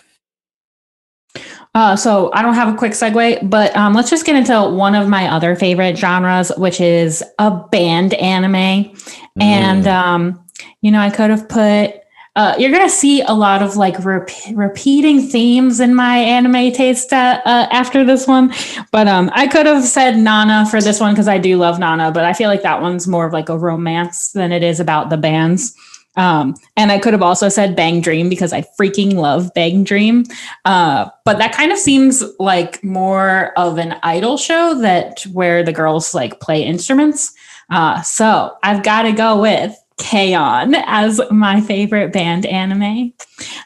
Uh, 1.76 1.94
so 1.96 2.32
I 2.34 2.42
don't 2.42 2.54
have 2.54 2.74
a 2.74 2.78
quick 2.78 2.94
segue, 2.94 3.50
but 3.50 3.76
um, 3.76 3.94
let's 3.94 4.10
just 4.10 4.26
get 4.26 4.38
into 4.38 4.54
one 4.70 4.96
of 4.96 5.10
my 5.10 5.28
other 5.28 5.56
favorite 5.58 5.98
genres, 5.98 6.50
which 6.58 6.80
is 6.80 7.22
a 7.38 7.52
band 7.52 8.14
anime. 8.16 8.96
And 9.42 9.84
Mm. 9.84 9.88
um, 9.94 10.40
you 10.82 10.90
know, 10.90 11.00
I 11.02 11.10
could 11.10 11.30
have 11.30 11.50
put. 11.50 11.92
Uh, 12.38 12.54
you're 12.58 12.72
gonna 12.72 12.90
see 12.90 13.22
a 13.22 13.32
lot 13.34 13.62
of 13.62 13.76
like 13.78 14.04
rep- 14.04 14.30
repeating 14.54 15.22
themes 15.22 15.80
in 15.80 15.94
my 15.96 16.18
anime 16.18 16.72
taste 16.74 17.12
uh, 17.14 17.40
uh, 17.46 17.68
after 17.72 18.04
this 18.06 18.28
one, 18.28 18.54
but 18.92 19.08
um, 19.08 19.30
I 19.34 19.48
could 19.48 19.66
have 19.66 19.84
said 19.86 20.18
Nana 20.18 20.66
for 20.70 20.82
this 20.82 21.00
one 21.00 21.14
because 21.14 21.30
I 21.30 21.38
do 21.38 21.58
love 21.58 21.80
Nana, 21.80 22.12
but 22.12 22.26
I 22.26 22.34
feel 22.34 22.50
like 22.50 22.62
that 22.64 22.82
one's 22.82 23.08
more 23.08 23.26
of 23.26 23.32
like 23.34 23.48
a 23.50 23.58
romance 23.58 24.32
than 24.32 24.52
it 24.52 24.64
is 24.64 24.80
about 24.82 25.10
the 25.10 25.18
bands. 25.18 25.74
Um, 26.18 26.56
and 26.78 26.92
I 26.92 27.00
could 27.00 27.14
have 27.14 27.22
also 27.22 27.50
said 27.50 27.76
Bang 27.76 28.02
Dream 28.02 28.30
because 28.30 28.54
I 28.54 28.66
freaking 28.80 29.14
love 29.16 29.54
Bang 29.54 29.84
Dream. 29.84 30.26
Uh, 30.64 31.10
but 31.26 31.38
that 31.38 31.54
kind 31.54 31.72
of 31.72 31.78
seems 31.78 32.24
like 32.40 32.84
more 32.84 33.52
of 33.58 33.78
an 33.78 33.98
idol 34.04 34.38
show 34.38 34.80
that 34.82 35.24
where 35.34 35.64
the 35.64 35.74
girls 35.74 36.14
like 36.14 36.40
play 36.40 36.64
instruments. 36.64 37.34
Uh, 37.70 38.02
so 38.02 38.56
I've 38.64 38.84
got 38.84 39.04
to 39.04 39.12
go 39.12 39.42
with 39.42 39.76
K-On 39.98 40.76
as 40.76 41.22
my 41.32 41.62
favorite 41.62 42.14
band 42.14 42.46
anime. 42.46 43.14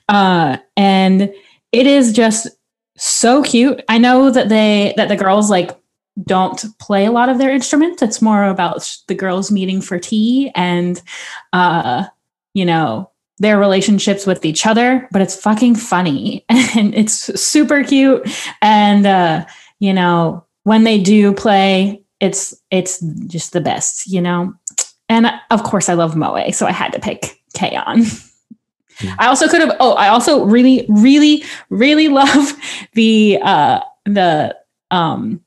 Uh, 0.08 0.58
and 0.78 1.34
it 1.72 1.88
is 1.88 2.14
just 2.14 2.48
so 2.98 3.44
cute. 3.44 3.82
I 3.90 3.98
know 3.98 4.30
that 4.30 4.50
they 4.50 4.94
that 4.98 5.10
the 5.10 5.16
girls 5.16 5.50
like 5.50 5.78
don't 6.26 6.66
play 6.80 7.06
a 7.06 7.12
lot 7.12 7.30
of 7.30 7.38
their 7.38 7.52
instruments. 7.52 8.02
It's 8.02 8.22
more 8.22 8.46
about 8.46 8.98
the 9.08 9.16
girls 9.16 9.52
meeting 9.52 9.82
for 9.82 10.00
tea 10.00 10.52
and 10.56 11.02
uh, 11.54 12.06
you 12.54 12.66
know, 12.66 13.10
their 13.40 13.58
relationships 13.58 14.26
with 14.26 14.45
each 14.45 14.66
other, 14.66 15.08
but 15.12 15.22
it's 15.22 15.36
fucking 15.36 15.76
funny 15.76 16.45
and 16.50 16.93
it's 16.93 17.41
super 17.41 17.84
cute. 17.84 18.30
And 18.62 19.06
uh, 19.06 19.45
you 19.80 19.93
know, 19.93 20.45
when 20.64 20.84
they 20.84 21.00
do 21.00 21.34
play, 21.34 22.04
it's 22.20 22.56
it's 22.70 23.00
just 23.28 23.54
the 23.54 23.62
best, 23.62 24.08
you 24.08 24.22
know. 24.22 24.54
And 25.08 25.32
of 25.50 25.64
course 25.64 25.89
I 25.89 25.93
love 25.93 26.16
Moe, 26.16 26.52
so 26.52 26.68
I 26.68 26.72
had 26.72 26.93
to 26.93 27.00
pick 27.00 27.41
K-On. 27.54 28.04
I 29.18 29.28
also 29.28 29.47
could 29.47 29.62
have 29.62 29.76
oh, 29.80 29.93
I 29.93 30.10
also 30.10 30.43
really, 30.43 30.86
really, 30.89 31.43
really 31.70 32.10
love 32.10 32.54
the 32.93 33.39
uh 33.41 33.82
the 34.06 34.56
um 34.91 35.41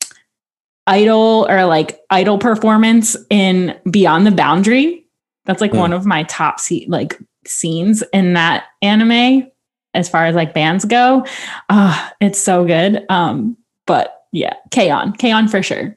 idol 0.87 1.47
or 1.49 1.65
like 1.67 2.01
idol 2.11 2.39
performance 2.39 3.17
in 3.31 3.79
Beyond 3.91 4.27
the 4.27 4.33
Boundary. 4.33 5.02
That's 5.47 5.61
like 5.61 5.73
Hmm. 5.73 5.79
one 5.79 5.93
of 5.93 6.07
my 6.07 6.23
top 6.25 6.61
se- 6.61 6.87
like 6.89 7.19
scenes 7.47 8.03
in 8.13 8.35
that 8.35 8.65
anime 8.83 9.49
as 9.95 10.09
far 10.09 10.27
as 10.27 10.35
like 10.35 10.55
bands 10.55 10.85
go. 10.85 11.25
Uh, 11.69 12.09
it's 12.21 12.39
so 12.41 12.65
good. 12.65 13.05
Um, 13.11 13.57
but 13.87 14.23
yeah, 14.33 14.55
K-On, 14.71 15.13
K-On 15.13 15.49
for 15.49 15.63
sure. 15.63 15.97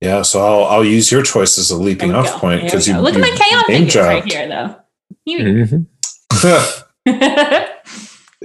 Yeah, 0.00 0.22
so 0.22 0.44
I'll 0.44 0.64
I'll 0.66 0.84
use 0.84 1.10
your 1.10 1.22
choice 1.22 1.56
as 1.56 1.70
a 1.70 1.76
leaping 1.76 2.14
off 2.14 2.26
go. 2.32 2.38
point 2.38 2.62
because 2.64 2.86
you 2.88 2.98
look 2.98 3.14
you 3.14 3.22
at 3.24 3.30
my 3.30 3.36
K-On 3.36 3.64
name 3.68 3.86
fingers 3.88 3.96
right 3.96 4.24
here 4.32 4.48
though. 4.48 4.76
You- 5.24 5.38
Mhm. 5.38 5.86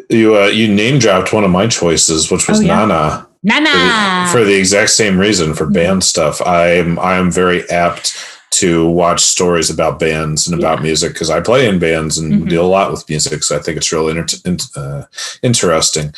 You 0.10 0.38
uh, 0.38 0.46
you 0.48 0.74
name 0.74 0.98
dropped 0.98 1.34
one 1.34 1.44
of 1.44 1.52
my 1.52 1.68
choices, 1.68 2.32
which 2.32 2.48
was 2.48 2.60
Oh, 2.60 2.64
yeah? 2.64 2.86
Nana. 2.86 3.28
Nana. 3.44 4.30
for 4.32 4.44
the 4.44 4.56
exact 4.56 4.90
same 4.92 5.18
reason 5.18 5.54
for 5.54 5.66
band 5.70 6.04
stuff 6.04 6.42
i'm 6.46 7.00
i'm 7.00 7.32
very 7.32 7.64
apt 7.70 8.14
to 8.62 8.90
watch 8.90 9.22
stories 9.22 9.70
about 9.70 10.00
bands 10.00 10.48
and 10.48 10.60
about 10.60 10.78
Yeah. 10.80 10.84
music 10.90 11.14
because 11.14 11.30
i 11.30 11.40
play 11.40 11.68
in 11.68 11.80
bands 11.80 12.18
and 12.18 12.28
Mhm. 12.34 12.50
deal 12.50 12.66
a 12.66 12.74
lot 12.78 12.92
with 12.92 13.08
music 13.10 13.44
so 13.44 13.56
i 13.56 13.60
think 13.60 13.78
it's 13.78 13.92
really 13.92 14.18
inter- 14.18 14.38
in- 14.46 14.58
uh, 14.82 15.04
interesting 15.44 16.14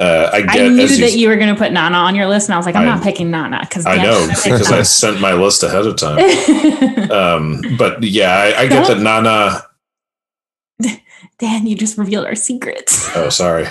uh, 0.00 0.30
i 0.32 0.38
I 0.48 0.68
knew 0.68 0.82
you, 0.82 0.96
that 1.04 1.12
you 1.20 1.28
were 1.28 1.36
going 1.36 1.54
to 1.54 1.58
put 1.62 1.70
Nana 1.72 1.96
on 2.08 2.14
your 2.16 2.26
list, 2.26 2.48
and 2.48 2.54
I 2.54 2.56
was 2.56 2.66
like, 2.66 2.74
I'm 2.74 2.82
I- 2.88 2.94
not 2.94 3.02
picking 3.02 3.30
Nana 3.30 3.60
because 3.60 3.84
i 3.86 3.96
know 4.02 4.18
because 4.44 4.72
i 4.80 4.82
sent 4.82 5.20
my 5.20 5.32
list 5.44 5.62
ahead 5.62 5.86
of 5.86 5.94
time 5.96 6.18
um 7.20 7.44
but 7.78 8.02
yeah 8.02 8.32
i, 8.44 8.62
I 8.62 8.66
get 8.68 8.86
that 8.88 8.98
nana 8.98 9.62
Dan, 11.38 11.66
you 11.66 11.74
just 11.76 11.98
revealed 11.98 12.26
our 12.26 12.34
secrets. 12.36 13.08
oh 13.16 13.28
sorry 13.28 13.66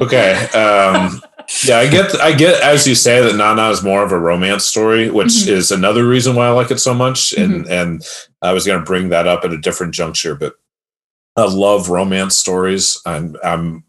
okay 0.00 0.32
um 0.54 1.20
yeah 1.64 1.78
i 1.78 1.86
get 1.88 2.14
i 2.20 2.32
get 2.32 2.60
as 2.62 2.86
you 2.86 2.94
say 2.94 3.20
that 3.20 3.36
nana 3.36 3.68
is 3.70 3.82
more 3.82 4.02
of 4.02 4.12
a 4.12 4.18
romance 4.18 4.64
story 4.64 5.10
which 5.10 5.28
Mhm. 5.28 5.48
is 5.48 5.70
another 5.70 6.06
reason 6.06 6.34
why 6.34 6.46
i 6.46 6.50
like 6.50 6.70
it 6.70 6.78
so 6.80 6.94
much. 6.94 7.32
And 7.32 7.66
and 7.68 8.02
i 8.42 8.52
was 8.52 8.66
going 8.66 8.78
to 8.78 8.84
bring 8.84 9.08
that 9.10 9.26
up 9.26 9.44
at 9.44 9.52
a 9.52 9.58
different 9.58 9.94
juncture 9.94 10.34
but 10.34 10.54
i 11.36 11.44
love 11.44 11.88
romance 11.88 12.36
stories. 12.36 13.00
I'm 13.06 13.36
i'm 13.44 13.84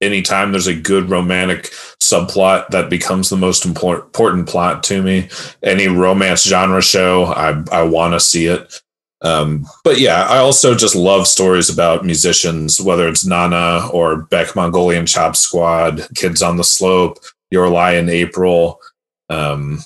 anytime 0.00 0.52
there's 0.52 0.66
a 0.68 0.74
good 0.74 1.10
romantic 1.10 1.70
subplot 2.00 2.68
that 2.68 2.88
becomes 2.88 3.28
the 3.30 3.36
most 3.36 3.64
important 3.66 4.46
plot 4.48 4.82
to 4.84 5.02
me 5.02 5.28
any 5.62 5.88
romance 5.88 6.44
genre 6.46 6.80
show 6.82 7.24
i 7.24 7.62
i 7.72 7.82
want 7.82 8.14
to 8.14 8.20
see 8.20 8.46
it 8.46 8.80
um, 9.22 9.66
but 9.84 9.98
yeah, 9.98 10.24
I 10.24 10.38
also 10.38 10.74
just 10.74 10.94
love 10.94 11.26
stories 11.26 11.68
about 11.68 12.04
musicians, 12.04 12.80
whether 12.80 13.08
it's 13.08 13.26
Nana 13.26 13.88
or 13.92 14.22
Beck 14.22 14.54
Mongolian 14.54 15.06
Chop 15.06 15.34
Squad, 15.34 16.06
Kids 16.14 16.42
on 16.42 16.56
the 16.56 16.64
Slope, 16.64 17.18
Your 17.50 17.68
Lie 17.68 17.94
in 17.94 18.08
April, 18.08 18.80
um, 19.28 19.80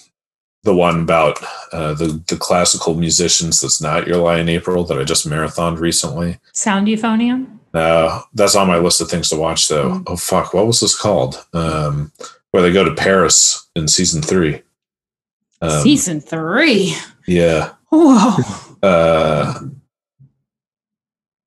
the 0.65 0.75
one 0.75 1.01
about 1.01 1.39
uh, 1.73 1.95
the 1.95 2.23
the 2.29 2.37
classical 2.37 2.95
musicians 2.95 3.61
that's 3.61 3.81
not 3.81 4.07
Your 4.07 4.19
Lie 4.19 4.39
in 4.41 4.49
April 4.49 4.85
that 4.85 4.99
I 4.99 5.05
just 5.05 5.27
marathoned 5.29 5.81
recently. 5.81 6.39
Sound 6.53 6.87
euphonium. 6.87 7.59
Uh, 7.75 8.21
that's 8.35 8.55
on 8.55 8.69
my 8.69 8.77
list 8.77 9.01
of 9.01 9.09
things 9.09 9.31
to 9.31 9.37
watch 9.37 9.69
though. 9.69 9.93
Mm. 9.93 10.05
Oh 10.07 10.17
fuck, 10.17 10.53
what 10.53 10.67
was 10.67 10.81
this 10.81 10.99
called? 10.99 11.45
Um, 11.55 12.13
where 12.51 12.63
they 12.63 12.71
go 12.71 12.85
to 12.85 12.95
Paris 12.95 13.67
in 13.75 13.89
season 13.89 14.21
three. 14.21 14.63
Um, 15.63 15.81
Season 15.83 16.21
three. 16.21 16.95
yeah. 17.27 17.71
Whoa. 17.91 18.37
Uh 18.83 19.55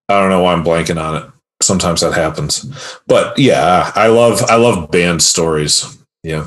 I 0.08 0.20
don't 0.20 0.30
know 0.30 0.42
why 0.42 0.52
I'm 0.52 0.64
blanking 0.64 1.00
on 1.02 1.22
it. 1.22 1.30
Sometimes 1.62 2.00
that 2.02 2.12
happens. 2.14 2.64
But 3.06 3.38
yeah, 3.38 3.90
I 3.94 4.08
love 4.08 4.42
I 4.48 4.56
love 4.56 4.90
band 4.90 5.22
stories. 5.22 5.98
Yeah. 6.22 6.46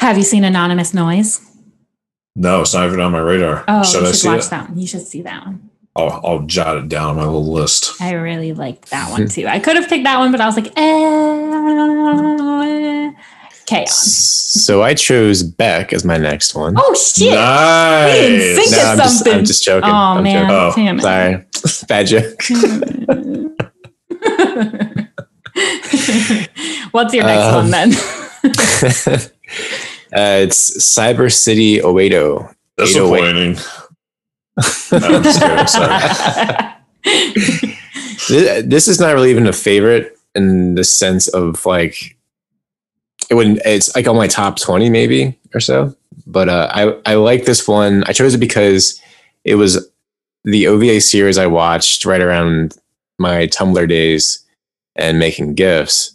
Have 0.00 0.16
you 0.16 0.22
seen 0.22 0.44
Anonymous 0.44 0.94
Noise? 0.94 1.40
No, 2.36 2.60
it's 2.62 2.72
not 2.72 2.86
even 2.86 3.00
on 3.00 3.12
my 3.12 3.18
radar. 3.18 3.64
Oh, 3.68 3.82
should 3.82 4.00
you 4.02 4.06
I 4.06 4.10
should 4.10 4.16
see 4.20 4.28
watch 4.28 4.44
it? 4.46 4.50
that 4.50 4.68
one. 4.70 4.78
You 4.78 4.86
should 4.86 5.06
see 5.06 5.22
that 5.22 5.44
one. 5.44 5.70
I'll, 5.94 6.20
I'll 6.24 6.38
jot 6.46 6.78
it 6.78 6.88
down 6.88 7.10
on 7.10 7.16
my 7.16 7.24
little 7.24 7.52
list. 7.52 8.00
I 8.00 8.12
really 8.12 8.54
liked 8.54 8.90
that 8.90 9.10
one 9.10 9.28
too. 9.34 9.46
I 9.46 9.58
could 9.60 9.76
have 9.76 9.88
picked 9.88 10.04
that 10.04 10.18
one, 10.18 10.32
but 10.32 10.40
I 10.40 10.46
was 10.46 10.56
like, 10.56 10.72
eh. 10.76 13.12
Chaos. 13.66 13.94
So 13.94 14.82
I 14.82 14.94
chose 14.94 15.42
Beck 15.42 15.92
as 15.92 16.04
my 16.04 16.16
next 16.18 16.54
one. 16.54 16.74
Oh 16.76 16.94
shit! 16.94 17.32
Nice. 17.34 18.20
We 18.20 18.26
didn't 18.28 18.56
think 18.56 18.70
No, 18.72 18.78
of 18.82 18.88
I'm 18.88 18.98
just. 18.98 19.28
I'm 19.28 19.44
just 19.44 19.64
joking. 19.64 19.90
Oh 19.90 19.94
I'm 19.94 20.22
man, 20.24 20.50
Oh, 20.50 20.72
damn 20.74 20.98
it. 20.98 21.02
Sorry. 21.02 21.44
Bad 21.88 22.06
joke. 22.06 22.42
What's 26.92 27.12
your 27.14 27.24
next 27.24 27.44
Um, 27.46 27.54
one 27.54 27.70
then? 27.70 27.92
uh, 30.12 30.44
it's 30.44 30.76
Cyber 30.78 31.32
City 31.32 31.78
Oedo. 31.78 32.52
Disappointing. 32.78 33.54
No, 33.54 33.60
I'm 34.92 35.22
just 35.22 35.40
kidding. 35.40 35.66
Sorry. 35.66 36.00
Th- 38.28 38.64
This 38.64 38.88
is 38.88 39.00
not 39.00 39.12
really 39.14 39.30
even 39.30 39.46
a 39.46 39.52
favorite 39.52 40.16
in 40.34 40.74
the 40.74 40.84
sense 40.84 41.28
of 41.28 41.64
like 41.66 42.16
it 43.32 43.34
wouldn't. 43.34 43.60
It's 43.64 43.94
like 43.96 44.06
on 44.06 44.14
my 44.16 44.26
top 44.28 44.60
twenty 44.60 44.90
maybe 44.90 45.38
or 45.54 45.60
so. 45.60 45.96
But 46.26 46.50
uh, 46.50 46.68
I 46.72 47.12
I 47.12 47.14
like 47.14 47.46
this 47.46 47.66
one. 47.66 48.04
I 48.04 48.12
chose 48.12 48.34
it 48.34 48.38
because 48.38 49.00
it 49.44 49.54
was 49.54 49.88
the 50.44 50.66
OVA 50.66 51.00
series 51.00 51.38
I 51.38 51.46
watched 51.46 52.04
right 52.04 52.20
around 52.20 52.76
my 53.18 53.46
Tumblr 53.46 53.88
days 53.88 54.44
and 54.96 55.18
making 55.18 55.54
gifs. 55.54 56.14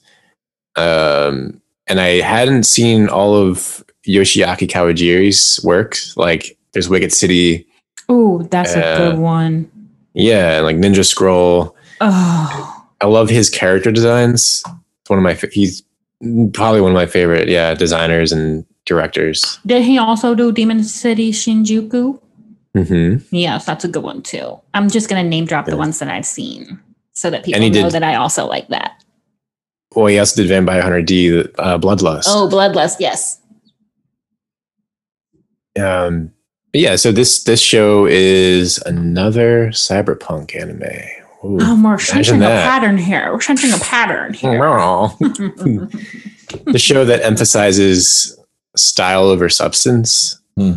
Um, 0.76 1.60
and 1.88 2.00
I 2.00 2.22
hadn't 2.22 2.64
seen 2.64 3.10
all 3.10 3.36
of 3.36 3.84
Yoshiaki 4.08 4.68
Kawajiri's 4.70 5.60
work. 5.64 5.98
Like 6.16 6.56
there's 6.74 6.90
Wicked 6.90 7.12
City, 7.12 7.66
oh 8.10 8.44
that's 8.52 8.76
a 8.76 8.86
Uh, 8.86 8.98
good 9.12 9.18
one. 9.20 9.72
yeah, 10.14 10.60
like 10.60 10.76
Ninja 10.78 11.04
Scroll. 11.06 11.76
Oh, 12.00 12.86
I 13.02 13.08
love 13.08 13.30
his 13.30 13.50
character 13.50 13.92
designs. 13.92 14.64
It's 15.02 15.10
one 15.10 15.18
of 15.20 15.24
my 15.24 15.34
he's 15.52 15.82
probably 16.54 16.82
one 16.82 16.92
of 16.92 16.96
my 16.96 17.06
favorite 17.06 17.48
yeah 17.48 17.74
designers 17.74 18.32
and 18.32 18.66
directors. 18.86 19.60
did 19.66 19.84
he 19.84 19.98
also 19.98 20.34
do 20.34 20.52
Demon 20.52 20.84
City 20.84 21.32
Shinjuku? 21.32 22.20
hmm 22.74 23.16
Yes, 23.32 23.66
that's 23.66 23.84
a 23.84 23.88
good 23.88 24.04
one 24.04 24.22
too. 24.22 24.60
I'm 24.74 24.90
just 24.90 25.10
gonna 25.10 25.24
name 25.24 25.46
drop 25.46 25.66
the 25.66 25.78
ones 25.78 26.00
that 26.00 26.10
I've 26.10 26.26
seen 26.26 26.80
so 27.14 27.30
that 27.30 27.44
people 27.44 27.60
know 27.62 27.70
did- 27.70 27.92
that 27.92 28.04
I 28.04 28.16
also 28.16 28.46
like 28.46 28.68
that. 28.70 29.04
Well, 29.96 30.08
he 30.08 30.20
also 30.20 30.42
did 30.42 30.50
Vampire 30.50 30.82
Hunter 30.82 31.02
D, 31.02 31.40
uh, 31.58 31.78
Bloodlust. 31.80 32.26
Oh, 32.28 32.48
Bloodlust, 32.52 32.98
yes. 33.00 33.40
Um, 35.80 36.32
yeah. 36.74 36.96
So 36.98 37.12
this 37.12 37.44
this 37.44 37.62
show 37.62 38.06
is 38.06 38.78
another 38.86 39.68
cyberpunk 39.70 40.56
anime. 40.60 40.84
Ooh. 41.46 41.60
Um, 41.60 41.84
we're 41.84 42.00
sensing 42.00 42.42
a 42.42 42.48
pattern 42.48 42.98
here. 42.98 43.32
We're 43.32 43.42
sensing 43.42 43.72
a 43.72 43.78
pattern 43.78 44.34
here. 44.42 44.58
the 46.66 46.78
show 46.80 47.06
that 47.06 47.22
emphasizes 47.24 48.38
style 48.76 49.24
over 49.26 49.50
substance 49.50 50.40
Hmm. 50.56 50.74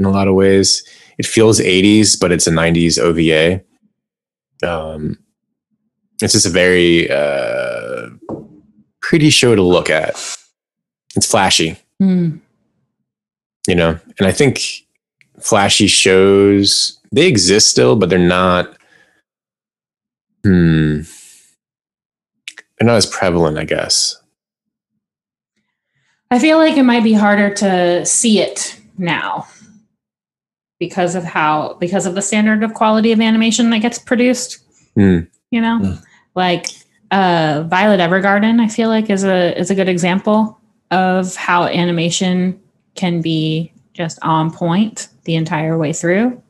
in 0.00 0.04
a 0.06 0.10
lot 0.10 0.26
of 0.28 0.34
ways. 0.34 0.82
It 1.18 1.26
feels 1.26 1.60
80s, 1.60 2.18
but 2.18 2.32
it's 2.32 2.46
a 2.46 2.50
90s 2.50 2.98
OVA. 2.98 3.62
Um, 4.66 5.18
it's 6.20 6.32
just 6.32 6.46
a 6.46 6.50
very 6.50 7.08
uh, 7.10 8.08
pretty 9.00 9.30
show 9.30 9.54
to 9.54 9.62
look 9.62 9.88
at. 9.90 10.10
It's 11.16 11.30
flashy, 11.30 11.76
Hmm. 12.00 12.38
you 13.68 13.74
know, 13.76 13.98
and 14.18 14.26
I 14.26 14.32
think 14.32 14.60
flashy 15.40 15.86
shows 15.86 16.98
they 17.12 17.26
exist 17.26 17.68
still, 17.70 17.94
but 17.96 18.08
they're 18.10 18.18
not. 18.18 18.76
Hmm. 20.44 21.00
They're 22.78 22.86
not 22.86 22.96
as 22.96 23.06
prevalent, 23.06 23.58
I 23.58 23.64
guess. 23.64 24.16
I 26.30 26.38
feel 26.38 26.58
like 26.58 26.76
it 26.76 26.84
might 26.84 27.02
be 27.04 27.12
harder 27.12 27.52
to 27.54 28.06
see 28.06 28.40
it 28.40 28.80
now 28.96 29.46
because 30.78 31.14
of 31.14 31.24
how 31.24 31.74
because 31.80 32.06
of 32.06 32.14
the 32.14 32.22
standard 32.22 32.62
of 32.62 32.72
quality 32.74 33.12
of 33.12 33.20
animation 33.20 33.70
that 33.70 33.80
gets 33.80 33.98
produced. 33.98 34.60
Hmm. 34.94 35.20
You 35.50 35.60
know, 35.60 35.78
Hmm. 35.78 35.94
like 36.34 36.66
uh, 37.10 37.64
Violet 37.68 37.98
Evergarden, 37.98 38.60
I 38.60 38.68
feel 38.68 38.88
like 38.88 39.10
is 39.10 39.24
a 39.24 39.58
is 39.58 39.70
a 39.70 39.74
good 39.74 39.88
example 39.88 40.58
of 40.90 41.34
how 41.36 41.64
animation 41.64 42.60
can 42.94 43.20
be 43.20 43.72
just 43.92 44.18
on 44.22 44.50
point 44.52 45.08
the 45.24 45.34
entire 45.34 45.76
way 45.76 45.92
through, 45.92 46.40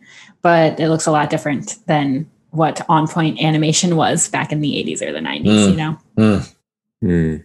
but 0.43 0.78
it 0.78 0.88
looks 0.91 1.07
a 1.07 1.11
lot 1.11 1.30
different 1.30 1.78
than 1.86 2.30
what 2.51 2.85
on 2.89 3.07
point 3.07 3.41
animation 3.41 3.97
was 3.97 4.29
back 4.29 4.51
in 4.53 4.61
the 4.61 4.73
80s 4.85 5.03
or 5.03 5.13
the 5.13 5.21
90s, 5.21 5.65
Hmm. 5.65 5.71
you 5.71 5.77
know? 5.77 5.99
Hmm. 6.17 7.07
Hmm. 7.07 7.37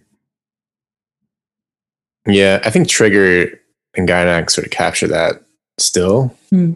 Yeah, 2.26 2.60
I 2.64 2.70
think 2.70 2.88
Trigger 2.88 3.60
and 3.96 4.08
Gainax 4.08 4.50
sort 4.52 4.66
of 4.66 4.72
capture 4.72 5.06
that 5.08 5.42
still 5.78 6.34
Hmm. 6.50 6.72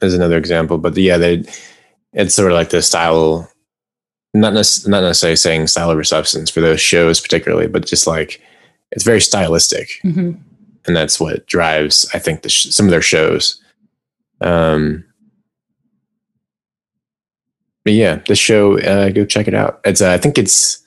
as 0.00 0.14
another 0.14 0.38
example. 0.38 0.78
But 0.78 0.96
yeah, 0.96 1.16
they 1.18 1.44
it's 2.12 2.34
sort 2.34 2.52
of 2.52 2.54
like 2.54 2.70
the 2.70 2.80
style, 2.80 3.50
not 4.34 4.52
nec- 4.54 4.86
not 4.86 5.00
necessarily 5.02 5.34
saying 5.36 5.66
style 5.66 5.90
over 5.90 6.04
substance 6.04 6.48
for 6.48 6.60
those 6.60 6.80
shows 6.80 7.20
particularly, 7.20 7.66
but 7.66 7.86
just 7.86 8.06
like 8.06 8.40
it's 8.92 9.02
very 9.04 9.20
stylistic, 9.20 9.88
Mhm. 10.04 10.38
and 10.86 10.96
that's 10.96 11.18
what 11.18 11.46
drives 11.46 12.08
I 12.14 12.20
think 12.20 12.42
the 12.42 12.48
sh- 12.48 12.68
some 12.70 12.86
of 12.86 12.90
their 12.90 13.02
shows. 13.02 13.60
Um, 14.40 15.04
but 17.84 17.92
yeah, 17.92 18.20
the 18.26 18.34
show 18.34 18.78
uh, 18.80 19.10
go 19.10 19.24
check 19.24 19.46
it 19.46 19.54
out. 19.54 19.80
It's 19.84 20.00
uh, 20.00 20.10
I 20.10 20.18
think 20.18 20.38
it's 20.38 20.82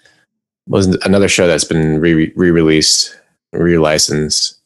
was 0.68 0.88
another 1.06 1.30
show 1.30 1.48
that's 1.48 1.64
been 1.64 2.00
re 2.00 2.34
re 2.36 2.52
released, 2.52 3.18
re 3.54 3.78
licensed 3.78 4.60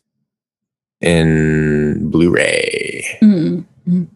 in 1.02 2.10
Blu 2.10 2.32
Ray. 2.32 3.06
Mm, 3.22 3.66
mm. 3.88 4.08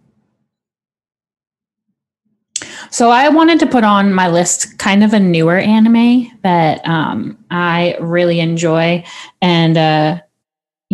So 2.90 3.10
I 3.10 3.28
wanted 3.28 3.60
to 3.60 3.66
put 3.66 3.84
on 3.84 4.14
my 4.14 4.30
list 4.30 4.78
kind 4.78 5.04
of 5.04 5.14
a 5.14 5.20
newer 5.20 5.58
anime 5.58 6.32
that 6.44 6.88
um, 6.88 7.38
I 7.52 7.98
really 8.00 8.40
enjoy, 8.40 9.04
and 9.42 9.78
uh, 9.78 10.22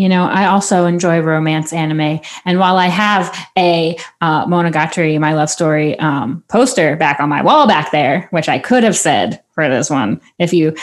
you 0.02 0.10
know, 0.10 0.24
I 0.24 0.48
also 0.48 0.88
enjoy 0.88 1.20
romance 1.20 1.72
anime. 1.72 2.22
And 2.44 2.58
while 2.58 2.78
I 2.78 2.88
have 2.88 3.38
a 3.56 3.96
uh, 4.20 4.48
Monogatari, 4.48 5.20
my 5.20 5.36
love 5.36 5.52
story 5.52 5.98
um, 6.00 6.44
poster 6.48 6.96
back 6.96 7.20
on 7.20 7.30
my 7.30 7.44
wall 7.44 7.68
back 7.68 7.92
there, 7.92 8.28
which 8.32 8.50
I 8.50 8.58
could 8.58 8.84
have 8.84 8.98
said 8.98 9.44
for 9.54 9.70
this 9.70 9.92
one, 9.92 10.20
if 10.40 10.54
you 10.54 10.76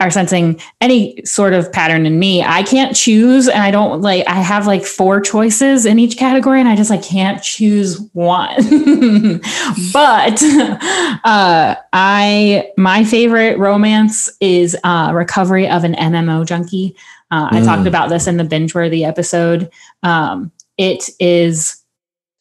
are 0.00 0.10
sensing 0.10 0.60
any 0.80 1.22
sort 1.24 1.52
of 1.52 1.70
pattern 1.70 2.06
in 2.06 2.18
me, 2.18 2.42
I 2.42 2.64
can't 2.64 2.96
choose. 2.96 3.46
And 3.46 3.62
I 3.62 3.70
don't 3.70 4.00
like, 4.00 4.26
I 4.26 4.40
have 4.40 4.66
like 4.66 4.84
four 4.84 5.20
choices 5.20 5.86
in 5.86 6.00
each 6.00 6.16
category, 6.16 6.58
and 6.58 6.68
I 6.68 6.74
just 6.74 6.90
like 6.90 7.04
can't 7.04 7.40
choose 7.42 8.00
one. 8.14 8.56
but 9.92 10.42
uh, 11.24 11.76
I, 11.92 12.70
my 12.76 13.04
favorite 13.04 13.58
romance 13.58 14.28
is 14.40 14.76
uh, 14.82 15.12
Recovery 15.14 15.68
of 15.68 15.84
an 15.84 15.94
MMO 15.94 16.44
Junkie. 16.44 16.96
Uh, 17.30 17.48
I 17.50 17.60
talked 17.62 17.86
about 17.86 18.08
this 18.08 18.26
in 18.26 18.36
the 18.36 18.44
binge 18.44 18.74
worthy 18.74 19.04
episode. 19.04 19.70
Um, 20.02 20.52
it 20.78 21.10
is 21.18 21.82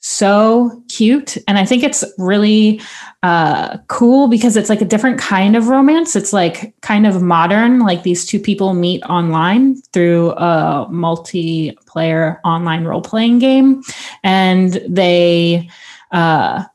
so 0.07 0.83
cute. 0.87 1.35
And 1.47 1.57
I 1.57 1.65
think 1.65 1.81
it's 1.81 2.03
really 2.19 2.79
uh, 3.23 3.79
cool 3.87 4.27
because 4.27 4.55
it's 4.55 4.69
like 4.69 4.81
a 4.81 4.85
different 4.85 5.17
kind 5.17 5.55
of 5.55 5.67
romance. 5.67 6.15
It's 6.15 6.31
like 6.31 6.79
kind 6.81 7.07
of 7.07 7.23
modern, 7.23 7.79
like 7.79 8.03
these 8.03 8.23
two 8.23 8.39
people 8.39 8.75
meet 8.75 9.01
online 9.03 9.81
through 9.93 10.33
a 10.33 10.87
multiplayer 10.91 12.39
online 12.45 12.83
role 12.83 13.01
playing 13.01 13.39
game. 13.39 13.81
And 14.23 14.79
they 14.87 15.67
uh, 16.11 16.65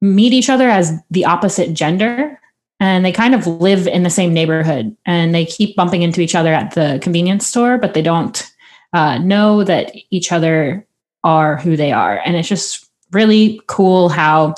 meet 0.00 0.32
each 0.32 0.48
other 0.48 0.70
as 0.70 0.98
the 1.10 1.26
opposite 1.26 1.74
gender 1.74 2.40
and 2.82 3.04
they 3.04 3.12
kind 3.12 3.32
of 3.32 3.46
live 3.46 3.86
in 3.86 4.02
the 4.02 4.10
same 4.10 4.34
neighborhood 4.34 4.94
and 5.06 5.32
they 5.32 5.46
keep 5.46 5.76
bumping 5.76 6.02
into 6.02 6.20
each 6.20 6.34
other 6.34 6.52
at 6.52 6.74
the 6.74 6.98
convenience 7.00 7.46
store 7.46 7.78
but 7.78 7.94
they 7.94 8.02
don't 8.02 8.52
uh, 8.92 9.18
know 9.18 9.64
that 9.64 9.92
each 10.10 10.32
other 10.32 10.86
are 11.24 11.56
who 11.56 11.76
they 11.76 11.92
are. 11.92 12.20
And 12.24 12.36
it's 12.36 12.48
just 12.48 12.88
really 13.12 13.60
cool 13.66 14.08
how 14.08 14.54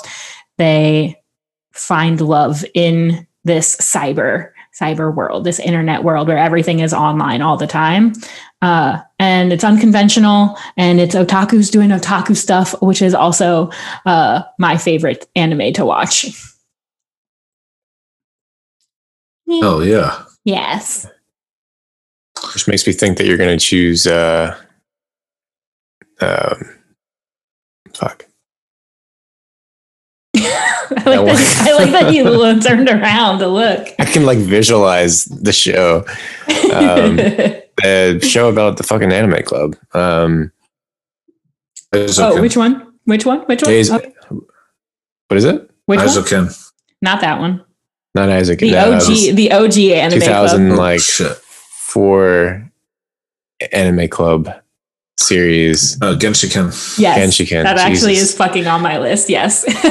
they 0.57 1.21
find 1.73 2.19
love 2.21 2.65
in 2.73 3.27
this 3.43 3.77
cyber 3.77 4.51
cyber 4.79 5.13
world 5.13 5.45
this 5.45 5.59
internet 5.59 6.03
world 6.03 6.27
where 6.27 6.37
everything 6.37 6.79
is 6.79 6.93
online 6.93 7.41
all 7.41 7.55
the 7.55 7.67
time. 7.67 8.11
Uh, 8.61 8.99
and 9.19 9.53
it's 9.53 9.63
unconventional 9.63 10.57
and 10.75 10.99
it's 10.99 11.15
otaku's 11.15 11.69
doing 11.69 11.91
otaku 11.91 12.35
stuff 12.35 12.73
which 12.81 13.01
is 13.01 13.13
also 13.13 13.69
uh, 14.05 14.41
my 14.57 14.75
favorite 14.75 15.29
anime 15.35 15.71
to 15.71 15.85
watch 15.85 16.25
Oh 19.49 19.81
yeah. 19.81 20.23
Yes. 20.43 21.07
Which 22.53 22.67
makes 22.67 22.85
me 22.85 22.93
think 22.93 23.17
that 23.17 23.25
you're 23.25 23.37
going 23.37 23.57
to 23.57 23.63
choose. 23.63 24.05
Uh, 24.05 24.55
um, 26.21 26.75
fuck. 27.93 28.25
I, 30.37 31.17
like 31.17 31.37
that, 31.37 31.67
I 31.67 31.77
like 31.77 31.91
that 31.91 32.13
you 32.13 32.23
turned 32.61 32.89
around 32.89 33.39
to 33.39 33.47
look. 33.47 33.87
I 33.99 34.05
can 34.05 34.25
like 34.25 34.37
visualize 34.37 35.25
the 35.25 35.53
show. 35.53 36.05
Um, 36.73 37.15
the 37.77 38.19
show 38.21 38.49
about 38.49 38.77
the 38.77 38.83
fucking 38.83 39.11
anime 39.11 39.43
club. 39.43 39.75
Um, 39.93 40.51
oh, 41.93 42.41
which 42.41 42.57
one? 42.57 42.93
Which 43.05 43.25
one? 43.25 43.39
Which 43.41 43.63
one? 43.63 43.71
Is, 43.71 43.91
okay. 43.91 44.13
What 44.29 45.37
is 45.37 45.45
it? 45.45 45.69
Which 45.85 45.99
Eizouken. 45.99 46.45
one? 46.45 46.55
Not 47.01 47.21
that 47.21 47.39
one. 47.39 47.63
Not 48.15 48.29
Isaac. 48.29 48.59
The 48.59 48.75
uh, 48.77 48.95
OG, 48.95 49.35
the 49.35 49.51
OG 49.51 49.77
anime 49.77 50.19
2000 50.21 50.67
club. 50.69 50.79
like 50.79 51.01
Shit. 51.01 51.35
four 51.35 52.71
anime 53.71 54.07
club 54.07 54.53
series. 55.17 55.99
Uh, 56.01 56.13
Genshiken. 56.15 56.99
Yes, 56.99 57.17
Genshiken, 57.37 57.63
that 57.63 57.77
actually 57.77 58.13
is 58.15 58.35
fucking 58.35 58.67
on 58.67 58.81
my 58.81 58.97
list. 58.99 59.29
Yes, 59.29 59.63
It 59.67 59.75
is. 59.75 59.83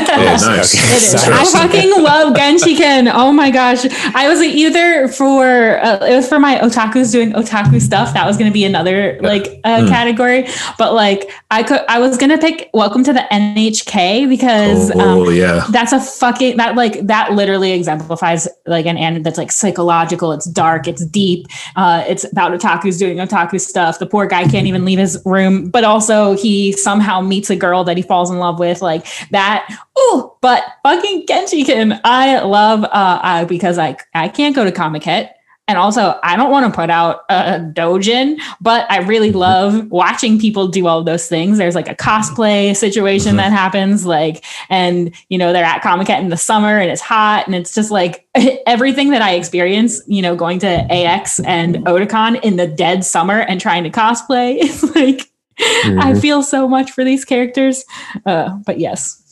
nice. 0.46 0.74
Okay. 0.74 0.84
It 0.94 0.96
is. 1.02 1.10
Sorry. 1.22 1.34
I 1.34 1.44
fucking 1.44 2.02
love 2.02 2.34
Genshiken. 2.34 3.10
Oh 3.12 3.32
my 3.32 3.50
gosh. 3.50 3.84
I 4.14 4.28
was 4.28 4.40
either 4.42 5.08
for 5.08 5.78
uh, 5.82 6.04
it 6.04 6.14
was 6.14 6.28
for 6.28 6.38
my 6.38 6.58
otakus 6.58 7.10
doing 7.12 7.32
otaku 7.32 7.80
stuff. 7.80 8.12
That 8.14 8.26
was 8.26 8.36
going 8.36 8.50
to 8.50 8.52
be 8.54 8.64
another 8.64 9.18
like 9.22 9.60
uh, 9.64 9.82
Hmm. 9.82 9.88
category. 9.88 10.46
But 10.78 10.94
like 10.94 11.30
I 11.50 11.62
could 11.62 11.80
I 11.88 11.98
was 11.98 12.16
going 12.18 12.30
to 12.30 12.38
pick 12.38 12.70
Welcome 12.74 13.02
to 13.04 13.12
the 13.12 13.24
NHK 13.32 14.28
because 14.28 14.90
Oh 14.94 15.26
um, 15.28 15.34
yeah. 15.34 15.66
that's 15.70 15.92
a 15.92 16.00
fucking 16.00 16.56
that 16.58 16.76
like 16.76 17.06
that 17.06 17.32
literally 17.32 17.72
exemplifies 17.72 18.46
like 18.66 18.86
an 18.86 18.96
anime 18.98 19.22
that's 19.22 19.38
like 19.38 19.50
psychological. 19.52 20.32
It's 20.32 20.46
dark. 20.46 20.86
It's 20.86 21.04
deep. 21.06 21.46
Uh, 21.76 22.04
it's 22.06 22.24
about 22.30 22.52
otakus 22.52 22.98
doing 22.98 23.18
otaku 23.18 23.60
stuff. 23.60 23.98
The 23.98 24.06
poor 24.06 24.26
guy 24.26 24.44
can't 24.46 24.66
even 24.66 24.84
leave 24.84 24.98
his 24.98 25.13
room, 25.24 25.70
but 25.70 25.84
also 25.84 26.36
he 26.36 26.72
somehow 26.72 27.20
meets 27.20 27.50
a 27.50 27.56
girl 27.56 27.84
that 27.84 27.96
he 27.96 28.02
falls 28.02 28.30
in 28.30 28.38
love 28.38 28.58
with. 28.58 28.82
Like 28.82 29.06
that. 29.30 29.68
Ooh, 29.98 30.32
but 30.40 30.64
fucking 30.82 31.26
Genshiken, 31.26 32.00
I 32.04 32.40
love 32.40 32.84
uh, 32.84 33.20
I, 33.22 33.44
because 33.44 33.78
I 33.78 33.96
I 34.14 34.28
can't 34.28 34.54
go 34.54 34.64
to 34.64 34.72
Comiket. 34.72 35.30
And 35.66 35.78
also, 35.78 36.20
I 36.22 36.36
don't 36.36 36.50
want 36.50 36.70
to 36.70 36.76
put 36.76 36.90
out 36.90 37.22
a 37.30 37.58
dojin, 37.58 38.38
but 38.60 38.86
I 38.90 38.98
really 38.98 39.32
love 39.32 39.90
watching 39.90 40.38
people 40.38 40.68
do 40.68 40.86
all 40.86 40.98
of 40.98 41.06
those 41.06 41.26
things. 41.26 41.56
There's 41.56 41.74
like 41.74 41.88
a 41.88 41.94
cosplay 41.94 42.76
situation 42.76 43.32
Mhm. 43.32 43.36
that 43.38 43.50
happens, 43.52 44.04
like, 44.04 44.44
and 44.68 45.10
you 45.30 45.38
know, 45.38 45.54
they're 45.54 45.64
at 45.64 45.80
Comic 45.80 46.08
Con 46.08 46.20
in 46.20 46.28
the 46.28 46.36
summer 46.36 46.78
and 46.78 46.90
it's 46.90 47.00
hot, 47.00 47.46
and 47.46 47.54
it's 47.56 47.74
just 47.74 47.90
like 47.90 48.26
everything 48.66 49.08
that 49.10 49.22
I 49.22 49.36
experience, 49.36 50.02
you 50.06 50.20
know, 50.20 50.36
going 50.36 50.58
to 50.58 50.66
AX 50.92 51.40
and 51.40 51.76
Otakon 51.86 52.42
in 52.42 52.56
the 52.56 52.66
dead 52.66 53.02
summer 53.02 53.40
and 53.40 53.58
trying 53.58 53.84
to 53.84 53.90
cosplay. 53.90 54.58
It's 54.60 54.82
like 54.94 55.30
I 55.58 56.12
Mhm. 56.12 56.20
feel 56.20 56.42
so 56.42 56.68
much 56.68 56.90
for 56.90 57.04
these 57.04 57.24
characters. 57.24 57.84
Uh, 58.26 58.50
but 58.66 58.78
yes. 58.80 59.22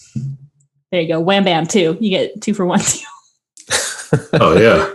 There 0.90 1.00
you 1.02 1.08
go. 1.08 1.20
Wham 1.20 1.44
bam 1.44 1.66
two. 1.66 1.98
You 2.00 2.10
get 2.10 2.40
two 2.40 2.54
for 2.54 2.64
one 2.64 2.80
too. 2.80 3.04
Oh 4.34 4.56
yeah. 4.58 4.86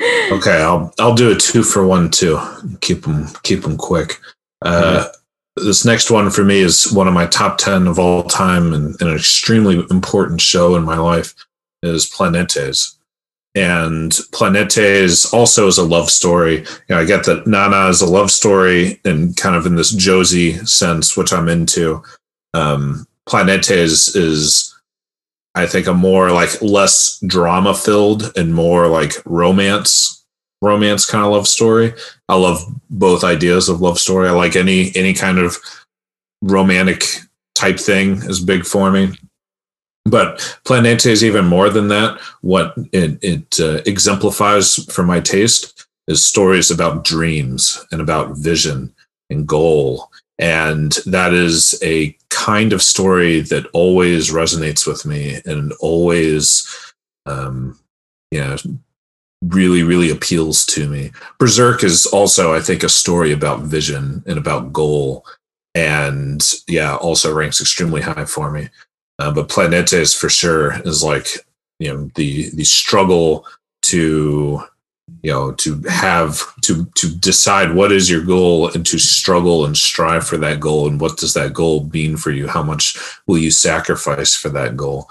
Okay, 0.00 0.62
I'll 0.62 0.92
I'll 0.98 1.14
do 1.14 1.30
a 1.30 1.34
two 1.34 1.62
for 1.62 1.86
one 1.86 2.10
too. 2.10 2.38
Keep 2.80 3.02
them 3.02 3.26
keep 3.42 3.62
them 3.62 3.76
quick. 3.76 4.20
Uh, 4.62 5.06
This 5.56 5.84
next 5.84 6.08
one 6.10 6.30
for 6.30 6.44
me 6.44 6.60
is 6.60 6.92
one 6.92 7.08
of 7.08 7.14
my 7.14 7.26
top 7.26 7.58
ten 7.58 7.88
of 7.88 7.98
all 7.98 8.22
time, 8.22 8.72
and, 8.72 8.94
and 9.00 9.10
an 9.10 9.16
extremely 9.16 9.84
important 9.90 10.40
show 10.40 10.76
in 10.76 10.84
my 10.84 10.96
life 10.96 11.34
is 11.82 12.08
Planetes. 12.08 12.94
And 13.54 14.12
Planetes 14.32 15.32
also 15.34 15.66
is 15.66 15.78
a 15.78 15.82
love 15.84 16.10
story. 16.10 16.58
You 16.58 16.66
know, 16.90 16.98
I 16.98 17.04
get 17.04 17.24
that 17.24 17.48
Nana 17.48 17.88
is 17.88 18.00
a 18.00 18.06
love 18.06 18.30
story 18.30 19.00
and 19.04 19.36
kind 19.36 19.56
of 19.56 19.66
in 19.66 19.74
this 19.74 19.92
josei 19.92 20.68
sense, 20.68 21.16
which 21.16 21.32
I'm 21.32 21.48
into. 21.48 22.02
Um, 22.54 23.06
Planetes 23.28 24.14
is 24.14 24.72
I 25.58 25.66
think 25.66 25.86
a 25.86 25.94
more 25.94 26.30
like 26.30 26.62
less 26.62 27.18
drama 27.26 27.74
filled 27.74 28.32
and 28.36 28.54
more 28.54 28.86
like 28.86 29.14
romance 29.24 30.24
romance 30.62 31.06
kind 31.06 31.24
of 31.24 31.32
love 31.32 31.46
story. 31.46 31.94
I 32.28 32.36
love 32.36 32.60
both 32.90 33.24
ideas 33.24 33.68
of 33.68 33.80
love 33.80 33.98
story. 33.98 34.28
I 34.28 34.32
like 34.32 34.56
any 34.56 34.92
any 34.94 35.14
kind 35.14 35.38
of 35.38 35.56
romantic 36.42 37.04
type 37.54 37.78
thing 37.78 38.22
is 38.22 38.40
big 38.40 38.64
for 38.64 38.90
me. 38.90 39.12
But 40.04 40.38
Planete 40.64 41.06
is 41.06 41.24
even 41.24 41.44
more 41.44 41.68
than 41.68 41.88
that. 41.88 42.18
What 42.40 42.74
it, 42.92 43.18
it 43.22 43.60
uh, 43.60 43.82
exemplifies 43.84 44.76
for 44.92 45.02
my 45.02 45.20
taste 45.20 45.86
is 46.06 46.24
stories 46.24 46.70
about 46.70 47.04
dreams 47.04 47.84
and 47.92 48.00
about 48.00 48.36
vision 48.36 48.94
and 49.28 49.46
goal. 49.46 50.10
And 50.38 50.92
that 51.06 51.34
is 51.34 51.78
a 51.82 52.16
kind 52.30 52.72
of 52.72 52.82
story 52.82 53.40
that 53.40 53.66
always 53.72 54.30
resonates 54.30 54.86
with 54.86 55.04
me 55.04 55.40
and 55.44 55.72
always, 55.80 56.94
um, 57.26 57.78
you 58.30 58.40
know, 58.40 58.56
really, 59.42 59.82
really 59.82 60.10
appeals 60.10 60.64
to 60.66 60.88
me. 60.88 61.10
Berserk 61.38 61.82
is 61.82 62.06
also, 62.06 62.54
I 62.54 62.60
think, 62.60 62.82
a 62.82 62.88
story 62.88 63.32
about 63.32 63.62
vision 63.62 64.22
and 64.26 64.38
about 64.38 64.72
goal. 64.72 65.26
And 65.74 66.42
yeah, 66.66 66.96
also 66.96 67.34
ranks 67.34 67.60
extremely 67.60 68.00
high 68.00 68.24
for 68.24 68.50
me. 68.50 68.68
Uh, 69.18 69.32
but 69.32 69.48
Planetes 69.48 70.16
for 70.16 70.28
sure 70.28 70.80
is 70.86 71.02
like, 71.02 71.26
you 71.80 71.92
know, 71.92 72.10
the 72.14 72.50
the 72.50 72.64
struggle 72.64 73.46
to 73.82 74.62
you 75.22 75.30
know 75.32 75.52
to 75.52 75.80
have 75.88 76.40
to 76.62 76.84
to 76.94 77.14
decide 77.16 77.74
what 77.74 77.92
is 77.92 78.10
your 78.10 78.24
goal 78.24 78.70
and 78.70 78.86
to 78.86 78.98
struggle 78.98 79.64
and 79.64 79.76
strive 79.76 80.26
for 80.26 80.36
that 80.38 80.60
goal 80.60 80.88
and 80.88 81.00
what 81.00 81.16
does 81.16 81.34
that 81.34 81.52
goal 81.52 81.88
mean 81.92 82.16
for 82.16 82.30
you? 82.30 82.48
How 82.48 82.62
much 82.62 82.96
will 83.26 83.38
you 83.38 83.50
sacrifice 83.50 84.34
for 84.34 84.48
that 84.50 84.76
goal? 84.76 85.08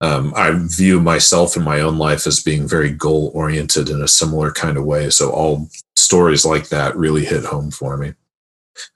Um, 0.00 0.34
i 0.36 0.50
view 0.52 1.00
myself 1.00 1.56
in 1.56 1.62
my 1.62 1.80
own 1.80 1.98
life 1.98 2.26
as 2.26 2.42
being 2.42 2.68
very 2.68 2.90
goal 2.90 3.30
oriented 3.32 3.88
in 3.88 4.02
a 4.02 4.08
similar 4.08 4.50
kind 4.50 4.76
of 4.76 4.84
way. 4.84 5.08
So 5.08 5.30
all 5.30 5.68
stories 5.96 6.44
like 6.44 6.68
that 6.68 6.96
really 6.96 7.24
hit 7.24 7.44
home 7.44 7.70
for 7.70 7.96
me 7.96 8.12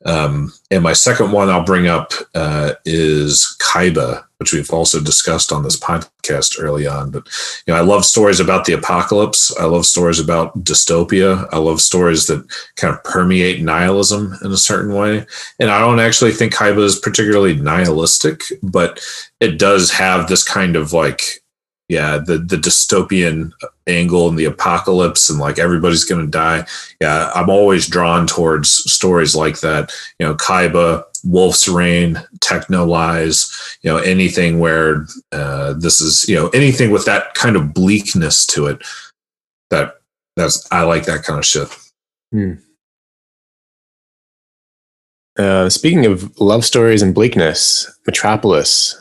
Um, 0.05 0.53
and 0.70 0.83
my 0.83 0.93
second 0.93 1.33
one 1.33 1.49
I'll 1.49 1.64
bring 1.64 1.87
up 1.87 2.12
uh, 2.35 2.74
is 2.85 3.57
Kaiba, 3.61 4.24
which 4.39 4.53
we've 4.53 4.70
also 4.70 5.01
discussed 5.01 5.53
on 5.53 5.62
this 5.62 5.79
podcast 5.79 6.57
early 6.61 6.87
on. 6.87 7.11
But 7.11 7.26
you 7.66 7.72
know, 7.72 7.79
I 7.79 7.83
love 7.83 8.05
stories 8.05 8.41
about 8.41 8.64
the 8.64 8.72
apocalypse. 8.72 9.57
I 9.59 9.64
love 9.64 9.87
stories 9.87 10.20
about 10.20 10.64
dystopia. 10.64 11.49
I 11.53 11.59
love 11.59 11.81
stories 11.81 12.26
that 12.26 12.47
kind 12.76 12.95
of 12.95 13.03
permeate 13.05 13.62
nihilism 13.62 14.35
in 14.43 14.53
a 14.53 14.57
certain 14.57 14.95
way. 14.95 15.26
And 15.59 15.70
I 15.70 15.81
don't 15.81 16.01
actually 16.01 16.33
think 16.33 16.55
Kaiba 16.55 16.83
is 16.83 16.99
particularly 16.99 17.57
nihilistic, 17.57 18.43
but 18.62 19.05
it 19.41 19.59
does 19.59 19.91
have 19.91 20.29
this 20.29 20.45
kind 20.45 20.76
of 20.76 20.93
like 20.93 21.43
yeah 21.89 22.18
the 22.18 22.39
the 22.39 22.57
dystopian 22.57 23.53
angle 23.86 24.28
and 24.28 24.39
the 24.39 24.45
apocalypse 24.45 25.30
and 25.30 25.39
like 25.39 25.59
everybody's 25.59 26.05
to 26.24 26.26
die. 26.26 26.66
Yeah 27.01 27.30
i'm 27.34 27.51
always 27.51 27.86
drawn 27.86 28.26
towards 28.26 28.70
stories 28.70 29.34
like 29.34 29.61
that. 29.61 29.93
You 30.18 30.26
know 30.26 30.34
kaiba 30.34 31.05
wolf's 31.24 31.66
rain 31.66 32.22
Texhnolyze 32.39 33.78
you 33.82 33.91
know 33.91 33.99
anything 33.99 34.61
where 34.61 35.07
uh, 35.32 35.72
this 35.74 36.01
is 36.01 36.28
you 36.28 36.36
know 36.36 36.49
anything 36.49 36.91
with 36.91 37.05
that 37.07 37.34
kind 37.34 37.57
of 37.57 37.74
bleakness 37.74 38.47
to 38.47 38.66
it. 38.66 38.82
That 39.70 39.97
that's 40.36 40.66
i 40.72 40.82
like 40.82 41.05
that 41.07 41.24
kind 41.24 41.39
of 41.39 41.47
shit. 41.47 41.68
Hmm. 42.32 42.55
Uh, 45.39 45.68
speaking 45.68 46.05
of 46.05 46.39
love 46.41 46.64
stories 46.64 47.01
and 47.01 47.14
bleakness, 47.14 47.89
Metropolis, 48.07 49.01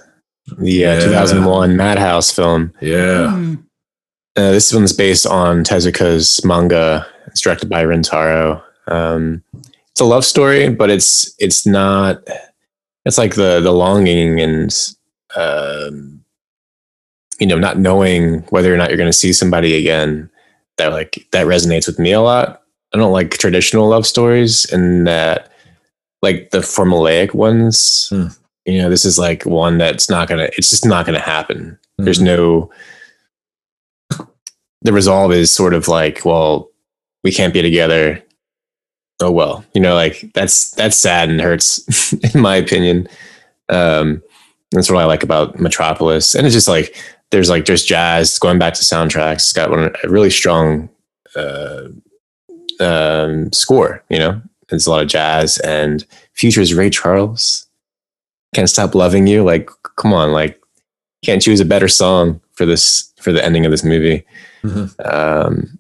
Yeah. 0.60 1.00
2001 1.00 1.76
Madhouse 1.76 2.32
film. 2.32 2.74
yeah 2.82 3.34
Mm. 3.34 3.64
Uh, 4.38 4.52
this 4.52 4.72
one's 4.72 4.94
based 4.94 5.26
on 5.26 5.64
Tezuka's 5.64 6.46
manga. 6.46 7.08
It's 7.26 7.42
directed 7.42 7.70
by 7.70 7.84
Rintaro. 7.84 8.62
Um, 8.86 9.44
it's 9.90 10.00
a 10.00 10.06
love 10.06 10.24
story, 10.24 10.70
but 10.70 10.92
it's 10.92 11.34
it's 11.40 11.66
not. 11.66 12.22
It's 13.04 13.18
like 13.18 13.34
the 13.34 13.60
the 13.62 13.72
longing 13.72 14.40
and 14.40 14.72
um, 15.36 16.24
you 17.40 17.48
know 17.48 17.58
not 17.58 17.80
knowing 17.80 18.42
whether 18.50 18.72
or 18.72 18.78
not 18.78 18.90
you're 18.90 18.98
going 18.98 19.10
to 19.10 19.18
see 19.18 19.34
somebody 19.34 19.74
again. 19.74 20.30
That 20.78 20.92
like 20.92 21.28
that 21.32 21.48
resonates 21.48 21.88
with 21.88 21.98
me 21.98 22.12
a 22.12 22.22
lot. 22.22 22.62
I 22.94 23.00
don't 23.00 23.12
like 23.12 23.32
traditional 23.32 23.90
love 23.90 24.06
stories, 24.06 24.72
and 24.72 25.08
that 25.08 25.52
like 26.22 26.52
the 26.52 26.60
formulaic 26.60 27.34
ones. 27.34 28.10
Hmm. 28.10 28.28
You 28.68 28.80
know, 28.82 28.90
this 28.90 29.06
is 29.06 29.18
like 29.18 29.44
one 29.46 29.78
that's 29.80 30.10
not 30.10 30.28
gonna. 30.28 30.50
It's 30.58 30.70
just 30.70 30.86
not 30.86 31.06
gonna 31.06 31.20
happen. 31.20 31.80
There's 31.98 32.20
Mhm. 32.20 32.24
no 32.26 32.70
the 34.84 34.94
resolve 34.94 35.32
is 35.32 35.50
sort 35.52 35.74
of 35.74 35.88
like, 35.88 36.24
well, 36.24 36.70
we 37.24 37.32
can't 37.32 37.54
be 37.54 37.62
together. 37.62 38.24
Oh 39.20 39.32
well, 39.32 39.66
you 39.74 39.82
know, 39.82 39.96
like 39.96 40.32
that's 40.36 40.72
that's 40.72 40.96
sad 40.98 41.30
and 41.30 41.42
hurts, 41.42 42.14
in 42.36 42.40
my 42.42 42.56
opinion. 42.56 43.08
Um, 43.70 44.22
that's 44.72 44.90
what 44.92 45.02
I 45.02 45.06
like 45.06 45.24
about 45.24 45.60
Metropolis, 45.60 46.36
and 46.36 46.46
it's 46.46 46.54
just 46.54 46.68
like 46.68 46.96
there's 47.32 47.50
like 47.50 47.66
there's 47.66 47.84
jazz 47.84 48.38
going 48.38 48.60
back 48.60 48.76
to 48.76 48.84
soundtracks. 48.84 49.36
It's 49.36 49.54
got 49.54 49.72
one 49.72 49.92
a 50.04 50.10
really 50.10 50.30
strong 50.30 50.90
uh, 51.36 51.88
um, 52.80 53.52
score. 53.52 54.04
You 54.10 54.20
know, 54.20 54.42
there's 54.70 54.86
a 54.88 54.92
lot 54.92 55.02
of 55.02 55.08
jazz 55.10 55.58
and 55.60 56.06
features 56.34 56.74
Ray 56.74 56.90
Charles. 56.92 57.67
Can't 58.56 58.70
stop 58.70 58.96
loving 58.96 59.28
you. 59.28 59.44
Like, 59.44 59.70
come 59.98 60.14
on, 60.14 60.32
like 60.32 60.60
can't 61.26 61.42
choose 61.42 61.60
a 61.60 61.66
better 61.66 61.88
song 61.88 62.40
for 62.54 62.66
this 62.66 63.12
for 63.20 63.32
the 63.32 63.44
ending 63.44 63.66
of 63.66 63.72
this 63.72 63.84
movie. 63.84 64.24
Mhm. 64.64 65.06
Um, 65.06 65.80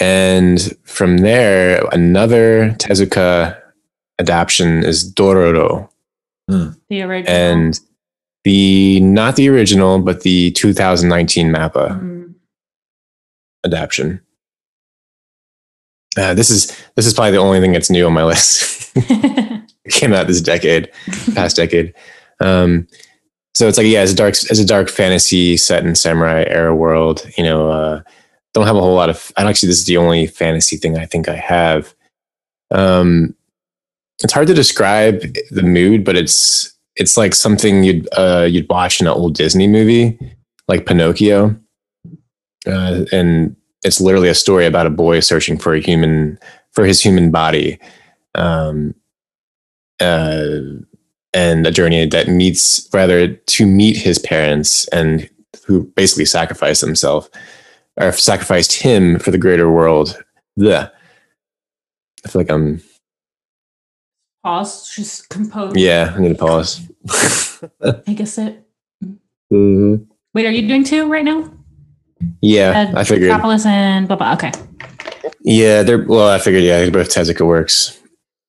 and 0.00 0.76
from 0.84 1.18
there, 1.18 1.84
another 1.92 2.70
Tezuka 2.78 3.56
adaptation 4.18 4.82
is 4.84 5.08
Dororo, 5.12 5.88
The 6.48 7.02
original. 7.02 7.32
and 7.34 7.80
the 8.44 9.00
not 9.00 9.36
the 9.36 9.48
original, 9.48 10.00
but 10.00 10.22
the 10.22 10.50
2019 10.52 11.48
Mappa 11.52 12.00
Mm. 12.00 12.34
adaptation. 13.64 14.20
Uh, 16.16 16.34
this 16.34 16.50
is 16.50 16.76
this 16.96 17.06
is 17.06 17.14
probably 17.14 17.32
the 17.32 17.38
only 17.38 17.60
thing 17.60 17.72
that's 17.72 17.90
new 17.90 18.06
on 18.06 18.12
my 18.12 18.24
list. 18.24 18.92
came 19.90 20.12
out 20.12 20.26
this 20.26 20.40
decade, 20.40 20.90
past 21.34 21.56
decade. 21.56 21.94
Um, 22.40 22.86
so 23.54 23.68
it's 23.68 23.78
like 23.78 23.86
yeah, 23.86 24.02
it's 24.02 24.12
a 24.12 24.16
dark, 24.16 24.34
it's 24.34 24.58
a 24.58 24.66
dark 24.66 24.88
fantasy 24.88 25.56
set 25.56 25.84
in 25.84 25.94
samurai 25.94 26.44
era 26.48 26.74
world. 26.74 27.24
You 27.36 27.44
know, 27.44 27.70
uh, 27.70 28.02
don't 28.52 28.66
have 28.66 28.76
a 28.76 28.80
whole 28.80 28.94
lot 28.94 29.10
of. 29.10 29.32
I 29.36 29.48
actually 29.48 29.68
this 29.68 29.78
is 29.78 29.86
the 29.86 29.96
only 29.96 30.26
fantasy 30.26 30.76
thing 30.76 30.98
I 30.98 31.06
think 31.06 31.28
I 31.28 31.36
have. 31.36 31.94
Um, 32.70 33.34
it's 34.22 34.32
hard 34.32 34.46
to 34.48 34.54
describe 34.54 35.22
the 35.50 35.62
mood, 35.62 36.04
but 36.04 36.16
it's 36.16 36.72
it's 36.96 37.16
like 37.16 37.34
something 37.34 37.84
you'd 37.84 38.08
uh, 38.16 38.46
you'd 38.48 38.68
watch 38.68 39.00
in 39.00 39.06
an 39.06 39.12
old 39.12 39.34
Disney 39.34 39.66
movie, 39.66 40.18
like 40.68 40.86
Pinocchio, 40.86 41.56
uh, 42.66 43.04
and 43.12 43.54
it's 43.84 44.00
literally 44.00 44.28
a 44.28 44.34
story 44.34 44.66
about 44.66 44.86
a 44.86 44.90
boy 44.90 45.20
searching 45.20 45.58
for 45.58 45.74
a 45.74 45.80
human 45.80 46.38
for 46.72 46.84
his 46.84 47.00
human 47.00 47.30
body. 47.30 47.78
Um, 48.34 48.94
uh, 50.00 50.58
and 51.32 51.66
a 51.66 51.70
journey 51.70 52.06
that 52.06 52.28
meets 52.28 52.88
rather 52.92 53.28
to 53.28 53.66
meet 53.66 53.96
his 53.96 54.18
parents 54.18 54.86
and 54.88 55.28
who 55.66 55.84
basically 55.96 56.24
sacrificed 56.24 56.80
himself 56.80 57.28
or 57.96 58.12
sacrificed 58.12 58.72
him 58.74 59.18
for 59.18 59.30
the 59.30 59.38
greater 59.38 59.70
world. 59.70 60.22
The 60.56 60.92
I 62.24 62.28
feel 62.28 62.40
like 62.40 62.50
I'm 62.50 62.80
Pause. 64.42 64.94
Just 64.94 65.28
compose. 65.30 65.72
yeah, 65.74 66.12
I 66.14 66.20
need 66.20 66.28
to 66.28 66.34
pause. 66.34 66.80
Take 68.06 68.20
a 68.20 68.26
sip. 68.26 68.66
Mhm. 69.52 70.06
Wait, 70.34 70.46
are 70.46 70.50
you 70.50 70.68
doing 70.68 70.84
two 70.84 71.08
right 71.10 71.24
now? 71.24 71.50
Yeah, 72.42 72.90
Uh, 72.94 72.98
I 73.00 73.04
figured. 73.04 73.28
Metropolis 73.30 73.64
and 73.66 74.06
blah 74.06 74.16
blah. 74.18 74.34
Okay. 74.34 74.52
Yeah, 75.40 75.82
they're 75.82 76.04
well. 76.04 76.28
I 76.28 76.38
figured. 76.38 76.62
Yeah, 76.62 76.88
both 76.90 77.08
Tezuka 77.08 77.46
works. 77.46 77.98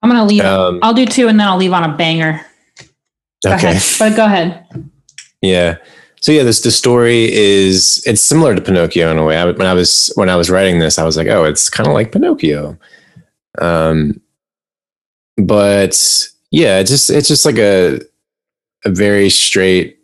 I'm 0.05 0.11
gonna 0.11 0.25
leave. 0.25 0.43
Um, 0.43 0.79
I'll 0.83 0.93
do 0.93 1.07
two 1.07 1.27
and 1.27 1.39
then 1.39 1.47
I'll 1.47 1.57
leave 1.57 1.73
on 1.73 1.83
a 1.83 1.97
banger. 1.97 2.45
Go 3.43 3.55
okay. 3.55 3.71
ahead. 3.71 3.81
But 3.97 4.15
go 4.15 4.25
ahead. 4.25 4.63
Yeah. 5.41 5.77
So 6.21 6.31
yeah, 6.31 6.43
this 6.43 6.61
the 6.61 6.69
story 6.69 7.33
is 7.33 8.03
it's 8.05 8.21
similar 8.21 8.53
to 8.53 8.61
Pinocchio 8.61 9.09
in 9.09 9.17
a 9.17 9.25
way. 9.25 9.35
I, 9.35 9.45
when 9.45 9.65
I 9.65 9.73
was 9.73 10.11
when 10.13 10.29
I 10.29 10.35
was 10.35 10.51
writing 10.51 10.77
this, 10.77 10.99
I 10.99 11.05
was 11.05 11.17
like, 11.17 11.27
oh, 11.27 11.43
it's 11.43 11.71
kind 11.71 11.87
of 11.87 11.93
like 11.93 12.11
Pinocchio. 12.11 12.77
Um, 13.57 14.21
but 15.37 16.27
yeah, 16.51 16.77
it's 16.77 16.91
just 16.91 17.09
it's 17.09 17.27
just 17.27 17.43
like 17.43 17.57
a 17.57 17.99
a 18.85 18.91
very 18.91 19.31
straight 19.31 19.97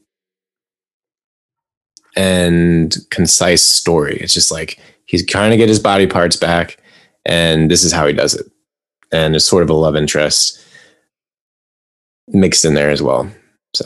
and 2.15 2.97
concise 3.11 3.61
story. 3.61 4.17
It's 4.19 4.33
just 4.33 4.51
like 4.51 4.79
he's 5.05 5.23
trying 5.27 5.51
to 5.51 5.57
get 5.57 5.69
his 5.69 5.79
body 5.79 6.07
parts 6.07 6.37
back, 6.37 6.77
and 7.23 7.69
this 7.69 7.83
is 7.83 7.91
how 7.91 8.07
he 8.07 8.13
does 8.13 8.33
it. 8.33 8.47
And 9.11 9.35
it's 9.35 9.45
sort 9.45 9.63
of 9.63 9.69
a 9.69 9.73
love 9.73 9.95
interest 9.95 10.63
mixed 12.27 12.63
in 12.65 12.73
there 12.73 12.89
as 12.89 13.01
well. 13.01 13.29
So, 13.75 13.85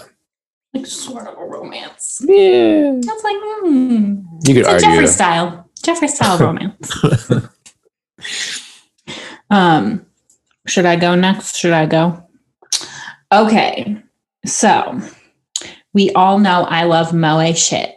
like 0.74 0.86
sort 0.86 1.28
of 1.28 1.38
a 1.38 1.46
romance. 1.46 2.22
Yeah, 2.26 3.00
That's 3.02 3.24
like 3.24 3.36
hmm. 3.40 4.20
you 4.44 4.54
could 4.54 4.58
It's 4.58 4.68
a 4.68 4.72
argue. 4.74 4.88
Jeffrey 4.90 5.08
style. 5.08 5.70
Jeffrey 5.84 6.08
style 6.08 6.38
romance. 6.38 6.92
um, 9.50 10.06
should 10.68 10.86
I 10.86 10.96
go 10.96 11.16
next? 11.16 11.58
Should 11.58 11.74
I 11.74 11.86
go? 11.86 12.24
Okay. 13.32 14.02
So 14.46 15.00
we 15.94 16.12
all 16.12 16.40
know 16.40 16.64
I 16.70 16.84
love 16.84 17.14
Moe 17.14 17.54
shit. 17.54 17.96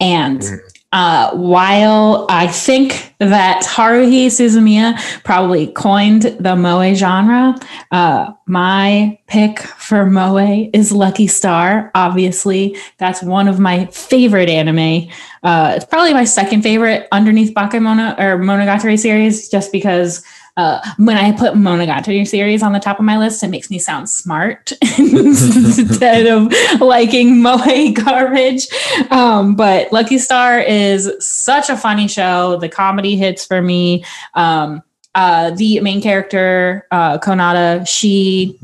And 0.00 0.40
Mm. 0.40 0.58
Uh, 0.92 1.30
while 1.36 2.26
I 2.28 2.48
think 2.48 3.14
that 3.18 3.62
Haruhi 3.62 4.26
Suzumiya 4.26 5.22
probably 5.22 5.68
coined 5.68 6.22
the 6.22 6.56
Moe 6.56 6.94
genre, 6.94 7.54
uh, 7.92 8.32
my 8.46 9.18
pick 9.28 9.60
for 9.60 10.06
Moe 10.06 10.68
is 10.72 10.90
Lucky 10.90 11.28
Star. 11.28 11.92
Obviously, 11.94 12.76
that's 12.98 13.22
one 13.22 13.46
of 13.46 13.60
my 13.60 13.86
favorite 13.86 14.48
anime. 14.48 15.08
Uh, 15.44 15.74
it's 15.76 15.84
probably 15.84 16.12
my 16.12 16.24
second 16.24 16.62
favorite 16.62 17.06
underneath 17.12 17.54
Bakemono 17.54 18.18
or 18.18 18.38
Monogatari 18.38 18.98
series, 18.98 19.48
just 19.48 19.70
because 19.70 20.24
uh, 20.60 20.80
when 20.98 21.16
I 21.16 21.32
put 21.32 21.54
Monogatari 21.54 22.28
series 22.28 22.62
on 22.62 22.72
the 22.72 22.78
top 22.78 22.98
of 22.98 23.04
my 23.04 23.16
list, 23.16 23.42
it 23.42 23.48
makes 23.48 23.70
me 23.70 23.78
sound 23.78 24.10
smart 24.10 24.72
instead 24.98 26.26
of 26.26 26.52
liking 26.80 27.40
Moe 27.42 27.92
garbage. 27.92 28.66
Um, 29.10 29.54
but 29.54 29.90
Lucky 29.90 30.18
Star 30.18 30.58
is 30.58 31.10
such 31.18 31.70
a 31.70 31.76
funny 31.76 32.08
show. 32.08 32.58
The 32.60 32.68
comedy 32.68 33.16
hits 33.16 33.46
for 33.46 33.62
me. 33.62 34.04
Um, 34.34 34.82
uh, 35.14 35.50
the 35.52 35.80
main 35.80 36.02
character, 36.02 36.86
uh, 36.90 37.18
Konata, 37.18 37.88
she 37.88 38.58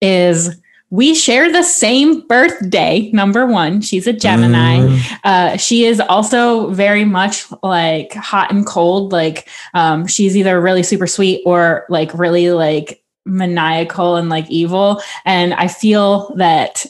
is. 0.00 0.56
We 0.94 1.12
share 1.14 1.50
the 1.50 1.64
same 1.64 2.20
birthday. 2.28 3.10
Number 3.12 3.46
one, 3.46 3.80
she's 3.80 4.06
a 4.06 4.12
Gemini. 4.12 4.78
Mm, 4.78 5.18
Uh, 5.24 5.56
she 5.56 5.86
is 5.86 5.98
also 5.98 6.70
very 6.70 7.04
much 7.04 7.46
like 7.64 8.12
hot 8.14 8.52
and 8.52 8.64
cold. 8.64 9.10
Like 9.10 9.48
um, 9.74 10.06
she's 10.06 10.36
either 10.36 10.60
really 10.60 10.84
super 10.84 11.08
sweet 11.08 11.42
or 11.46 11.84
like 11.88 12.14
really 12.14 12.52
like 12.52 13.02
maniacal 13.26 14.14
and 14.14 14.28
like 14.28 14.48
evil. 14.50 15.02
And 15.24 15.52
I 15.54 15.66
feel 15.66 16.32
that 16.36 16.86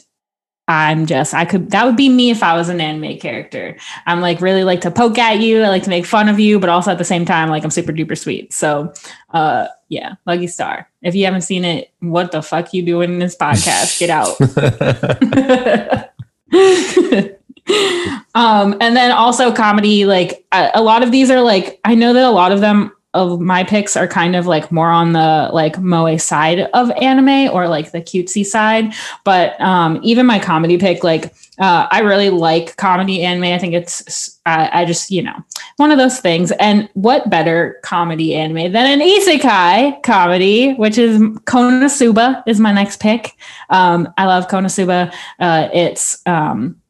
I'm 0.67 1.05
just 1.05 1.33
I 1.33 1.45
could 1.45 1.69
that 1.71 1.85
would 1.85 1.95
be 1.95 2.09
me 2.09 2.31
if 2.31 2.41
I 2.41 2.55
was 2.55 2.69
an 2.69 2.81
anime 2.81 3.17
character. 3.17 3.77
I'm 4.07 4.19
like 4.19 4.41
really 4.41 4.63
like 4.63 4.81
to 4.81 4.91
poke 4.91 5.19
at 5.19 5.39
you, 5.39 5.61
I 5.61 5.69
like 5.69 5.83
to 5.83 5.89
make 5.89 6.05
fun 6.05 6.27
of 6.27 6.39
you, 6.39 6.59
but 6.59 6.69
also 6.69 6.91
at 6.91 6.97
the 6.97 7.03
same 7.03 7.23
time 7.23 7.49
like 7.49 7.63
I'm 7.63 7.69
super 7.69 7.91
duper 7.91 8.17
sweet. 8.17 8.51
So 8.51 8.91
uh 9.31 9.67
yeah, 9.89 10.15
Lucky 10.25 10.47
Star. 10.47 10.89
If 11.03 11.13
you 11.13 11.25
haven't 11.25 11.41
seen 11.41 11.63
it, 11.65 11.91
what 11.99 12.31
the 12.31 12.41
fuck 12.41 12.73
you 12.73 12.81
doing 12.81 13.13
in 13.13 13.19
this 13.19 13.37
podcast? 13.37 13.99
Get 13.99 14.09
out. 14.09 14.41
um 18.35 18.77
and 18.79 18.95
then 18.95 19.11
also 19.11 19.51
comedy 19.53 20.05
like 20.05 20.45
a, 20.51 20.71
a 20.75 20.83
lot 20.83 21.03
of 21.03 21.11
these 21.11 21.29
are 21.29 21.41
like 21.41 21.79
I 21.83 21.95
know 21.95 22.13
that 22.13 22.23
a 22.23 22.31
lot 22.31 22.51
of 22.51 22.61
them 22.61 22.91
of 23.15 23.39
my 23.39 23.63
picks 23.63 23.95
are 23.97 24.07
kind 24.07 24.35
of 24.35 24.45
like 24.45 24.71
more 24.71 24.89
on 24.89 25.13
the 25.13 25.49
like 25.53 25.79
moe 25.79 26.17
side 26.17 26.59
of 26.73 26.91
anime 26.91 27.49
or 27.53 27.67
like 27.67 27.91
the 27.91 28.01
cutesy 28.01 28.45
side 28.45 28.93
but 29.23 29.59
um 29.61 29.99
even 30.03 30.25
my 30.25 30.37
comedy 30.37 30.77
pick 30.77 31.03
like 31.03 31.33
uh, 31.59 31.87
I 31.89 31.99
really 32.01 32.29
like 32.29 32.75
comedy 32.75 33.23
anime. 33.23 33.45
I 33.45 33.57
think 33.57 33.73
it's, 33.73 34.39
I, 34.45 34.81
I 34.81 34.85
just, 34.85 35.09
you 35.09 35.21
know, 35.21 35.35
one 35.77 35.91
of 35.91 35.97
those 35.97 36.19
things. 36.19 36.51
And 36.53 36.89
what 36.93 37.29
better 37.29 37.79
comedy 37.83 38.35
anime 38.35 38.71
than 38.73 38.99
an 38.99 38.99
isekai 38.99 40.03
comedy, 40.03 40.73
which 40.73 40.97
is 40.97 41.19
Konosuba 41.19 42.43
is 42.45 42.59
my 42.59 42.71
next 42.71 42.99
pick. 42.99 43.37
Um, 43.69 44.13
I 44.17 44.25
love 44.25 44.47
Konosuba. 44.47 45.13
Uh, 45.39 45.69
it's, 45.73 46.21
um, 46.25 46.81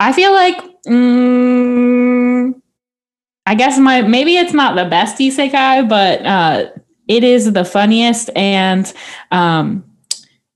I 0.00 0.12
feel 0.12 0.32
like, 0.32 0.56
mm, 0.86 2.60
I 3.48 3.54
guess 3.54 3.78
my 3.78 4.02
maybe 4.02 4.36
it's 4.36 4.52
not 4.52 4.76
the 4.76 4.84
best 4.84 5.16
isekai, 5.16 5.88
but 5.88 6.24
uh, 6.26 6.66
it 7.08 7.24
is 7.24 7.50
the 7.50 7.64
funniest, 7.64 8.28
and 8.36 8.92
um, 9.30 9.84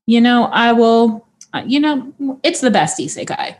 you 0.06 0.20
know, 0.20 0.44
I 0.44 0.72
will. 0.72 1.26
Uh, 1.54 1.62
you 1.66 1.80
know, 1.80 2.12
it's 2.42 2.60
the 2.60 2.70
best 2.70 2.98
isekai. 2.98 3.56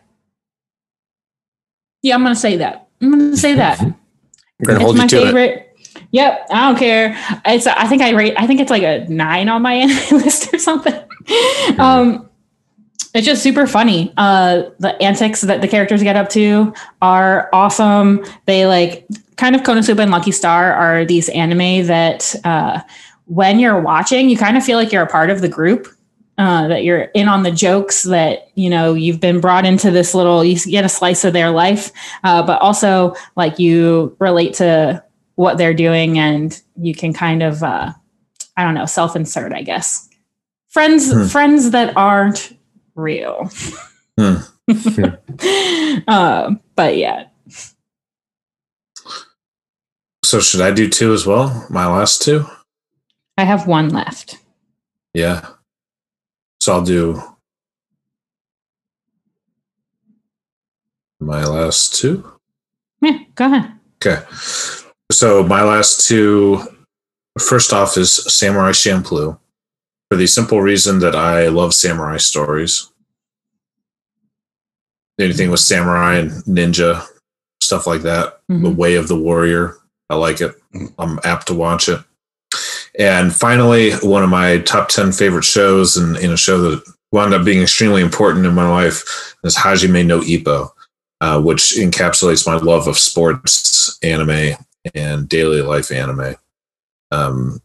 Yeah, 2.03 2.14
I'm 2.14 2.22
gonna 2.22 2.35
say 2.37 2.57
that. 2.59 2.89
I'm 3.01 3.11
gonna 3.11 3.37
say 3.37 3.55
that. 3.55 3.80
I'm 3.80 3.95
gonna 4.64 4.80
it's 4.80 4.85
hold 4.85 4.97
my 4.99 5.05
you 5.05 5.09
to 5.09 5.16
it. 5.16 5.24
favorite. 5.24 5.76
Yep, 6.11 6.47
I 6.51 6.68
don't 6.68 6.78
care. 6.78 7.16
It's 7.47 7.66
I 7.66 7.87
think 7.87 8.03
I 8.03 8.11
rate 8.11 8.35
I 8.37 8.47
think 8.47 8.61
it's 8.61 8.70
like 8.70 8.83
a 8.83 9.07
nine 9.09 9.49
on 9.49 9.62
my 9.62 9.72
anime 9.72 9.97
list 10.18 10.53
or 10.53 10.59
something. 10.59 10.95
Um 11.78 12.28
it's 13.14 13.26
just 13.26 13.43
super 13.43 13.66
funny. 13.66 14.12
Uh 14.18 14.64
the 14.78 15.01
antics 15.03 15.41
that 15.43 15.62
the 15.62 15.68
characters 15.68 16.03
get 16.03 16.16
up 16.16 16.28
to 16.30 16.74
are 17.01 17.49
awesome. 17.55 18.24
They 18.47 18.66
like 18.66 19.07
kind 19.37 19.55
of 19.57 19.62
Konosuba 19.62 20.01
and 20.01 20.11
Lucky 20.11 20.30
Star 20.33 20.72
are 20.72 21.05
these 21.05 21.28
anime 21.30 21.87
that 21.87 22.35
uh 22.45 22.80
when 23.26 23.59
you're 23.61 23.80
watching, 23.80 24.28
you 24.28 24.37
kind 24.37 24.57
of 24.57 24.64
feel 24.64 24.76
like 24.76 24.93
you're 24.93 25.03
a 25.05 25.07
part 25.07 25.30
of 25.30 25.41
the 25.41 25.49
group. 25.49 25.87
Uh, 26.39 26.66
that 26.66 26.83
you're 26.83 27.03
in 27.14 27.28
on 27.28 27.43
the 27.43 27.51
jokes 27.51 28.05
that 28.05 28.49
you 28.55 28.70
know 28.70 28.95
you've 28.95 29.20
been 29.20 29.39
brought 29.39 29.66
into 29.66 29.91
this 29.91 30.14
little 30.14 30.43
you 30.43 30.59
get 30.61 30.83
a 30.83 30.89
slice 30.89 31.24
of 31.26 31.35
their 31.35 31.51
life 31.51 31.93
uh, 32.24 32.43
but 32.45 32.61
also 32.62 33.14
like 33.37 33.59
you 33.59 34.16
relate 34.18 34.55
to 34.55 35.01
what 35.35 35.59
they're 35.59 35.74
doing 35.74 36.18
and 36.18 36.62
you 36.80 36.95
can 36.95 37.12
kind 37.12 37.43
of 37.43 37.62
uh 37.62 37.93
i 38.57 38.64
don't 38.64 38.72
know 38.74 38.87
self-insert 38.87 39.53
i 39.53 39.61
guess 39.61 40.09
friends 40.70 41.12
Hmm. 41.12 41.26
friends 41.26 41.70
that 41.72 41.95
aren't 41.99 42.57
real 42.95 43.51
Hmm. 44.18 44.37
uh, 46.09 46.51
but 46.74 46.97
yeah 46.97 47.26
So 50.33 50.41
should 50.41 50.62
I 50.62 50.70
do 50.70 50.89
two 50.89 51.12
as 51.12 51.26
well? 51.26 51.66
My 51.68 51.87
last 51.87 52.22
two? 52.22 52.47
i 53.37 53.45
have 53.45 53.66
one 53.66 53.91
left 53.91 54.39
Yeah. 55.12 55.47
So 56.62 56.72
I'll 56.72 56.83
do 56.83 57.20
my 61.20 61.45
last 61.45 61.97
two. 61.97 62.24
yeah 63.03 63.18
go 63.35 63.45
ahead 63.45 63.72
Okay. 64.03 64.22
So 65.12 65.43
my 65.43 65.62
last 65.62 66.09
two, 66.09 66.62
first 67.39 67.74
off, 67.74 67.99
is 67.99 68.11
Samurai 68.35 68.70
Champloo, 68.70 69.39
for 70.11 70.16
the 70.16 70.26
simple 70.26 70.62
reason 70.62 70.99
that 71.01 71.14
I 71.14 71.49
love 71.49 71.74
samurai 71.74 72.16
stories. 72.16 72.91
Anything 75.20 75.51
with 75.51 75.61
samurai 75.61 76.14
and 76.20 76.30
ninja, 76.47 77.07
stuff 77.61 77.87
like 77.87 78.01
that. 78.03 78.41
The 78.49 78.55
Mhm. 78.55 78.76
way 78.76 78.95
of 78.97 79.09
the 79.09 79.16
warrior. 79.28 79.76
I 80.12 80.14
like 80.16 80.42
it. 80.42 80.54
I'm 80.98 81.18
apt 81.24 81.46
to 81.46 81.54
watch 81.54 81.88
it. 81.88 81.98
And 82.98 83.34
finally, 83.34 83.92
one 83.94 84.22
of 84.22 84.28
my 84.28 84.58
top 84.58 84.90
10 84.90 85.12
favorite 85.12 85.44
shows, 85.44 85.96
and 85.96 86.18
in 86.18 86.30
a 86.30 86.36
show 86.36 86.60
that 86.60 86.84
wound 87.12 87.32
up 87.32 87.46
being 87.46 87.62
extremely 87.62 88.02
important 88.02 88.44
in 88.44 88.54
my 88.54 88.68
life, 88.68 89.34
is 89.42 89.56
Hajime 89.56 90.04
no 90.04 90.20
Ippo, 90.20 90.68
uh, 91.22 91.40
which 91.40 91.76
encapsulates 91.76 92.46
my 92.46 92.56
love 92.56 92.88
of 92.88 92.98
sports, 92.98 93.98
anime, 94.02 94.54
and 94.94 95.30
daily 95.30 95.62
life 95.62 95.90
anime. 95.90 96.36
Um, 97.10 97.62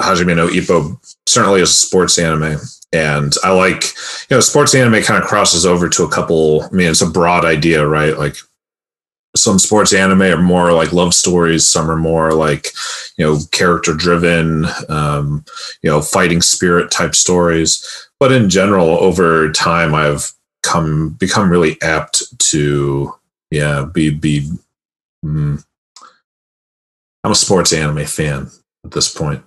Hajime 0.00 0.34
no 0.34 0.48
Ippo 0.48 0.98
certainly 1.26 1.60
is 1.60 1.68
a 1.68 1.74
sports 1.74 2.18
anime. 2.18 2.58
And 2.94 3.34
I 3.44 3.52
like, 3.52 3.84
you 4.30 4.36
know, 4.36 4.40
sports 4.40 4.74
anime 4.74 5.02
kind 5.02 5.22
of 5.22 5.28
crosses 5.28 5.66
over 5.66 5.90
to 5.90 6.04
a 6.04 6.10
couple. 6.10 6.62
I 6.62 6.70
mean, 6.70 6.88
it's 6.88 7.02
a 7.02 7.06
broad 7.06 7.44
idea, 7.44 7.86
right? 7.86 8.18
Like 8.18 8.36
some 9.34 9.58
sports 9.58 9.92
anime 9.92 10.22
are 10.22 10.42
more 10.42 10.72
like 10.72 10.92
love 10.92 11.14
stories, 11.14 11.66
some 11.66 11.90
are 11.90 11.96
more 11.96 12.32
like, 12.32 12.68
you 13.16 13.24
know, 13.24 13.38
character 13.50 13.94
driven, 13.94 14.66
um, 14.88 15.44
you 15.82 15.90
know, 15.90 16.02
fighting 16.02 16.42
spirit 16.42 16.90
type 16.90 17.14
stories. 17.14 18.08
But 18.20 18.32
in 18.32 18.50
general, 18.50 18.88
over 18.88 19.50
time, 19.52 19.94
I've 19.94 20.32
come 20.62 21.10
become 21.10 21.50
really 21.50 21.80
apt 21.82 22.22
to, 22.50 23.14
yeah, 23.50 23.84
be 23.84 24.10
be. 24.10 24.50
Mm, 25.24 25.64
I'm 27.24 27.30
a 27.30 27.36
sports 27.36 27.72
anime 27.72 28.04
fan 28.06 28.50
at 28.84 28.90
this 28.90 29.12
point. 29.12 29.42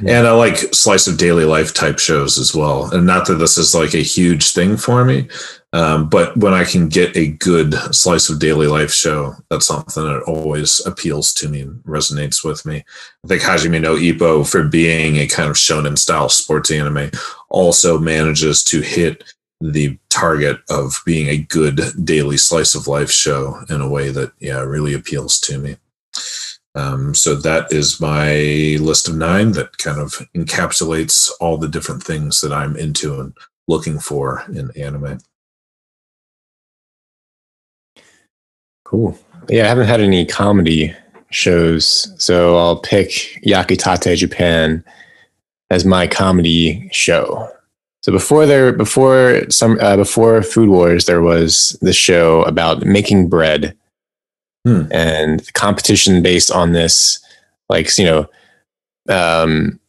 And 0.00 0.26
I 0.26 0.32
like 0.32 0.56
slice 0.74 1.06
of 1.06 1.18
daily 1.18 1.44
life 1.44 1.74
type 1.74 1.98
shows 1.98 2.38
as 2.38 2.54
well. 2.54 2.92
And 2.92 3.06
not 3.06 3.26
that 3.26 3.34
this 3.34 3.58
is 3.58 3.74
like 3.74 3.94
a 3.94 3.98
huge 3.98 4.52
thing 4.52 4.76
for 4.76 5.04
me, 5.04 5.28
um, 5.72 6.08
but 6.08 6.36
when 6.36 6.54
I 6.54 6.64
can 6.64 6.88
get 6.88 7.14
a 7.16 7.28
good 7.28 7.74
slice 7.94 8.30
of 8.30 8.38
daily 8.38 8.66
life 8.66 8.90
show, 8.90 9.34
that's 9.50 9.66
something 9.66 10.02
that 10.02 10.22
always 10.22 10.84
appeals 10.86 11.34
to 11.34 11.48
me 11.48 11.60
and 11.60 11.82
resonates 11.84 12.42
with 12.42 12.64
me. 12.64 12.84
I 13.24 13.28
think 13.28 13.42
Hajime 13.42 13.80
no 13.80 13.94
Ippo, 13.94 14.50
for 14.50 14.64
being 14.64 15.16
a 15.16 15.26
kind 15.26 15.50
of 15.50 15.56
shonen 15.56 15.98
style 15.98 16.30
sports 16.30 16.70
anime, 16.70 17.10
also 17.50 17.98
manages 17.98 18.64
to 18.64 18.80
hit 18.80 19.24
the 19.60 19.98
target 20.08 20.58
of 20.70 21.02
being 21.04 21.28
a 21.28 21.36
good 21.36 21.80
daily 22.04 22.36
slice 22.36 22.74
of 22.74 22.86
life 22.86 23.10
show 23.10 23.60
in 23.68 23.80
a 23.80 23.88
way 23.88 24.10
that, 24.10 24.32
yeah, 24.38 24.60
really 24.60 24.94
appeals 24.94 25.38
to 25.40 25.58
me. 25.58 25.76
Um, 26.78 27.12
so 27.12 27.34
that 27.34 27.72
is 27.72 28.00
my 28.00 28.34
list 28.80 29.08
of 29.08 29.16
nine 29.16 29.50
that 29.52 29.78
kind 29.78 30.00
of 30.00 30.12
encapsulates 30.36 31.28
all 31.40 31.58
the 31.58 31.66
different 31.66 32.04
things 32.04 32.40
that 32.40 32.52
I'm 32.52 32.76
into 32.76 33.18
and 33.18 33.36
looking 33.66 33.98
for 33.98 34.44
in 34.54 34.70
anime. 34.76 35.18
Cool. 38.84 39.18
Yeah, 39.48 39.64
I 39.64 39.68
haven't 39.68 39.88
had 39.88 40.00
any 40.00 40.24
comedy 40.24 40.94
shows, 41.30 42.14
so 42.16 42.56
I'll 42.56 42.80
pick 42.80 43.08
Yakitate 43.44 44.16
Japan 44.16 44.84
as 45.70 45.84
my 45.84 46.06
comedy 46.06 46.88
show. 46.92 47.50
So 48.02 48.12
before 48.12 48.46
there, 48.46 48.72
before 48.72 49.42
some, 49.50 49.78
uh, 49.80 49.96
before 49.96 50.42
Food 50.42 50.68
Wars, 50.68 51.06
there 51.06 51.22
was 51.22 51.76
this 51.82 51.96
show 51.96 52.42
about 52.44 52.84
making 52.84 53.28
bread, 53.28 53.76
Hmm. 54.68 54.92
and 54.92 55.54
competition 55.54 56.22
based 56.22 56.50
on 56.50 56.72
this, 56.72 57.20
like 57.68 57.96
you 57.98 58.04
know, 58.04 58.26
um, 59.08 59.80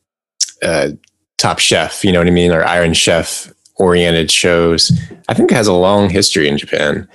uh, 0.64 0.90
Top 1.38 1.60
Chef, 1.60 2.04
you 2.04 2.12
know 2.12 2.20
what 2.20 2.28
I 2.28 2.32
mean, 2.32 2.52
or 2.52 2.64
Iron 2.64 2.94
Chef 2.94 3.52
oriented 3.76 4.32
shows. 4.32 4.92
I 5.28 5.34
think 5.34 5.52
it 5.52 5.56
has 5.56 5.68
a 5.68 5.74
long 5.74 6.10
history 6.10 6.48
in 6.48 6.58
Japan 6.58 7.08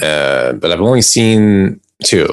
uh, 0.00 0.52
but 0.54 0.70
I've 0.70 0.80
only 0.80 1.02
seen 1.02 1.80
two. 2.04 2.28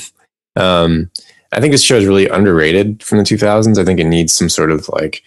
um, 0.56 1.10
I 1.52 1.60
think 1.60 1.72
this 1.72 1.82
show 1.82 1.96
is 1.96 2.06
really 2.06 2.28
underrated 2.28 3.02
from 3.02 3.18
the 3.18 3.24
2000s. 3.24 3.78
I 3.78 3.84
think 3.84 4.00
it 4.00 4.04
needs 4.04 4.32
some 4.32 4.48
sort 4.48 4.70
of 4.70 4.88
like 4.88 5.22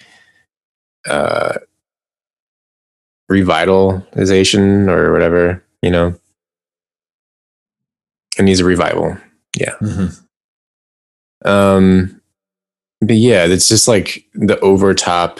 uh, 1.07 1.53
revitalization 3.31 4.89
or 4.89 5.11
whatever, 5.11 5.63
you 5.81 5.91
know. 5.91 6.15
It 8.37 8.43
needs 8.43 8.59
a 8.59 8.65
revival. 8.65 9.17
Mhm. 9.81 10.21
Um, 11.45 12.21
but 13.01 13.15
yeah, 13.15 13.45
it's 13.45 13.67
just 13.67 13.87
like 13.87 14.25
the 14.33 14.59
overtop 14.59 15.39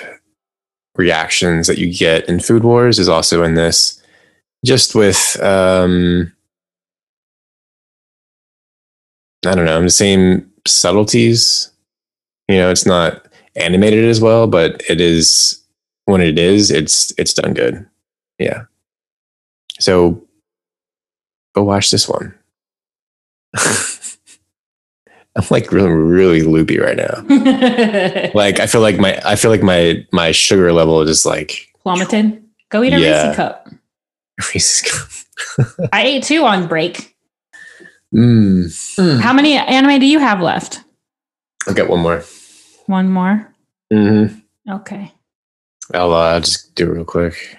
reactions 0.96 1.68
that 1.68 1.78
you 1.78 1.94
get 1.94 2.28
in 2.28 2.40
Food 2.40 2.64
Wars 2.64 3.00
is 3.00 3.10
also 3.10 3.44
in 3.44 3.56
this. 3.56 4.02
Just 4.66 4.96
with 4.96 5.40
um, 5.42 6.32
I 9.46 9.56
don't 9.56 9.66
know, 9.66 9.82
the 9.82 9.90
same 9.90 10.52
subtleties. 10.66 11.72
You 12.48 12.58
know, 12.58 12.72
it's 12.72 12.86
not 12.86 13.28
animated 13.56 14.06
as 14.06 14.20
well, 14.22 14.48
but 14.48 14.82
it 14.90 15.00
is 15.02 15.64
when 16.06 16.22
it 16.22 16.40
is, 16.40 16.72
it's 16.72 17.14
it's 17.18 17.34
done 17.34 17.54
good. 17.54 17.86
Yeah. 18.40 18.64
So 19.80 20.24
go 21.56 21.64
watch 21.64 21.92
this 21.92 22.08
one. 22.10 22.34
I'm 25.36 25.44
like 25.52 25.72
really 25.72 25.90
really 25.90 26.42
loopy 26.44 26.80
right 26.80 26.98
now. 26.98 27.24
Like 28.34 28.60
I 28.60 28.66
feel 28.68 28.82
like 28.82 28.98
my 28.98 29.20
I 29.26 29.36
feel 29.36 29.52
like 29.52 29.64
my 29.64 30.06
my 30.12 30.32
sugar 30.32 30.72
level 30.74 31.02
is 31.02 31.10
just 31.10 31.26
like 31.26 31.68
Plummeted. 31.84 32.44
Go 32.70 32.84
eat 32.84 32.94
a 32.94 33.00
Yeah. 33.00 33.28
Reese 33.28 33.36
cup. 33.36 33.68
Reese's 34.54 34.92
Cup. 34.92 35.70
I 35.94 36.04
ate 36.04 36.24
two 36.24 36.44
on 36.44 36.68
break. 36.68 37.16
Mm. 38.14 39.22
How 39.22 39.34
many 39.34 39.54
anime 39.58 40.00
do 40.00 40.06
you 40.06 40.20
have 40.20 40.42
left? 40.42 40.82
I'll 41.68 41.74
get 41.74 41.90
one 41.90 42.00
more. 42.00 42.24
One 42.88 43.10
more. 43.10 43.54
hmm 43.92 44.26
Okay. 44.70 45.12
I'll 45.94 46.14
uh, 46.14 46.40
just 46.40 46.76
do 46.76 46.90
it 46.90 46.94
real 46.96 47.06
quick. 47.06 47.58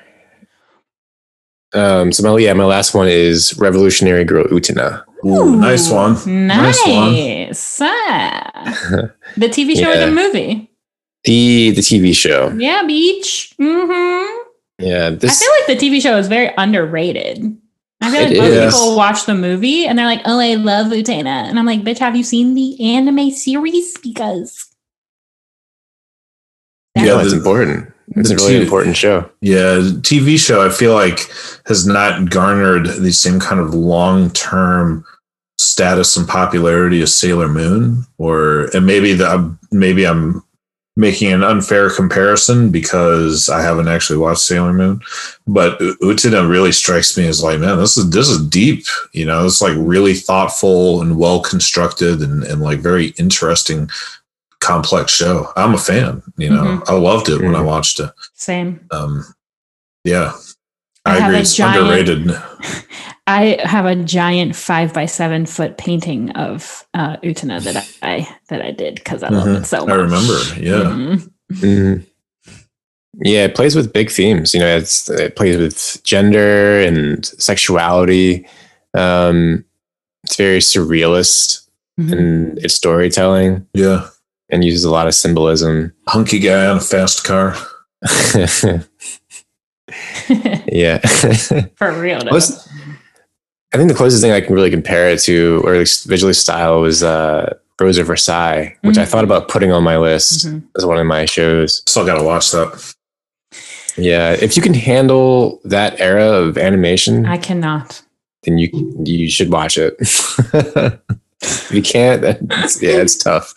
Um, 1.75 2.13
so 2.13 2.23
my 2.23 2.39
yeah, 2.39 2.55
my 2.55 2.65
last 2.65 2.95
one 2.95 3.09
is 3.09 3.57
Revolutionary 3.59 4.25
Girl 4.25 4.45
Utena. 4.45 5.05
Ooh, 5.25 5.57
nice 5.57 5.91
one. 5.91 6.13
Nice. 6.47 6.87
Nice 6.87 7.81
one. 7.81 7.89
Ah. 7.91 8.75
the 9.37 9.49
TV 9.49 9.77
show 9.77 9.91
or 9.91 9.99
the 9.99 10.11
movie? 10.11 10.71
The 11.25 11.73
the 11.73 11.81
TV 11.83 12.15
show. 12.15 12.51
Yeah, 12.57 12.85
Beach. 12.87 13.53
Mm-hmm. 13.61 14.49
Yeah, 14.79 15.09
I 15.09 15.19
feel 15.19 15.29
like 15.29 15.79
the 15.79 15.87
TV 15.87 16.01
show 16.01 16.17
is 16.17 16.29
very 16.29 16.53
underrated. 16.57 17.57
I 18.01 18.13
feel 18.13 18.23
like 18.23 18.31
It 18.31 18.39
most 18.39 18.51
is. 18.53 18.75
people 18.75 18.97
watch 18.97 19.27
the 19.27 19.35
movie 19.35 19.87
and 19.87 19.99
they're 19.99 20.07
like, 20.07 20.23
"Oh, 20.25 20.39
I 20.39 20.55
love 20.55 20.87
Utena," 20.87 21.27
and 21.27 21.59
I'm 21.59 21.67
like, 21.67 21.81
"Bitch, 21.83 21.99
have 21.99 22.15
you 22.15 22.23
seen 22.23 22.55
the 22.55 22.81
anime 22.95 23.33
series?" 23.33 23.99
Because 23.99 24.67
yeah, 26.97 27.05
Yeah, 27.05 27.15
that's 27.15 27.33
important. 27.33 27.93
It's 28.17 28.31
a 28.31 28.37
really 28.37 28.63
important 28.63 28.97
show. 28.97 29.31
Yeah, 29.41 29.81
TV 30.01 30.39
show 30.39 30.65
I 30.65 30.71
feel 30.71 30.95
like 30.95 31.31
has 31.67 31.87
not 31.87 32.31
garnered 32.31 32.87
the 32.87 33.13
same 33.13 33.39
kind 33.41 33.61
of 33.61 33.75
long 33.75 34.31
term 34.31 35.05
status 35.59 36.17
and 36.17 36.27
popularity 36.27 37.03
as 37.03 37.15
Sailor 37.15 37.49
Moon, 37.49 38.05
or 38.17 38.71
and 38.75 38.87
maybe 38.87 39.13
the 39.13 39.57
maybe 39.71 40.07
I'm 40.07 40.43
making 40.99 41.33
an 41.33 41.45
unfair 41.45 41.89
comparison 41.91 42.71
because 42.71 43.49
I 43.49 43.63
haven't 43.63 43.87
actually 43.87 44.19
watched 44.19 44.41
Sailor 44.41 44.73
Moon, 44.73 45.01
but 45.47 45.79
Utena 45.79 46.49
really 46.51 46.73
strikes 46.73 47.17
me 47.17 47.29
as 47.29 47.41
like, 47.41 47.61
man, 47.61 47.79
this 47.79 47.97
is 47.97 48.11
this 48.11 48.29
is 48.29 48.45
deep. 48.49 48.85
You 49.13 49.25
know, 49.25 49.47
it's 49.47 49.63
like 49.63 49.77
really 49.77 50.15
thoughtful 50.15 51.01
and 51.01 51.17
well 51.17 51.41
constructed 51.41 52.21
and 52.21 52.43
and 52.43 52.61
like 52.61 52.81
very 52.81 53.09
interesting, 53.19 53.89
complex 54.61 55.13
show. 55.13 55.53
I'm 55.57 55.75
a 55.75 55.79
fan. 55.79 56.23
You 56.37 56.51
know, 56.51 56.83
I 56.87 56.95
loved 56.95 57.29
it 57.29 57.41
when 57.41 57.55
I 57.55 57.61
watched 57.61 58.01
it 58.01 58.11
same. 58.35 58.87
um 58.91 59.25
yeah 60.05 60.33
I 61.05 61.19
i, 61.19 61.27
agree 61.27 61.41
it's 61.41 61.55
giant- 61.57 61.83
underrated 61.83 62.31
I 63.27 63.59
have 63.63 63.85
a 63.85 63.95
giant 63.95 64.57
five 64.57 64.95
by 64.95 65.05
seven 65.07 65.45
foot 65.45 65.77
painting 65.77 66.31
of 66.31 66.87
uh, 66.95 67.19
Utena 67.19 67.63
that 67.63 67.77
I 68.03 68.27
that 68.49 68.63
I 68.63 68.71
did 68.71 68.95
because 68.95 69.23
I 69.23 69.29
love 69.29 69.47
Mhm. 69.47 69.61
it 69.61 69.67
so 69.67 69.81
much. 69.85 69.91
i 69.91 69.95
remember 69.97 70.39
yeah 70.59 70.85
Mhm. 70.91 71.31
Mhm. 71.51 72.05
Yeah, 73.21 73.45
it 73.45 73.55
plays 73.57 73.75
with 73.75 73.93
big 73.93 74.11
themes. 74.11 74.55
You 74.55 74.61
know, 74.61 74.77
it's 74.77 75.11
it 75.11 75.35
plays 75.37 75.57
with 75.57 76.01
gender 76.05 76.81
and 76.81 77.25
sexuality. 77.27 78.47
Um, 78.95 79.65
it's 80.25 80.37
very 80.37 80.61
surrealist 80.61 81.67
Mhm. 82.01 82.13
in 82.13 82.59
its 82.63 82.75
storytelling 82.75 83.67
yeah 83.75 84.07
and 84.51 84.65
uses 84.65 84.85
a 84.85 84.91
lot 84.91 85.07
of 85.07 85.15
symbolism. 85.15 85.93
hunky 86.09 86.39
guy 86.39 86.67
on 86.67 86.77
a 86.79 86.81
fast 86.81 87.25
car 87.25 87.55
yeah. 90.67 90.99
For 91.77 91.93
real. 91.99 92.21
Though. 92.25 92.31
Most- 92.33 92.69
I 93.73 93.77
think 93.77 93.89
the 93.91 93.95
closest 93.97 94.23
thing 94.23 94.33
I 94.33 94.41
can 94.41 94.55
really 94.55 94.71
compare 94.71 95.11
it 95.11 95.21
to, 95.23 95.61
or 95.65 95.75
at 95.75 95.79
least 95.79 96.07
visually 96.07 96.33
style, 96.33 96.81
was 96.81 97.03
uh, 97.03 97.55
Rose 97.81 97.99
of 97.99 98.07
Versailles, 98.07 98.75
which 98.83 98.97
I 98.97 99.05
Mhm. 99.05 99.09
thought 99.09 99.25
about 99.25 99.49
putting 99.49 99.73
on 99.73 99.83
my 99.83 99.99
list 99.99 100.47
Mhm. 100.47 100.63
as 100.77 100.87
one 100.87 100.97
of 100.99 101.07
my 101.07 101.27
shows. 101.27 101.83
still 101.87 102.07
gotta 102.07 102.23
watch 102.25 102.51
that 102.53 102.95
Yeah, 103.97 104.33
if 104.33 104.57
you 104.57 104.63
can 104.63 104.75
handle 104.75 105.61
that 105.65 106.01
era 106.01 106.25
of 106.33 106.57
animation, 106.57 107.27
I 107.27 107.37
cannot. 107.37 108.01
then 108.45 108.57
you 108.59 108.69
you 109.05 109.29
should 109.31 109.51
watch 109.51 109.77
it. 109.77 109.97
if 110.01 111.71
you 111.73 111.83
can't, 111.83 112.23
that's, 112.49 112.81
yeah, 112.83 112.97
it's 113.03 113.17
tough. 113.17 113.53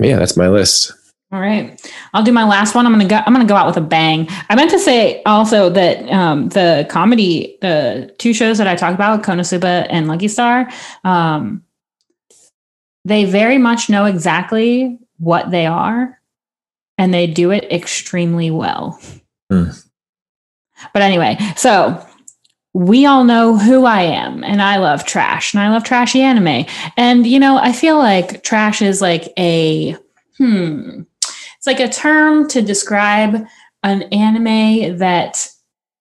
Yeah, 0.00 0.18
that's 0.18 0.36
my 0.36 0.48
list. 0.48 0.92
All 1.30 1.40
right, 1.40 1.78
I'll 2.14 2.22
do 2.22 2.32
my 2.32 2.44
last 2.44 2.74
one. 2.74 2.86
I'm 2.86 2.92
gonna 2.92 3.06
go. 3.06 3.16
I'm 3.16 3.34
gonna 3.34 3.44
go 3.44 3.56
out 3.56 3.66
with 3.66 3.76
a 3.76 3.82
bang. 3.82 4.28
I 4.48 4.54
meant 4.54 4.70
to 4.70 4.78
say 4.78 5.22
also 5.24 5.68
that 5.68 6.08
um, 6.10 6.48
the 6.48 6.86
comedy, 6.88 7.58
the 7.60 8.14
two 8.18 8.32
shows 8.32 8.56
that 8.56 8.66
I 8.66 8.74
talk 8.76 8.94
about, 8.94 9.22
Konosuba 9.22 9.86
and 9.90 10.08
Lucky 10.08 10.28
Star, 10.28 10.70
um, 11.04 11.62
they 13.04 13.26
very 13.26 13.58
much 13.58 13.90
know 13.90 14.06
exactly 14.06 14.98
what 15.18 15.50
they 15.50 15.66
are, 15.66 16.18
and 16.96 17.12
they 17.12 17.26
do 17.26 17.50
it 17.50 17.70
extremely 17.70 18.50
well. 18.50 18.98
Hmm. 19.50 19.70
But 20.94 21.02
anyway, 21.02 21.36
so 21.56 22.07
we 22.74 23.06
all 23.06 23.24
know 23.24 23.56
who 23.56 23.84
I 23.84 24.02
am, 24.02 24.44
and 24.44 24.62
I 24.62 24.76
love 24.76 25.04
trash, 25.04 25.54
and 25.54 25.62
I 25.62 25.70
love 25.70 25.84
trashy 25.84 26.20
anime. 26.20 26.66
And 26.96 27.26
you 27.26 27.38
know, 27.38 27.58
I 27.58 27.72
feel 27.72 27.98
like 27.98 28.42
trash 28.42 28.82
is 28.82 29.00
like 29.00 29.32
a 29.38 29.96
hmm 30.36 31.02
it's 31.58 31.66
like 31.66 31.80
a 31.80 31.88
term 31.88 32.48
to 32.48 32.62
describe 32.62 33.44
an 33.82 34.02
anime 34.04 34.96
that 34.98 35.48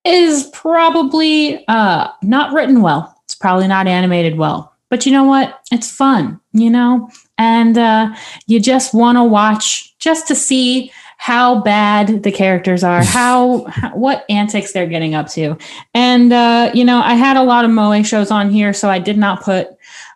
is 0.05 0.49
probably 0.53 1.67
uh, 1.67 2.09
not 2.21 2.53
written 2.53 2.81
well. 2.81 3.19
It's 3.25 3.35
probably 3.35 3.67
not 3.67 3.87
animated 3.87 4.37
well. 4.37 4.73
But 4.89 5.05
you 5.05 5.11
know 5.11 5.23
what? 5.23 5.59
It's 5.71 5.91
fun, 5.91 6.39
you 6.53 6.69
know? 6.69 7.09
And 7.37 7.77
uh, 7.77 8.15
you 8.45 8.59
just 8.59 8.93
want 8.93 9.17
to 9.17 9.23
watch 9.23 9.97
just 9.97 10.27
to 10.27 10.35
see 10.35 10.91
how 11.17 11.61
bad 11.61 12.23
the 12.23 12.31
characters 12.31 12.83
are, 12.83 13.03
how, 13.03 13.59
what 13.93 14.25
antics 14.29 14.71
they're 14.71 14.87
getting 14.87 15.15
up 15.15 15.27
to. 15.29 15.57
And 15.93 16.31
uh, 16.31 16.71
you 16.73 16.85
know, 16.85 16.99
I 16.99 17.13
had 17.13 17.37
a 17.37 17.43
lot 17.43 17.65
of 17.65 17.71
moe 17.71 18.01
shows 18.03 18.31
on 18.31 18.49
here, 18.49 18.73
so 18.73 18.89
I 18.89 18.99
did 18.99 19.17
not 19.17 19.43
put 19.43 19.67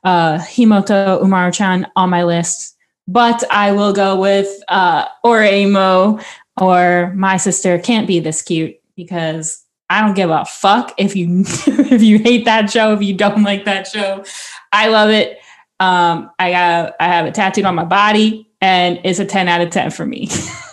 uh, 0.04 0.38
Himouto 0.38 1.22
Umaru-chan 1.22 1.88
on 1.96 2.10
my 2.10 2.24
list 2.24 2.72
but 3.08 3.44
I 3.52 3.74
will 3.74 3.94
go 3.94 4.20
with 4.20 4.48
uh, 4.70 5.08
Oreimo 5.26 6.24
or 6.60 7.12
My 7.16 7.38
Sister 7.38 7.78
Can't 7.78 8.08
Be 8.08 8.20
This 8.20 8.42
Cute 8.42 8.80
because 8.96 9.64
I 9.90 10.02
don't 10.02 10.14
give 10.14 10.30
a 10.30 10.46
fuck 10.46 10.94
if 10.98 11.16
you 11.16 11.42
if 11.46 12.02
you 12.02 12.20
hate 12.20 12.46
that 12.46 12.70
show, 12.70 12.94
if 12.94 13.02
you 13.02 13.14
don't 13.14 13.44
like 13.44 13.66
that 13.66 13.88
show. 13.88 14.24
I 14.72 14.88
love 14.88 15.10
it. 15.10 15.40
Um, 15.80 16.32
I 16.40 16.52
got 16.52 16.96
I 17.00 17.08
have 17.08 17.26
it 17.26 17.34
tattooed 17.34 17.66
on 17.66 17.76
my 17.76 17.84
body, 17.84 18.50
and 18.62 19.00
it's 19.04 19.20
a 19.20 19.26
ten 19.26 19.50
out 19.50 19.62
of 19.62 19.72
ten 19.72 19.92
for 19.92 20.06
me. 20.06 20.30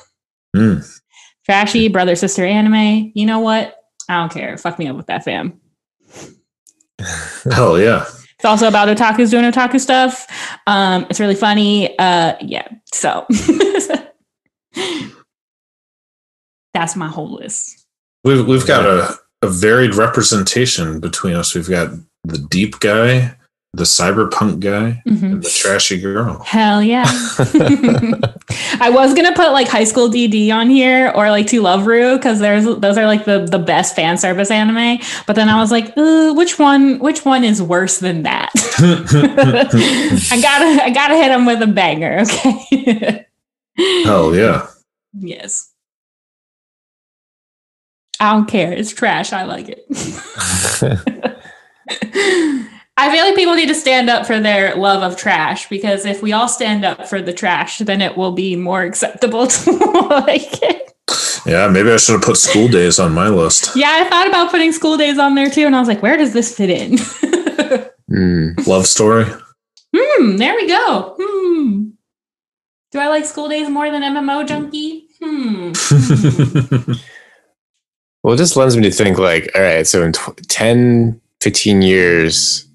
Mm. 0.58 1.00
Trashy 1.44 1.88
brother 1.88 2.14
sister 2.16 2.44
anime. 2.44 3.12
You 3.14 3.26
know 3.26 3.40
what? 3.40 3.76
I 4.08 4.16
don't 4.20 4.32
care. 4.32 4.56
Fuck 4.58 4.78
me 4.78 4.86
up 4.88 4.96
with 4.96 5.06
that 5.06 5.24
fam. 5.24 5.60
hell 7.52 7.78
yeah 7.80 8.04
It's 8.36 8.44
also 8.44 8.66
about 8.68 8.88
otakus 8.88 9.30
doing 9.30 9.44
otaku 9.50 9.80
stuff. 9.80 10.26
Um, 10.66 11.06
it's 11.08 11.20
really 11.20 11.34
funny. 11.34 11.98
Uh, 11.98 12.34
yeah. 12.40 12.68
So 12.92 13.26
that's 16.74 16.96
my 16.96 17.08
whole 17.08 17.34
list. 17.34 17.86
we've, 18.24 18.46
we've 18.46 18.66
got 18.66 18.84
a, 18.84 19.14
a 19.42 19.48
varied 19.48 19.94
representation 19.94 21.00
between 21.00 21.34
us 21.34 21.54
we've 21.54 21.68
got 21.70 21.90
the 22.24 22.38
deep 22.38 22.80
guy 22.80 23.34
the 23.74 23.84
cyberpunk 23.84 24.60
guy 24.60 25.02
Mhm. 25.06 25.22
and 25.32 25.42
the 25.42 25.48
trashy 25.50 26.00
girl 26.00 26.42
Hell 26.44 26.82
yeah. 26.82 27.04
I 28.80 28.88
was 28.90 29.12
gonna 29.14 29.34
put 29.34 29.52
like 29.52 29.68
high 29.68 29.84
school 29.84 30.08
DD 30.08 30.50
on 30.52 30.70
here 30.70 31.12
or 31.14 31.30
like 31.30 31.46
To 31.48 31.60
Love 31.60 31.86
Ru 31.86 32.16
because 32.16 32.40
there's 32.40 32.64
those 32.64 32.96
are 32.96 33.04
like 33.06 33.24
the 33.26 33.40
the 33.44 33.58
best 33.58 33.94
fan 33.94 34.16
service 34.16 34.50
anime. 34.50 34.98
But 35.26 35.36
then 35.36 35.48
I 35.50 35.60
was 35.60 35.70
like, 35.70 35.92
which 35.96 36.58
one 36.58 36.98
which 36.98 37.24
one 37.26 37.44
is 37.44 37.60
worse 37.62 37.98
than 37.98 38.22
that? 38.22 38.50
I 40.32 40.40
gotta 40.40 40.84
I 40.84 40.90
gotta 40.90 41.16
hit 41.16 41.30
him 41.30 41.44
with 41.44 41.60
a 41.62 41.66
banger, 41.66 42.20
okay? 42.20 43.26
hell 44.04 44.34
yeah 44.34 44.66
Yes. 45.18 45.70
I 48.20 48.32
don't 48.32 48.46
care. 48.48 48.72
It's 48.72 48.92
trash. 48.92 49.32
I 49.32 49.44
like 49.44 49.68
it. 49.68 49.84
I 53.08 53.12
feel 53.12 53.24
like 53.24 53.36
people 53.36 53.54
need 53.54 53.68
to 53.68 53.74
stand 53.74 54.10
up 54.10 54.26
for 54.26 54.38
their 54.38 54.74
love 54.76 55.02
of 55.02 55.16
trash 55.18 55.66
because 55.70 56.04
if 56.04 56.20
we 56.22 56.32
all 56.34 56.46
stand 56.46 56.84
up 56.84 57.08
for 57.08 57.22
the 57.22 57.32
trash, 57.32 57.78
then 57.78 58.02
it 58.02 58.18
will 58.18 58.32
be 58.32 58.54
more 58.54 58.82
acceptable 58.82 59.46
to 59.58 59.70
like 60.10 60.62
it. 60.62 60.92
yeah 61.46 61.66
maybe 61.68 61.90
i 61.90 61.96
should 61.96 62.12
have 62.12 62.20
put 62.22 62.36
school 62.36 62.68
days 62.68 62.98
on 62.98 63.14
my 63.14 63.28
list 63.28 63.74
Yeah, 63.74 63.90
I 63.90 64.04
thought 64.10 64.28
about 64.28 64.50
putting 64.50 64.72
school 64.72 64.98
days 64.98 65.18
on 65.18 65.34
there 65.36 65.48
too, 65.48 65.64
and 65.64 65.74
I 65.74 65.78
was 65.78 65.88
like, 65.88 66.02
where 66.02 66.18
does 66.18 66.32
this 66.34 66.54
fit 66.54 66.70
in? 66.70 66.98
Hmm. 68.10 68.52
love 68.66 68.86
story 68.86 69.26
hmm, 69.94 70.36
there 70.36 70.54
we 70.54 70.66
go. 70.66 71.14
Hmm. 71.20 71.90
Do 72.92 72.98
I 72.98 73.08
like 73.08 73.24
school 73.26 73.48
days 73.48 73.68
more 73.68 73.90
than 73.90 74.02
MMO 74.02 74.46
junkie? 74.46 75.08
Hmm. 75.22 75.72
Well, 78.22 78.34
it 78.34 78.38
just 78.38 78.56
lends 78.56 78.76
me 78.76 78.82
to 78.82 78.90
think 78.90 79.16
like, 79.16 79.50
all 79.54 79.62
right, 79.62 79.86
so 79.86 80.02
in 80.02 80.12
tw- 80.12 80.36
10, 80.48 81.20
15 81.40 81.82
years, 81.82 82.67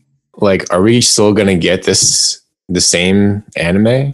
like, 0.43 0.71
are 0.71 0.81
we 0.81 1.01
still 1.01 1.33
going 1.33 1.47
to 1.47 1.55
get 1.55 1.83
this, 1.83 2.41
the 2.69 2.81
same 2.81 3.43
anime? 3.55 4.13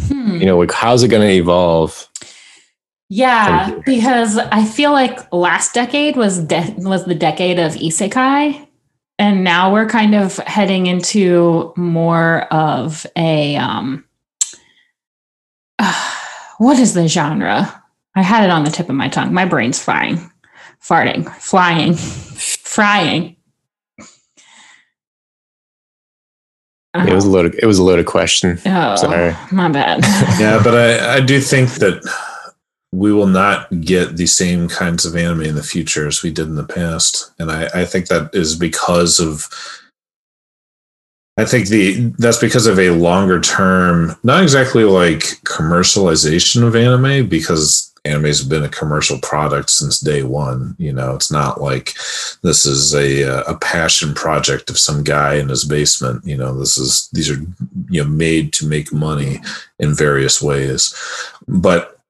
Hmm. 0.00 0.36
You 0.36 0.46
know, 0.46 0.58
like, 0.58 0.72
how's 0.72 1.02
it 1.02 1.08
going 1.08 1.26
to 1.26 1.34
evolve? 1.34 2.08
Yeah, 3.14 3.78
because 3.84 4.38
I 4.38 4.64
feel 4.64 4.92
like 4.92 5.30
last 5.34 5.74
decade 5.74 6.16
was 6.16 6.38
de- 6.38 6.74
was 6.78 7.04
the 7.04 7.14
decade 7.14 7.58
of 7.58 7.72
isekai, 7.72 8.66
and 9.18 9.44
now 9.44 9.70
we're 9.70 9.86
kind 9.86 10.14
of 10.14 10.38
heading 10.38 10.86
into 10.86 11.74
more 11.76 12.44
of 12.44 13.06
a 13.14 13.56
um. 13.56 14.06
what 16.56 16.78
is 16.78 16.94
the 16.94 17.06
genre? 17.06 17.82
I 18.14 18.22
had 18.22 18.44
it 18.44 18.50
on 18.50 18.64
the 18.64 18.70
tip 18.70 18.88
of 18.88 18.94
my 18.94 19.08
tongue. 19.08 19.34
My 19.34 19.44
brain's 19.44 19.78
frying, 19.78 20.30
farting, 20.82 21.30
flying, 21.36 21.94
frying. 21.96 23.36
It 26.94 27.14
was 27.14 27.24
a 27.24 27.28
uh-huh. 27.28 27.36
loaded, 27.36 27.54
it 27.54 27.66
was 27.66 27.78
a 27.78 27.82
loaded 27.82 28.06
question. 28.06 28.58
oh, 28.66 28.96
sorry. 28.96 29.34
my 29.50 29.68
bad. 29.70 30.02
yeah, 30.40 30.60
but 30.62 30.74
I, 30.74 31.16
I 31.16 31.20
do 31.20 31.40
think 31.40 31.70
that 31.74 32.02
we 32.92 33.12
will 33.12 33.26
not 33.26 33.80
get 33.80 34.16
the 34.16 34.26
same 34.26 34.68
kinds 34.68 35.06
of 35.06 35.16
anime 35.16 35.40
in 35.42 35.54
the 35.54 35.62
future 35.62 36.06
as 36.06 36.22
we 36.22 36.30
did 36.30 36.48
in 36.48 36.56
the 36.56 36.64
past. 36.64 37.32
And 37.38 37.50
I, 37.50 37.68
I 37.74 37.84
think 37.86 38.08
that 38.08 38.30
is 38.34 38.54
because 38.54 39.18
of 39.18 39.48
I 41.38 41.46
think 41.46 41.68
the 41.68 42.12
that's 42.18 42.38
because 42.38 42.66
of 42.66 42.78
a 42.78 42.90
longer 42.90 43.40
term, 43.40 44.14
not 44.22 44.42
exactly 44.42 44.84
like 44.84 45.20
commercialization 45.44 46.62
of 46.62 46.76
anime, 46.76 47.26
because 47.26 47.91
anime 48.04 48.24
has 48.24 48.42
been 48.42 48.64
a 48.64 48.68
commercial 48.68 49.18
product 49.18 49.70
since 49.70 50.00
day 50.00 50.22
one. 50.22 50.74
You 50.78 50.92
know, 50.92 51.14
it's 51.14 51.30
not 51.30 51.60
like 51.60 51.94
this 52.42 52.66
is 52.66 52.94
a 52.94 53.24
uh, 53.24 53.42
a 53.46 53.56
passion 53.56 54.14
project 54.14 54.70
of 54.70 54.78
some 54.78 55.04
guy 55.04 55.34
in 55.34 55.48
his 55.48 55.64
basement. 55.64 56.24
You 56.24 56.36
know, 56.36 56.58
this 56.58 56.76
is 56.78 57.08
these 57.12 57.30
are 57.30 57.40
you 57.90 58.02
know 58.02 58.08
made 58.08 58.52
to 58.54 58.66
make 58.66 58.92
money 58.92 59.40
in 59.78 59.94
various 59.94 60.42
ways. 60.42 60.94
But 61.46 62.00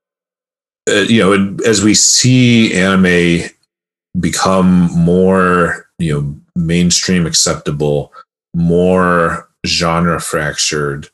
uh, 0.89 1.07
you 1.09 1.21
know, 1.21 1.57
as 1.67 1.83
we 1.83 1.95
see 1.95 2.75
anime 2.75 3.49
become 4.19 4.91
more 4.95 5.89
you 5.99 6.13
know 6.13 6.37
mainstream 6.55 7.27
acceptable 7.27 8.13
more 8.55 9.49
genre 9.67 10.21
fractured 10.21 11.09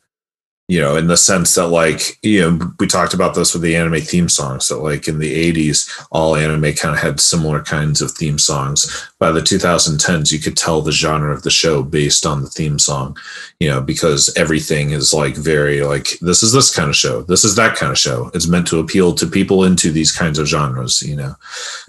you 0.68 0.78
know 0.78 0.96
in 0.96 1.06
the 1.06 1.16
sense 1.16 1.54
that 1.54 1.68
like 1.68 2.18
you 2.22 2.40
know 2.40 2.72
we 2.78 2.86
talked 2.86 3.14
about 3.14 3.34
this 3.34 3.54
with 3.54 3.62
the 3.62 3.74
anime 3.74 4.00
theme 4.00 4.28
songs 4.28 4.68
that 4.68 4.76
like 4.78 5.08
in 5.08 5.18
the 5.18 5.52
80s 5.52 6.06
all 6.10 6.36
anime 6.36 6.74
kind 6.74 6.94
of 6.94 7.00
had 7.00 7.20
similar 7.20 7.62
kinds 7.62 8.02
of 8.02 8.10
theme 8.10 8.38
songs 8.38 9.08
by 9.18 9.30
the 9.32 9.40
2010s 9.40 10.30
you 10.30 10.38
could 10.38 10.56
tell 10.58 10.82
the 10.82 10.92
genre 10.92 11.32
of 11.32 11.42
the 11.42 11.50
show 11.50 11.82
based 11.82 12.26
on 12.26 12.42
the 12.42 12.50
theme 12.50 12.78
song 12.78 13.16
you 13.60 13.68
know 13.68 13.80
because 13.80 14.30
everything 14.36 14.90
is 14.90 15.14
like 15.14 15.36
very 15.36 15.80
like 15.82 16.18
this 16.20 16.42
is 16.42 16.52
this 16.52 16.74
kind 16.74 16.90
of 16.90 16.96
show 16.96 17.22
this 17.22 17.44
is 17.44 17.56
that 17.56 17.74
kind 17.76 17.90
of 17.90 17.98
show 17.98 18.30
it's 18.34 18.46
meant 18.46 18.66
to 18.66 18.78
appeal 18.78 19.14
to 19.14 19.26
people 19.26 19.64
into 19.64 19.90
these 19.90 20.12
kinds 20.12 20.38
of 20.38 20.46
genres 20.46 21.00
you 21.02 21.16
know 21.16 21.34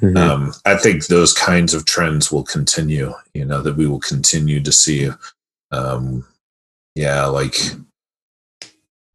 Mhm. 0.02 0.18
um, 0.18 0.54
I 0.66 0.78
think 0.78 1.08
those 1.08 1.34
kinds 1.34 1.74
of 1.74 1.84
trends 1.86 2.32
will 2.32 2.44
continue. 2.44 3.14
You 3.34 3.44
know 3.44 3.62
that 3.62 3.76
we 3.76 3.86
will 3.86 4.00
continue 4.00 4.62
to 4.62 4.72
see, 4.72 5.10
um, 5.72 6.26
yeah, 6.96 7.26
like 7.26 7.58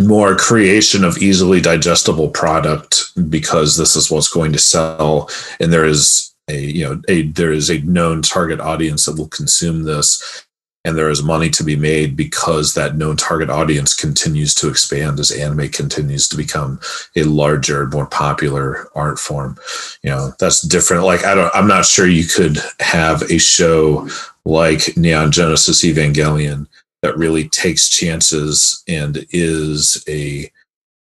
more 0.06 0.36
creation 0.36 1.04
of 1.04 1.18
easily 1.18 1.60
digestible 1.60 2.28
product 2.28 3.12
because 3.28 3.76
this 3.76 3.96
is 3.96 4.10
what's 4.10 4.28
going 4.28 4.52
to 4.52 4.58
sell, 4.58 5.28
and 5.60 5.72
there 5.72 5.84
is 5.84 6.34
a 6.48 6.60
you 6.60 6.84
know 6.84 7.00
a 7.08 7.22
there 7.22 7.52
is 7.52 7.70
a 7.70 7.80
known 7.80 8.22
target 8.22 8.60
audience 8.60 9.06
that 9.06 9.18
will 9.18 9.28
consume 9.28 9.84
this. 9.84 10.44
And 10.86 10.98
there 10.98 11.08
is 11.08 11.22
money 11.22 11.48
to 11.48 11.64
be 11.64 11.76
made 11.76 12.14
because 12.14 12.74
that 12.74 12.94
known 12.94 13.16
target 13.16 13.48
audience 13.48 13.94
continues 13.94 14.54
to 14.56 14.68
expand 14.68 15.18
as 15.18 15.30
anime 15.30 15.70
continues 15.70 16.28
to 16.28 16.36
become 16.36 16.78
a 17.16 17.22
larger, 17.22 17.86
more 17.86 18.04
popular 18.04 18.90
art 18.94 19.18
form. 19.18 19.56
You 20.02 20.10
know 20.10 20.32
that's 20.38 20.60
different. 20.60 21.04
Like 21.04 21.24
i 21.24 21.34
don't 21.34 21.50
i'm 21.54 21.68
not 21.68 21.86
sure 21.86 22.06
you 22.06 22.26
could 22.26 22.58
have 22.80 23.22
a 23.30 23.38
show 23.38 24.06
like 24.44 24.94
neon 24.96 25.32
genesis 25.32 25.82
evangelion 25.82 26.66
that 27.04 27.16
really 27.18 27.48
takes 27.48 27.88
chances 27.88 28.82
and 28.88 29.26
is 29.30 30.02
a, 30.08 30.50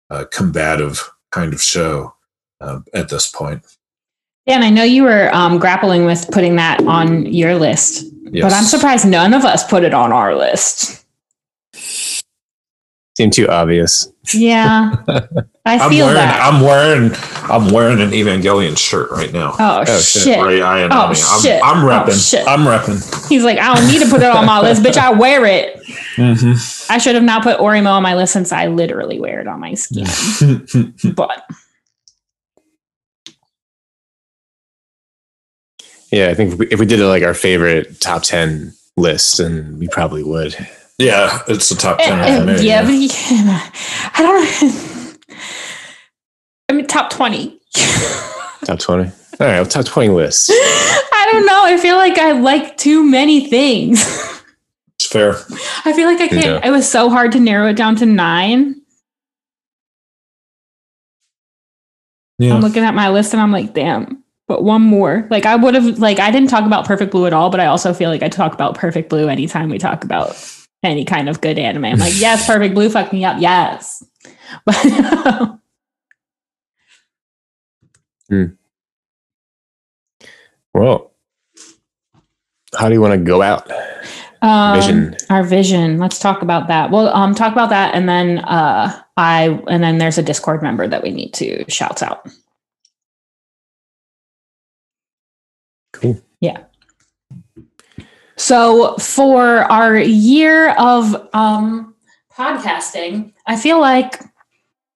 uh 0.10 0.26
combative 0.32 1.08
kind 1.32 1.54
of 1.54 1.62
show 1.62 2.16
uh, 2.62 2.80
at 2.96 3.10
this 3.10 3.30
point 3.30 3.64
Dan, 4.50 4.64
I 4.64 4.72
know 4.72 4.84
you 4.84 5.04
were 5.04 5.30
um, 5.36 5.60
grappling 5.60 6.06
with 6.06 6.28
putting 6.32 6.56
that 6.56 6.82
on 6.88 7.28
your 7.32 7.54
list, 7.54 8.06
yes. 8.32 8.44
but 8.44 8.52
I'm 8.52 8.64
surprised 8.64 9.08
none 9.08 9.36
of 9.36 9.46
us 9.46 9.64
put 9.64 9.84
it 9.84 9.94
on 9.94 10.12
our 10.12 10.36
list. 10.36 11.06
Seemed 13.20 13.34
too 13.34 13.50
obvious. 13.50 14.08
Yeah, 14.34 14.94
I 15.06 15.22
I'm 15.78 15.90
feel 15.90 16.06
wearing, 16.06 16.16
that. 16.16 16.40
I'm 16.42 16.62
wearing, 16.62 17.12
I'm 17.52 17.74
wearing 17.74 18.00
an 18.00 18.12
Evangelion 18.12 18.78
shirt 18.78 19.12
right 19.12 19.34
now. 19.34 19.56
oh, 19.60 19.84
Oh, 19.86 20.00
shit! 20.00 20.24
shit. 20.24 20.40
Right, 20.42 20.62
I 20.62 20.80
am. 20.80 20.92
Oh, 20.94 21.08
I'm, 21.08 21.14
shit. 21.42 21.62
I'm 21.62 21.84
Oh, 21.84 21.90
repping. 21.90 22.30
shit. 22.32 22.48
I'm 22.48 22.62
repping. 22.62 23.28
He's 23.28 23.44
like, 23.44 23.58
I 23.58 23.76
don't 23.76 23.86
need 23.92 24.02
to 24.02 24.08
put 24.10 24.22
it 24.22 24.30
on 24.32 24.46
my 24.46 24.62
list, 24.62 24.84
bitch. 24.84 24.96
I 24.96 25.12
wear 25.20 25.46
it. 25.46 25.76
Mm-hmm. 26.16 26.90
I 26.94 26.98
should 26.98 27.16
have 27.16 27.26
not 27.26 27.44
put 27.44 27.58
Orimo 27.58 27.92
on 27.92 28.04
my 28.04 28.16
list 28.16 28.32
since 28.32 28.54
I 28.54 28.68
literally 28.68 29.20
wear 29.20 29.42
it 29.42 29.48
on 29.50 29.60
my 29.60 29.74
skin. 29.74 30.06
but 31.14 31.44
Yeah, 36.10 36.30
I 36.30 36.36
think 36.36 36.54
if 36.54 36.60
we, 36.60 36.68
if 36.68 36.80
we 36.80 36.86
did 36.86 37.02
like 37.02 37.24
our 37.24 37.34
favorite 37.34 38.00
top 38.00 38.24
10 38.24 38.74
list, 38.96 39.42
and 39.42 39.78
we 39.78 39.90
probably 39.90 40.24
would. 40.24 40.56
Yeah, 41.00 41.40
it's 41.48 41.70
the 41.70 41.76
top 41.76 41.98
ten. 41.98 42.20
Uh, 42.20 42.40
for 42.40 42.46
me, 42.62 42.68
yeah, 42.68 42.84
but 42.84 42.92
you- 42.92 43.10
I 44.14 44.22
don't. 44.22 45.18
I 46.70 46.74
mean, 46.74 46.86
top 46.86 47.10
twenty. 47.10 47.60
Top 48.66 48.78
20. 48.78 49.10
All 49.40 49.48
right, 49.48 49.70
top 49.70 49.86
20 49.86 50.10
list. 50.10 50.50
I 50.54 51.30
don't 51.32 51.46
know. 51.46 51.62
I 51.64 51.78
feel 51.78 51.96
like 51.96 52.18
I 52.18 52.34
like 52.34 52.78
too 52.78 53.04
many 53.04 53.48
things. 53.50 54.02
It's 54.96 55.08
fair. 55.08 55.36
I 55.86 55.94
feel 55.94 56.08
like 56.08 56.20
I 56.20 56.28
can't. 56.28 56.46
Yeah. 56.46 56.68
It 56.68 56.72
was 56.72 56.88
so 56.88 57.10
hard 57.10 57.32
to 57.32 57.40
narrow 57.40 57.68
it 57.70 57.76
down 57.76 57.96
to 57.98 58.06
nine. 58.06 58.76
Yeah. 62.38 62.54
I'm 62.54 62.62
looking 62.62 62.84
at 62.84 62.94
my 62.94 63.10
list 63.10 63.34
and 63.34 63.42
I'm 63.42 63.52
like, 63.52 63.74
damn. 63.74 64.24
But 64.48 64.64
one 64.64 64.82
more. 64.82 65.28
Like 65.30 65.46
I 65.46 65.56
would 65.56 65.74
have. 65.76 66.00
Like 66.00 66.20
I 66.20 66.32
didn't 66.32 66.50
talk 66.50 66.66
about 66.66 66.86
Perfect 66.86 67.12
Blue 67.12 67.26
at 67.26 67.34
all, 67.34 67.50
but 67.50 67.60
I 67.60 67.68
also 67.68 67.94
feel 67.94 68.10
like 68.10 68.24
I 68.24 68.30
talk 68.30 68.54
about 68.54 68.76
Perfect 68.76 69.10
Blue 69.10 69.28
anytime 69.30 69.70
we 69.70 69.78
talk 69.78 70.04
about 70.04 70.36
any 70.84 71.06
kind 71.06 71.30
of 71.30 71.42
good 71.42 71.60
anime. 71.60 71.86
I'm 71.86 72.00
like, 72.00 72.20
yes, 72.20 72.46
Perfect 72.48 72.74
Blue, 72.74 72.90
fuck 72.90 73.12
me 73.14 73.26
up, 73.26 73.42
yes. 73.42 74.04
But 74.66 75.60
Well, 80.74 81.12
how 82.76 82.88
do 82.88 82.94
you 82.94 83.02
want 83.02 83.14
to 83.14 83.18
go 83.18 83.42
out? 83.42 83.70
Um, 84.42 84.76
Vision. 84.80 85.18
Our 85.30 85.44
vision. 85.44 85.98
Let's 85.98 86.20
talk 86.20 86.42
about 86.42 86.68
that. 86.68 86.92
Well, 86.92 87.10
um, 87.10 87.36
talk 87.36 87.52
about 87.52 87.70
that, 87.70 87.94
and 87.94 88.08
then 88.08 88.40
uh, 88.40 89.02
I, 89.18 89.60
and 89.68 89.84
then 89.84 89.98
there's 89.98 90.18
a 90.18 90.24
Discord 90.24 90.62
member 90.62 90.88
that 90.88 91.04
we 91.04 91.12
need 91.12 91.34
to 91.36 91.66
shout 91.70 92.02
out. 92.02 92.26
Cool. 95.92 96.22
So 98.40 98.96
for 98.96 99.70
our 99.70 99.98
year 99.98 100.72
of 100.76 101.28
um, 101.34 101.94
podcasting, 102.32 103.34
I 103.46 103.58
feel 103.58 103.82
like 103.82 104.22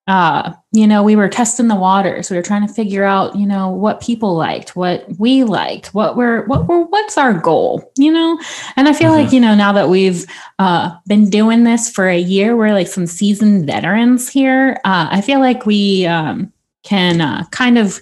uh, 0.08 0.54
you 0.72 0.88
know 0.88 1.04
we 1.04 1.18
were 1.18 1.28
testing 1.28 1.68
the 1.68 1.76
waters. 1.76 2.32
We 2.32 2.38
were 2.38 2.44
trying 2.44 2.66
to 2.66 2.74
figure 2.74 3.04
out 3.04 3.36
you 3.36 3.46
know 3.46 3.70
what 3.70 4.00
people 4.00 4.34
liked, 4.36 4.78
what 4.78 5.06
we 5.20 5.44
liked, 5.44 5.94
what 5.94 6.16
we're 6.16 6.46
what 6.46 6.70
we're 6.70 6.84
what's 6.84 7.18
our 7.18 7.34
goal, 7.34 7.92
you 7.98 8.14
know. 8.14 8.40
And 8.78 8.88
I 8.88 8.94
feel 8.94 9.12
like 9.12 9.34
you 9.34 9.42
know 9.42 9.56
now 9.56 9.74
that 9.74 9.90
we've 9.90 10.26
uh, 10.58 10.96
been 11.06 11.30
doing 11.30 11.66
this 11.66 11.90
for 11.90 12.08
a 12.08 12.18
year, 12.18 12.56
we're 12.56 12.74
like 12.74 12.88
some 12.88 13.08
seasoned 13.08 13.66
veterans 13.68 14.30
here. 14.30 14.80
Uh, 14.86 15.10
I 15.12 15.20
feel 15.20 15.42
like 15.42 15.66
we 15.66 16.06
um, 16.06 16.54
can 16.84 17.20
uh, 17.20 17.44
kind 17.52 17.78
of 17.78 18.00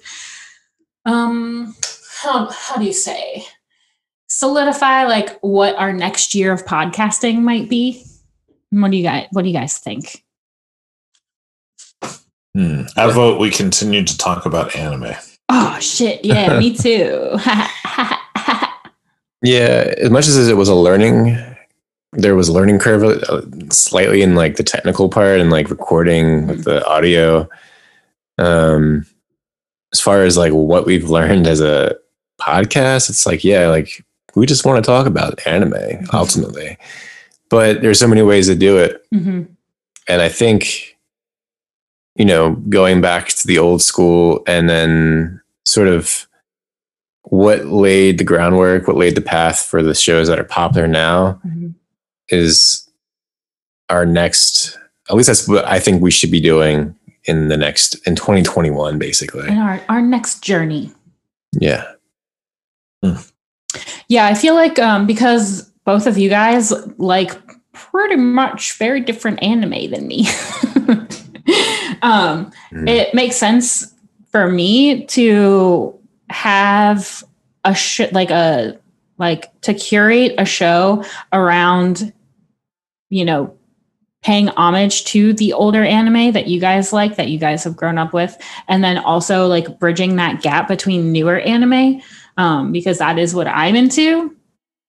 um 1.06 1.76
how, 2.22 2.48
how 2.52 2.78
do 2.78 2.86
you 2.86 2.94
say 2.94 3.44
solidify 4.32 5.04
like 5.06 5.38
what 5.42 5.76
our 5.76 5.92
next 5.92 6.34
year 6.34 6.52
of 6.54 6.66
podcasting 6.66 7.42
might 7.42 7.70
be 7.70 8.04
what 8.70 8.90
do 8.92 8.98
you 8.98 9.04
guys 9.04 9.28
what 9.32 9.42
do 9.44 9.50
you 9.50 9.54
guys 9.54 9.78
think 9.78 10.24
Hmm. 12.54 12.82
I 12.98 13.10
vote 13.10 13.40
we 13.40 13.50
continue 13.50 14.04
to 14.04 14.18
talk 14.18 14.46
about 14.46 14.76
anime. 14.76 15.14
oh 15.50 15.80
shit 15.80 16.24
yeah 16.26 16.60
me 16.60 16.76
too 16.86 17.36
Yeah, 19.44 19.92
as 19.98 20.12
much 20.12 20.28
as 20.28 20.48
it 20.50 20.56
was 20.58 20.70
a 20.70 20.76
learning 20.76 21.36
there 22.14 22.36
was 22.36 22.50
learning 22.50 22.78
curve 22.78 23.04
uh, 23.04 23.42
slightly 23.72 24.22
in 24.22 24.36
like 24.36 24.58
the 24.58 24.64
technical 24.64 25.08
part 25.10 25.40
and 25.40 25.50
like 25.50 25.70
recording 25.70 26.46
with 26.46 26.66
the 26.66 26.86
audio. 26.86 27.48
Um, 28.38 29.06
as 29.94 30.02
far 30.02 30.24
as 30.24 30.38
like 30.38 30.52
what 30.52 30.86
we've 30.86 31.10
learned 31.10 31.48
as 31.48 31.62
a 31.62 31.96
podcast, 32.40 33.10
it's 33.10 33.26
like 33.26 33.44
yeah, 33.46 33.68
like 33.70 34.06
we 34.36 34.46
just 34.46 34.66
want 34.66 34.84
to 34.84 34.88
talk 34.88 35.06
about 35.06 35.46
anime 35.46 36.06
ultimately, 36.14 36.78
but 37.50 37.82
there's 37.82 38.00
so 38.00 38.08
many 38.08 38.22
ways 38.22 38.48
to 38.48 38.56
do 38.56 38.78
it, 38.78 39.06
hmm 39.12 39.44
and 40.08 40.22
I 40.22 40.30
think 40.30 40.98
you 42.16 42.26
know 42.26 42.56
going 42.70 43.02
back 43.02 43.30
to 43.30 43.48
the 43.48 43.58
old 43.58 43.82
school 43.82 44.44
and 44.48 44.70
then 44.70 45.42
sort 45.66 45.88
of 45.88 46.28
what 47.24 47.66
laid 47.66 48.18
the 48.18 48.24
groundwork, 48.24 48.88
what 48.88 48.98
laid 48.98 49.16
the 49.16 49.22
path 49.22 49.62
for 49.62 49.84
the 49.84 49.94
shows 49.94 50.28
that 50.28 50.40
are 50.40 50.44
popular 50.44 50.88
now 50.88 51.40
hmm 51.44 51.70
is 52.30 52.90
our 53.90 54.06
next 54.06 54.78
at 55.10 55.16
least 55.16 55.28
that's 55.28 55.48
what 55.48 55.66
I 55.66 55.80
think 55.80 56.02
we 56.02 56.12
should 56.12 56.32
be 56.32 56.40
doing 56.40 56.96
in 57.26 57.50
the 57.50 57.58
next 57.58 57.96
in 58.08 58.16
2021 58.16 58.98
basically. 58.98 59.48
And 59.48 59.60
our, 59.60 59.82
our 59.90 60.02
next 60.02 60.42
journey. 60.42 60.92
Yeah. 61.60 61.86
Yeah, 64.12 64.26
I 64.26 64.34
feel 64.34 64.56
like 64.56 64.78
um, 64.78 65.08
because 65.08 65.62
both 65.86 66.06
of 66.06 66.18
you 66.18 66.28
guys 66.28 66.74
like 66.98 67.32
pretty 67.72 68.18
much 68.18 68.78
very 68.78 69.00
different 69.00 69.42
anime 69.42 69.90
than 69.90 70.06
me, 70.06 70.28
um, 72.02 72.52
Mm. 72.74 72.90
it 72.90 73.14
makes 73.14 73.38
sense 73.38 73.94
for 74.30 74.50
me 74.50 75.06
to 75.06 75.98
have 76.30 77.24
a 77.64 77.74
sh- 77.74 78.12
like 78.12 78.32
a 78.32 78.78
like 79.18 79.50
to 79.62 79.74
curate 79.74 80.34
a 80.38 80.44
show 80.44 81.06
around, 81.32 82.12
you 83.10 83.24
know, 83.24 83.56
paying 84.24 84.50
homage 84.50 85.06
to 85.06 85.32
the 85.34 85.54
older 85.54 85.86
anime 85.86 86.34
that 86.34 86.48
you 86.48 86.60
guys 86.60 86.92
like 86.92 87.16
that 87.16 87.30
you 87.30 87.40
guys 87.40 87.64
have 87.64 87.78
grown 87.78 87.98
up 87.98 88.12
with 88.14 88.38
and 88.68 88.84
then 88.84 88.98
also 88.98 89.48
like 89.48 89.80
bridging 89.80 90.18
that 90.18 90.42
gap 90.42 90.68
between 90.68 91.14
newer 91.14 91.40
anime 91.40 92.02
um, 92.42 92.72
because 92.72 92.98
that 92.98 93.20
is 93.20 93.36
what 93.36 93.48
I'm 93.48 93.76
into. 93.76 94.36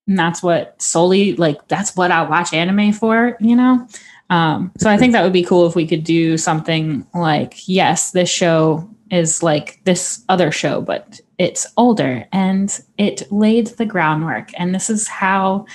And 0.08 0.18
that's 0.18 0.42
what 0.42 0.80
solely 0.80 1.36
like 1.36 1.68
that's 1.68 1.94
what 1.94 2.10
I 2.10 2.22
watch 2.22 2.54
anime 2.54 2.92
for, 2.92 3.36
you 3.40 3.54
know. 3.54 3.86
Um, 4.30 4.72
so 4.78 4.88
I 4.88 4.96
think 4.96 5.12
that 5.12 5.22
would 5.22 5.34
be 5.34 5.44
cool 5.44 5.66
if 5.66 5.76
we 5.76 5.86
could 5.86 6.02
do 6.02 6.38
something 6.38 7.06
like, 7.14 7.68
yes, 7.68 8.12
this 8.12 8.30
show 8.30 8.88
is 9.10 9.42
like 9.42 9.80
this 9.84 10.24
other 10.30 10.50
show, 10.50 10.80
but 10.80 11.20
it's 11.36 11.66
older 11.76 12.26
and 12.32 12.80
it 12.96 13.30
laid 13.30 13.66
the 13.66 13.84
groundwork. 13.84 14.50
And 14.58 14.74
this 14.74 14.88
is 14.88 15.06
how 15.06 15.66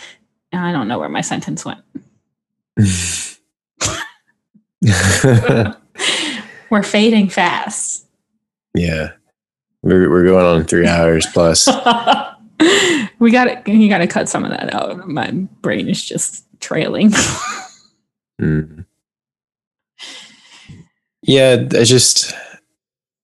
I 0.51 0.71
don't 0.71 0.87
know 0.87 0.97
where 0.97 1.09
my 1.09 1.21
sentence 1.21 1.63
went. 1.63 1.81
We're 6.71 6.83
fading 6.83 7.29
fast. 7.29 8.07
yeah. 8.73 9.11
We're 9.87 10.09
we're 10.09 10.25
going 10.25 10.45
on 10.45 10.65
3 10.65 10.85
hours 10.85 11.25
plus. 11.27 11.65
we 13.19 13.31
got 13.31 13.45
to 13.65 13.71
you 13.71 13.87
got 13.87 13.99
to 13.99 14.07
cut 14.07 14.27
some 14.27 14.43
of 14.43 14.51
that 14.51 14.73
out. 14.73 15.07
My 15.07 15.31
brain 15.31 15.87
is 15.87 16.03
just 16.03 16.45
trailing. 16.59 17.11
Mm. 18.41 18.85
Yeah, 21.23 21.53
I 21.71 21.83
just 21.85 22.35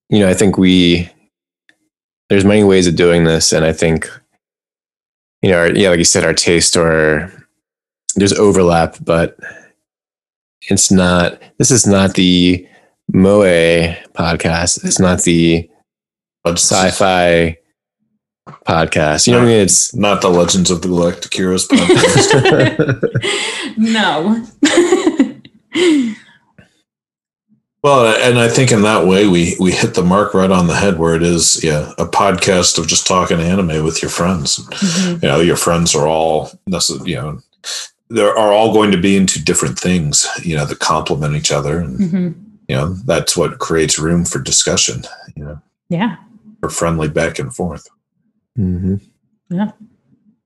you 0.10 0.20
know, 0.20 0.30
I 0.30 0.34
think 0.34 0.58
we 0.58 1.10
there's 2.30 2.46
many 2.46 2.64
ways 2.64 2.88
of 2.88 2.96
doing 2.96 3.26
this 3.26 3.52
and 3.52 3.66
I 3.66 3.74
think 3.74 4.10
you 5.42 5.52
know, 5.52 5.58
our, 5.58 5.70
yeah, 5.70 5.90
like 5.90 6.00
you 6.00 6.06
said 6.06 6.24
our 6.24 6.34
taste 6.34 6.78
or 6.78 7.30
there's 8.16 8.34
overlap, 8.40 8.96
but 9.02 9.38
it's 10.70 10.90
not 10.90 11.42
this 11.58 11.72
is 11.72 11.86
not 11.86 12.14
the 12.14 12.66
Moe 13.12 13.42
podcast. 14.16 14.86
It's 14.86 15.00
not 15.00 15.24
the 15.24 15.70
sci-fi 16.52 17.58
podcast. 18.68 19.26
You 19.28 19.34
know 19.34 19.40
what 19.40 19.46
I 19.46 19.52
mean? 19.52 19.62
It's 19.62 19.96
not 19.96 20.22
the 20.22 20.30
Legends 20.30 20.70
of 20.70 20.82
the 20.82 20.88
Galactic 20.90 21.34
Heroes 21.34 21.68
podcast. 21.68 22.34
no. 23.78 24.46
well, 27.84 28.16
and 28.22 28.40
I 28.40 28.48
think 28.50 28.72
in 28.72 28.82
that 28.84 29.06
way 29.08 29.28
we 29.28 29.56
we 29.60 29.72
hit 29.72 29.94
the 29.94 30.04
mark 30.04 30.34
right 30.34 30.52
on 30.52 30.68
the 30.68 30.76
head 30.76 31.00
where 31.00 31.16
it 31.16 31.24
is, 31.24 31.64
yeah, 31.64 31.92
a 31.98 32.06
podcast 32.06 32.78
of 32.78 32.88
just 32.88 33.08
talking 33.08 33.40
anime 33.40 33.84
with 33.84 34.02
your 34.02 34.12
friends. 34.12 34.60
Mhm. 34.60 35.22
You 35.24 35.28
know, 35.30 35.40
your 35.40 35.58
friends 35.58 35.96
are 35.96 36.08
all 36.08 36.52
necess- 36.70 37.06
you 37.08 37.16
know 37.16 37.40
they 38.10 38.22
are 38.22 38.38
all 38.52 38.74
going 38.74 38.92
to 38.92 38.98
be 38.98 39.16
into 39.18 39.44
different 39.44 39.80
things, 39.80 40.28
you 40.44 40.56
know, 40.56 40.66
that 40.66 40.80
complement 40.80 41.36
each 41.36 41.52
other, 41.52 41.80
and 41.80 42.00
Mhm. 42.00 42.36
you 42.68 42.76
know 42.76 42.94
that's 43.06 43.36
what 43.38 43.60
creates 43.60 43.98
room 43.98 44.24
for 44.26 44.40
discussion, 44.40 45.04
you 45.36 45.44
know, 45.46 45.60
Yeah. 45.90 46.18
For 46.64 46.70
friendly 46.70 47.10
back 47.10 47.40
and 47.40 47.54
forth. 47.54 47.90
Mhm. 48.58 49.02
Yeah. 49.50 49.72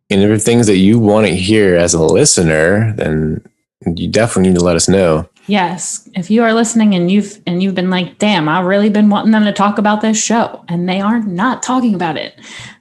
And 0.09 0.21
if 0.21 0.27
there 0.27 0.33
are 0.33 0.39
things 0.39 0.65
that 0.65 0.77
you 0.77 0.97
want 0.97 1.27
to 1.27 1.35
hear 1.35 1.75
as 1.75 1.93
a 1.93 2.01
listener, 2.01 2.93
then 2.97 3.41
you 3.85 4.07
definitely 4.07 4.49
need 4.49 4.57
to 4.57 4.65
let 4.65 4.75
us 4.75 4.89
know. 4.89 5.29
Yes. 5.45 6.09
If 6.15 6.31
you 6.31 6.41
are 6.43 6.53
listening 6.53 6.95
and 6.95 7.11
you've 7.11 7.39
and 7.45 7.61
you've 7.61 7.75
been 7.75 7.91
like, 7.91 8.17
damn, 8.17 8.49
I've 8.49 8.65
really 8.65 8.89
been 8.89 9.09
wanting 9.09 9.31
them 9.31 9.45
to 9.45 9.53
talk 9.53 9.77
about 9.77 10.01
this 10.01 10.21
show 10.21 10.63
and 10.67 10.89
they 10.89 10.99
are 11.01 11.19
not 11.19 11.61
talking 11.61 11.93
about 11.93 12.17
it, 12.17 12.33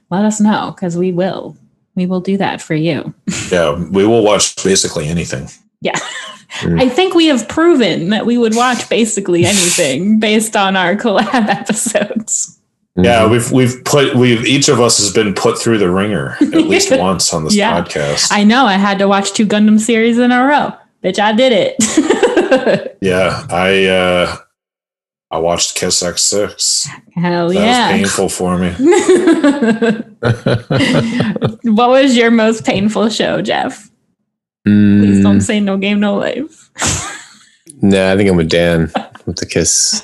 let 0.09 0.25
us 0.25 0.41
know 0.41 0.71
because 0.75 0.97
we 0.97 1.11
will. 1.11 1.55
We 1.95 2.07
will 2.07 2.21
do 2.21 2.37
that 2.37 2.61
for 2.61 2.73
you. 2.75 3.13
Yeah, 3.51 3.81
we 3.91 4.05
will 4.05 4.23
watch 4.23 4.61
basically 4.63 5.07
anything. 5.07 5.47
Yeah. 5.81 5.99
Mm. 6.61 6.81
I 6.81 6.89
think 6.89 7.13
we 7.13 7.27
have 7.27 7.47
proven 7.47 8.09
that 8.09 8.25
we 8.25 8.37
would 8.37 8.55
watch 8.55 8.89
basically 8.89 9.45
anything 9.45 10.19
based 10.19 10.55
on 10.55 10.75
our 10.75 10.95
collab 11.03 11.47
episodes. 11.47 12.59
Yeah, 12.99 13.25
Mhm. 13.25 13.29
we've 13.31 13.51
we've 13.51 13.83
put 13.83 14.15
we've 14.15 14.43
each 14.45 14.69
of 14.69 14.81
us 14.81 14.97
has 14.97 15.11
been 15.13 15.33
put 15.35 15.59
through 15.59 15.77
the 15.77 15.89
ringer 15.89 16.35
at 16.41 16.53
least 16.67 16.89
once 16.91 17.31
on 17.33 17.43
this 17.43 17.53
Yeah. 17.55 17.79
podcast. 17.81 18.29
I 18.31 18.43
know 18.43 18.65
I 18.65 18.73
had 18.73 18.97
to 18.99 19.07
watch 19.07 19.33
two 19.33 19.45
Gundam 19.45 19.79
series 19.79 20.17
in 20.17 20.31
a 20.31 20.43
row. 20.45 20.73
Bitch, 21.03 21.19
I 21.19 21.31
did 21.31 21.53
it. 21.53 22.97
yeah, 23.01 23.45
I 23.51 23.85
uh 23.85 24.35
I 25.29 25.37
watched 25.39 25.75
Kiss 25.75 26.01
X 26.01 26.23
Sis. 26.23 26.87
Hell 27.13 27.49
That 27.49 27.55
yeah. 27.55 27.91
was 27.91 27.99
painful 27.99 28.29
for 28.29 28.57
me. 28.57 28.69
what 31.63 31.89
was 31.89 32.15
your 32.15 32.31
most 32.31 32.65
painful 32.65 33.09
show, 33.09 33.41
Jeff? 33.41 33.89
Please 34.65 35.23
don't 35.23 35.37
Mm, 35.37 35.41
say 35.43 35.59
no 35.59 35.77
game, 35.77 35.99
no 35.99 36.15
life. 36.15 36.69
no, 37.81 38.11
I 38.11 38.17
think 38.17 38.29
I'm 38.29 38.35
with 38.37 38.49
Dan 38.49 38.91
with 39.25 39.37
the 39.37 39.45
kiss. 39.45 40.03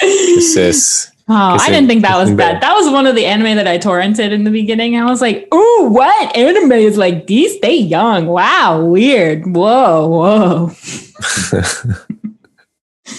kiss 0.00 0.54
sis. 0.54 1.10
Oh, 1.26 1.56
I 1.58 1.70
didn't 1.70 1.88
think 1.88 2.02
that 2.02 2.18
was 2.18 2.30
bad. 2.32 2.60
That 2.60 2.74
was 2.74 2.92
one 2.92 3.06
of 3.06 3.14
the 3.14 3.24
anime 3.24 3.56
that 3.56 3.66
I 3.66 3.78
torrented 3.78 4.30
in 4.30 4.44
the 4.44 4.50
beginning. 4.50 4.94
I 4.96 5.06
was 5.06 5.22
like, 5.22 5.48
"Ooh, 5.54 5.88
what 5.90 6.36
anime 6.36 6.72
is 6.72 6.98
like 6.98 7.26
these? 7.26 7.56
Stay 7.56 7.76
young. 7.76 8.26
Wow, 8.26 8.84
weird. 8.84 9.46
Whoa, 9.46 10.06
whoa." 10.06 10.70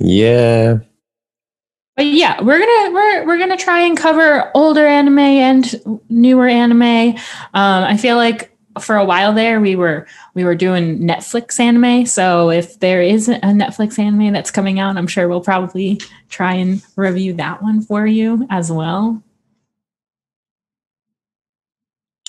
yeah. 0.00 0.78
But 1.96 2.06
yeah, 2.06 2.42
we're 2.42 2.58
gonna 2.58 2.92
we're 2.92 3.26
we're 3.26 3.38
gonna 3.38 3.56
try 3.56 3.80
and 3.80 3.96
cover 3.96 4.50
older 4.54 4.86
anime 4.86 5.20
and 5.20 6.02
newer 6.08 6.48
anime. 6.48 7.16
Um, 7.54 7.84
I 7.84 7.96
feel 7.96 8.16
like 8.16 8.57
for 8.84 8.96
a 8.96 9.04
while 9.04 9.32
there 9.32 9.60
we 9.60 9.76
were 9.76 10.06
we 10.34 10.44
were 10.44 10.54
doing 10.54 11.00
Netflix 11.00 11.58
anime. 11.60 12.06
So 12.06 12.50
if 12.50 12.78
there 12.80 13.02
is 13.02 13.28
a 13.28 13.38
Netflix 13.40 13.98
anime 13.98 14.32
that's 14.32 14.50
coming 14.50 14.78
out, 14.78 14.96
I'm 14.96 15.06
sure 15.06 15.28
we'll 15.28 15.40
probably 15.40 16.00
try 16.28 16.54
and 16.54 16.82
review 16.96 17.32
that 17.34 17.62
one 17.62 17.82
for 17.82 18.06
you 18.06 18.46
as 18.50 18.70
well. 18.70 19.22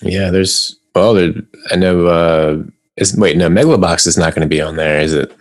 Yeah, 0.01 0.30
there's 0.30 0.80
well, 0.95 1.13
there, 1.13 1.34
I 1.71 1.76
know. 1.76 2.07
Uh, 2.07 2.63
is 2.95 3.15
wait, 3.15 3.38
no, 3.38 3.49
Megalobox 3.49 4.07
is 4.07 4.17
not 4.17 4.34
going 4.34 4.41
to 4.41 4.47
be 4.47 4.61
on 4.61 4.76
there, 4.76 4.99
is 5.01 5.13
it? 5.13 5.35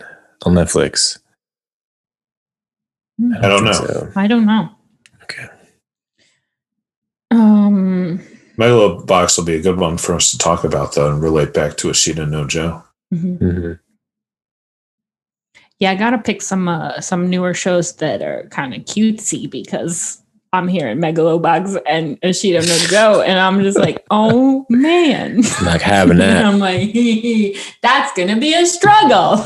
On 0.45 0.55
Netflix. 0.55 1.19
I 3.43 3.49
don't 3.49 3.65
know. 3.65 3.73
so. 3.73 4.13
I 4.15 4.27
don't 4.27 4.47
know. 4.47 4.71
Okay. 5.25 5.47
Um. 7.31 7.88
Megalobox 8.59 9.39
will 9.39 9.45
be 9.45 9.55
a 9.55 9.63
good 9.63 9.79
one 9.79 9.97
for 9.99 10.15
us 10.15 10.31
to 10.33 10.39
talk 10.39 10.65
about 10.65 10.95
though 10.95 11.11
and 11.13 11.23
relate 11.23 11.55
back 11.55 11.77
to 11.79 11.89
Ashita 11.89 12.29
no 12.29 12.45
Joe. 12.47 12.83
mhm. 13.15 13.39
Mhm. 13.39 13.79
Yeah, 15.79 15.93
I 15.93 15.95
gotta 15.95 16.19
pick 16.19 16.43
some 16.43 16.69
uh, 16.69 17.01
some 17.01 17.31
newer 17.31 17.55
shows 17.55 17.95
that 17.97 18.21
are 18.21 18.49
kind 18.51 18.75
of 18.75 18.81
cutesy 18.83 19.49
because 19.49 20.21
I'm 20.53 20.67
here 20.67 20.89
in 20.89 20.99
Megalobox 20.99 21.81
and 21.87 22.21
Ashita 22.23 22.67
no 22.67 22.77
Joe, 22.89 23.21
and 23.23 23.39
I'm 23.39 23.61
just 23.63 23.79
like, 23.79 24.05
oh 24.11 24.67
man. 24.69 25.43
I'm 25.59 25.65
not 25.65 25.81
having 25.83 26.19
that. 26.19 26.45
I'm 26.49 26.59
like, 26.59 26.93
that's 27.83 28.13
gonna 28.17 28.41
be 28.41 28.55
a 28.55 28.67
struggle. 28.67 29.45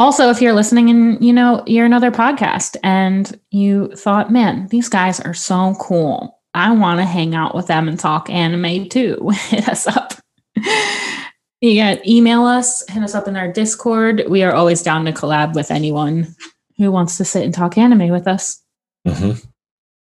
Also, 0.00 0.30
if 0.30 0.40
you're 0.40 0.54
listening 0.54 0.88
and 0.88 1.22
you 1.22 1.30
know 1.32 1.62
you're 1.66 1.84
another 1.84 2.10
podcast 2.10 2.74
and 2.82 3.38
you 3.50 3.88
thought, 3.94 4.32
man, 4.32 4.66
these 4.68 4.88
guys 4.88 5.20
are 5.20 5.34
so 5.34 5.74
cool. 5.78 6.38
I 6.54 6.72
want 6.72 6.98
to 7.00 7.04
hang 7.04 7.34
out 7.34 7.54
with 7.54 7.66
them 7.66 7.86
and 7.86 7.98
talk 8.00 8.30
anime 8.30 8.88
too. 8.88 9.28
Hit 9.48 9.68
us 9.68 9.86
up. 9.86 10.14
You 10.56 11.74
can 11.74 12.00
email 12.08 12.44
us, 12.46 12.82
hit 12.88 13.02
us 13.02 13.14
up 13.14 13.28
in 13.28 13.36
our 13.36 13.52
Discord. 13.52 14.24
We 14.28 14.42
are 14.42 14.54
always 14.54 14.82
down 14.82 15.04
to 15.04 15.12
collab 15.12 15.54
with 15.54 15.70
anyone 15.70 16.34
who 16.78 16.90
wants 16.90 17.18
to 17.18 17.24
sit 17.26 17.44
and 17.44 17.52
talk 17.52 17.76
anime 17.76 18.08
with 18.08 18.26
us. 18.26 18.62
hmm 19.06 19.32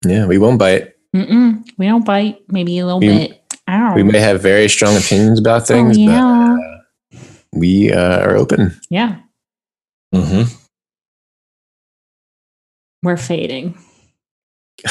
Yeah, 0.07 0.27
we 0.27 0.37
won't 0.37 0.59
bite. 0.59 0.93
Mm-mm, 1.17 1.65
we 1.79 1.87
don't 1.87 2.05
bite, 2.05 2.41
maybe 2.49 2.79
a 2.79 2.85
little 2.85 3.01
We- 3.01 3.07
bit. 3.09 3.43
Ow. 3.67 3.95
We 3.95 4.03
may 4.03 4.21
have 4.21 4.43
very 4.43 4.69
strong 4.69 4.95
opinions 4.97 5.39
about 5.41 5.67
things, 5.67 5.97
oh, 5.97 6.01
yeah. 6.01 6.57
but 7.11 7.19
uh, 7.19 7.23
we 7.55 7.93
uh, 7.93 8.21
are 8.21 8.37
open. 8.37 8.79
yeah, 8.91 9.17
hmm 10.15 10.43
we're 13.03 13.17
fading. 13.17 13.79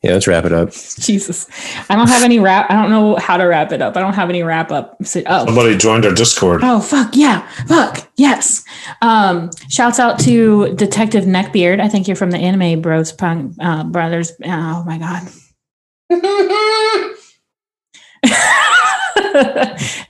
yeah, 0.00 0.12
let's 0.12 0.28
wrap 0.28 0.44
it 0.44 0.52
up. 0.52 0.70
Jesus. 0.72 1.48
I 1.90 1.96
don't 1.96 2.08
have 2.08 2.22
any 2.22 2.38
wrap. 2.38 2.70
I 2.70 2.74
don't 2.74 2.90
know 2.90 3.16
how 3.16 3.36
to 3.36 3.44
wrap 3.44 3.72
it 3.72 3.82
up. 3.82 3.96
I 3.96 4.00
don't 4.00 4.12
have 4.14 4.28
any 4.30 4.44
wrap 4.44 4.70
up. 4.70 4.96
So- 5.04 5.22
Oh, 5.26 5.44
Somebody 5.46 5.76
joined 5.76 6.04
our 6.06 6.14
Discord. 6.14 6.60
Oh 6.62 6.80
fuck 6.80 7.10
yeah, 7.16 7.48
fuck 7.66 8.08
yes. 8.16 8.62
Um, 9.02 9.50
shouts 9.68 9.98
out 9.98 10.20
to 10.20 10.72
Detective 10.76 11.24
Neckbeard. 11.24 11.80
I 11.80 11.88
think 11.88 12.06
you're 12.06 12.16
from 12.16 12.30
the 12.30 12.38
Anime 12.38 12.80
Bros 12.80 13.10
Punk 13.10 13.54
uh, 13.60 13.82
Brothers. 13.84 14.32
Oh 14.44 14.84
my 14.84 14.98
god. 14.98 15.28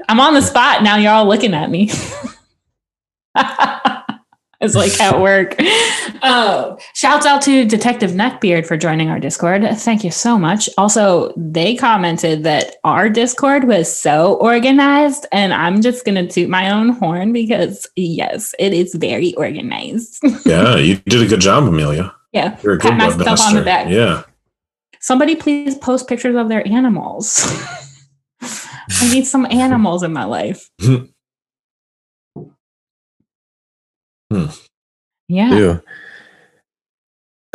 I'm 0.06 0.20
on 0.20 0.34
the 0.34 0.42
spot 0.42 0.82
now. 0.82 0.96
You're 0.96 1.12
all 1.12 1.26
looking 1.26 1.54
at 1.54 1.70
me. 1.70 1.90
it's 4.61 4.74
like 4.74 4.98
at 5.01 5.20
work. 5.20 5.56
Oh, 6.23 6.78
shouts 6.94 7.27
out 7.27 7.43
to 7.43 7.65
Detective 7.65 8.12
Neckbeard 8.12 8.66
for 8.66 8.77
joining 8.77 9.11
our 9.11 9.19
Discord. 9.19 9.62
Thank 9.78 10.05
you 10.05 10.11
so 10.11 10.39
much. 10.39 10.69
Also, 10.78 11.32
they 11.36 11.77
commented 11.77 12.44
that 12.44 12.77
our 12.85 13.09
Discord 13.11 13.65
was 13.65 13.94
so 13.94 14.35
organized, 14.36 15.27
and 15.32 15.52
I'm 15.52 15.82
just 15.82 16.05
gonna 16.05 16.27
toot 16.27 16.48
my 16.48 16.70
own 16.70 16.90
horn 16.90 17.32
because 17.32 17.86
yes, 17.97 18.55
it 18.59 18.73
is 18.73 18.94
very 18.94 19.35
organized. 19.35 20.23
Yeah, 20.47 20.77
you 20.77 20.97
did 20.97 21.23
a 21.23 21.27
good 21.27 21.40
job, 21.40 21.65
Amelia. 21.65 22.15
yeah, 22.32 22.59
You're 22.62 22.74
a 22.74 22.78
pat 22.78 22.93
good 22.93 23.19
myself 23.19 23.40
on 23.40 23.55
the 23.55 23.62
back. 23.62 23.89
Yeah. 23.90 24.23
Somebody 25.01 25.36
please 25.36 25.74
post 25.77 26.09
pictures 26.09 26.36
of 26.36 26.48
their 26.48 26.66
animals. 26.66 27.44
I 28.40 29.12
need 29.12 29.27
some 29.27 29.47
animals 29.51 30.02
in 30.02 30.12
my 30.12 30.24
life. 30.24 30.70
Hmm. 34.35 34.47
Yeah. 35.28 35.51
too. 35.51 35.82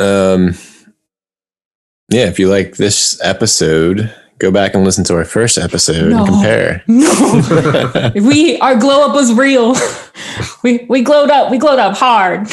Um, 0.04 0.54
yeah, 2.10 2.26
if 2.28 2.40
you 2.40 2.50
like 2.50 2.78
this 2.78 3.20
episode, 3.24 4.14
go 4.40 4.50
back 4.50 4.74
and 4.74 4.84
listen 4.84 5.04
to 5.06 5.16
our 5.16 5.26
first 5.26 5.58
episode 5.58 6.10
No. 6.10 6.20
and 6.20 6.28
compare. 6.28 6.84
No. 6.88 8.12
we 8.16 8.58
our 8.60 8.76
glow 8.78 9.08
up 9.08 9.14
was 9.16 9.34
real. 9.34 9.76
we 10.64 10.86
we 10.90 11.02
glowed 11.02 11.30
up. 11.30 11.52
We 11.52 11.58
glowed 11.58 11.80
up 11.80 11.96
hard. 11.98 12.48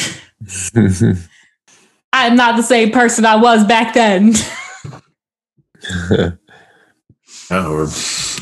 I'm 2.13 2.35
not 2.35 2.55
the 2.57 2.63
same 2.63 2.91
person 2.91 3.25
I 3.25 3.35
was 3.37 3.65
back 3.65 3.93
then. 3.93 4.33
Yeah, 7.49 7.69
we're 7.69 7.87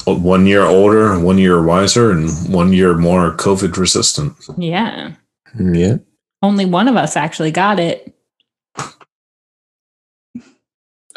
one 0.06 0.48
year 0.48 0.64
older, 0.64 1.20
one 1.20 1.38
year 1.38 1.62
wiser, 1.62 2.12
and 2.12 2.30
one 2.52 2.74
year 2.74 2.96
more 2.98 3.36
COVID 3.36 3.78
resistant. 3.78 4.34
yeah. 4.58 5.12
Yeah. 5.60 5.98
Only 6.42 6.66
one 6.66 6.88
of 6.88 6.96
us 6.96 7.16
actually 7.16 7.52
got 7.52 7.80
it. 7.80 8.14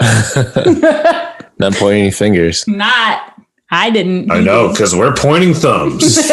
Not 1.58 1.74
pointing 1.74 2.02
any 2.02 2.10
fingers. 2.10 2.66
not. 2.68 3.34
I 3.70 3.90
didn't. 3.90 4.30
I 4.30 4.40
know, 4.40 4.70
because 4.70 4.94
we're 4.94 5.14
pointing 5.14 5.52
thumbs. 5.52 6.16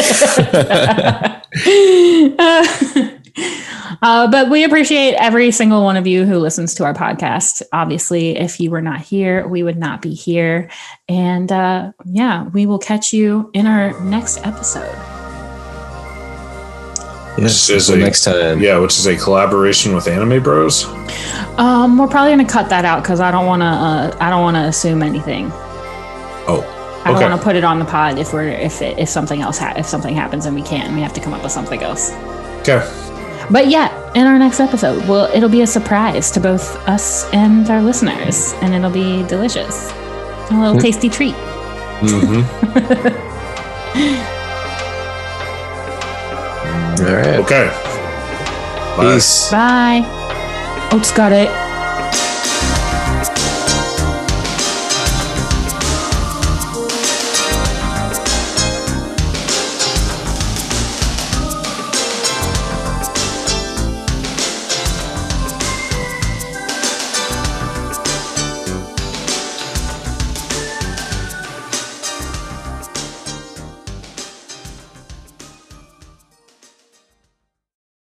uh, 4.02 4.32
but 4.32 4.50
we 4.50 4.64
appreciate 4.64 5.16
every 5.16 5.52
single 5.52 5.84
one 5.84 5.98
of 5.98 6.08
you 6.08 6.26
who 6.26 6.38
listens 6.38 6.74
to 6.76 6.86
our 6.86 6.94
podcast. 6.94 7.62
Obviously, 7.74 8.38
if 8.38 8.62
you 8.62 8.72
were 8.72 8.82
not 8.82 9.02
here, 9.02 9.48
we 9.48 9.64
would 9.64 9.78
not 9.78 10.02
be 10.02 10.14
here. 10.14 10.70
And 11.10 11.52
uh, 11.52 11.92
yeah, 12.06 12.44
we 12.50 12.66
will 12.66 12.80
catch 12.80 13.12
you 13.12 13.50
in 13.54 13.68
our 13.68 14.00
next 14.02 14.46
episode. 14.46 14.96
Yes. 17.38 17.70
is 17.70 17.90
Until 17.90 18.02
a- 18.04 18.06
next 18.06 18.24
time. 18.24 18.60
yeah, 18.62 18.78
which 18.78 18.94
is 18.98 19.06
a 19.08 19.16
collaboration 19.18 19.94
with 19.94 20.08
Anime 20.08 20.42
Bros. 20.42 20.86
Um, 21.58 21.98
we're 21.98 22.08
probably 22.08 22.34
going 22.34 22.46
to 22.46 22.52
cut 22.52 22.70
that 22.70 22.86
out 22.86 23.02
because 23.04 23.20
I 23.20 23.32
don't 23.32 23.46
want 23.46 23.62
to. 23.62 23.66
Uh, 23.68 24.18
I 24.22 24.30
don't 24.30 24.42
want 24.42 24.56
to 24.58 24.64
assume 24.64 25.02
anything. 25.04 25.50
Oh, 26.48 26.64
Okay. 27.02 27.10
I 27.10 27.20
don't 27.20 27.30
want 27.30 27.42
to 27.42 27.46
put 27.46 27.56
it 27.56 27.64
on 27.64 27.78
the 27.80 27.86
pod 27.86 28.18
if 28.18 28.34
we're 28.34 28.48
if 28.50 28.82
it, 28.82 28.98
if 28.98 29.10
something 29.10 29.42
else 29.42 29.58
ha- 29.60 29.74
if 29.78 29.86
something 29.86 30.16
happens 30.16 30.46
and 30.48 30.56
we 30.56 30.64
can't, 30.64 30.92
we 30.96 31.02
have 31.02 31.14
to 31.14 31.22
come 31.22 31.34
up 31.34 31.44
with 31.44 31.52
something 31.52 31.82
else. 31.84 32.12
okay. 32.62 32.82
But 33.52 33.68
yeah, 33.68 33.92
in 34.16 34.26
our 34.26 34.40
next 34.40 34.60
episode, 34.60 35.08
well, 35.08 35.30
it'll 35.32 35.50
be 35.50 35.62
a 35.62 35.68
surprise 35.68 36.32
to 36.32 36.40
both 36.40 36.76
us 36.88 37.26
and 37.32 37.70
our 37.70 37.80
listeners, 37.84 38.54
and 38.62 38.74
it'll 38.74 38.90
be 38.90 39.22
delicious. 39.28 39.92
A 40.50 40.54
little 40.60 40.80
tasty 40.82 41.10
treat. 41.10 41.36
hmm 42.02 42.42
All 47.00 47.14
right. 47.16 47.40
Okay. 47.40 47.68
Bye. 48.98 49.16
Peace. 49.16 49.52
Bye. 49.52 50.90
Oats 50.92 51.12
got 51.12 51.32
it. 51.32 51.65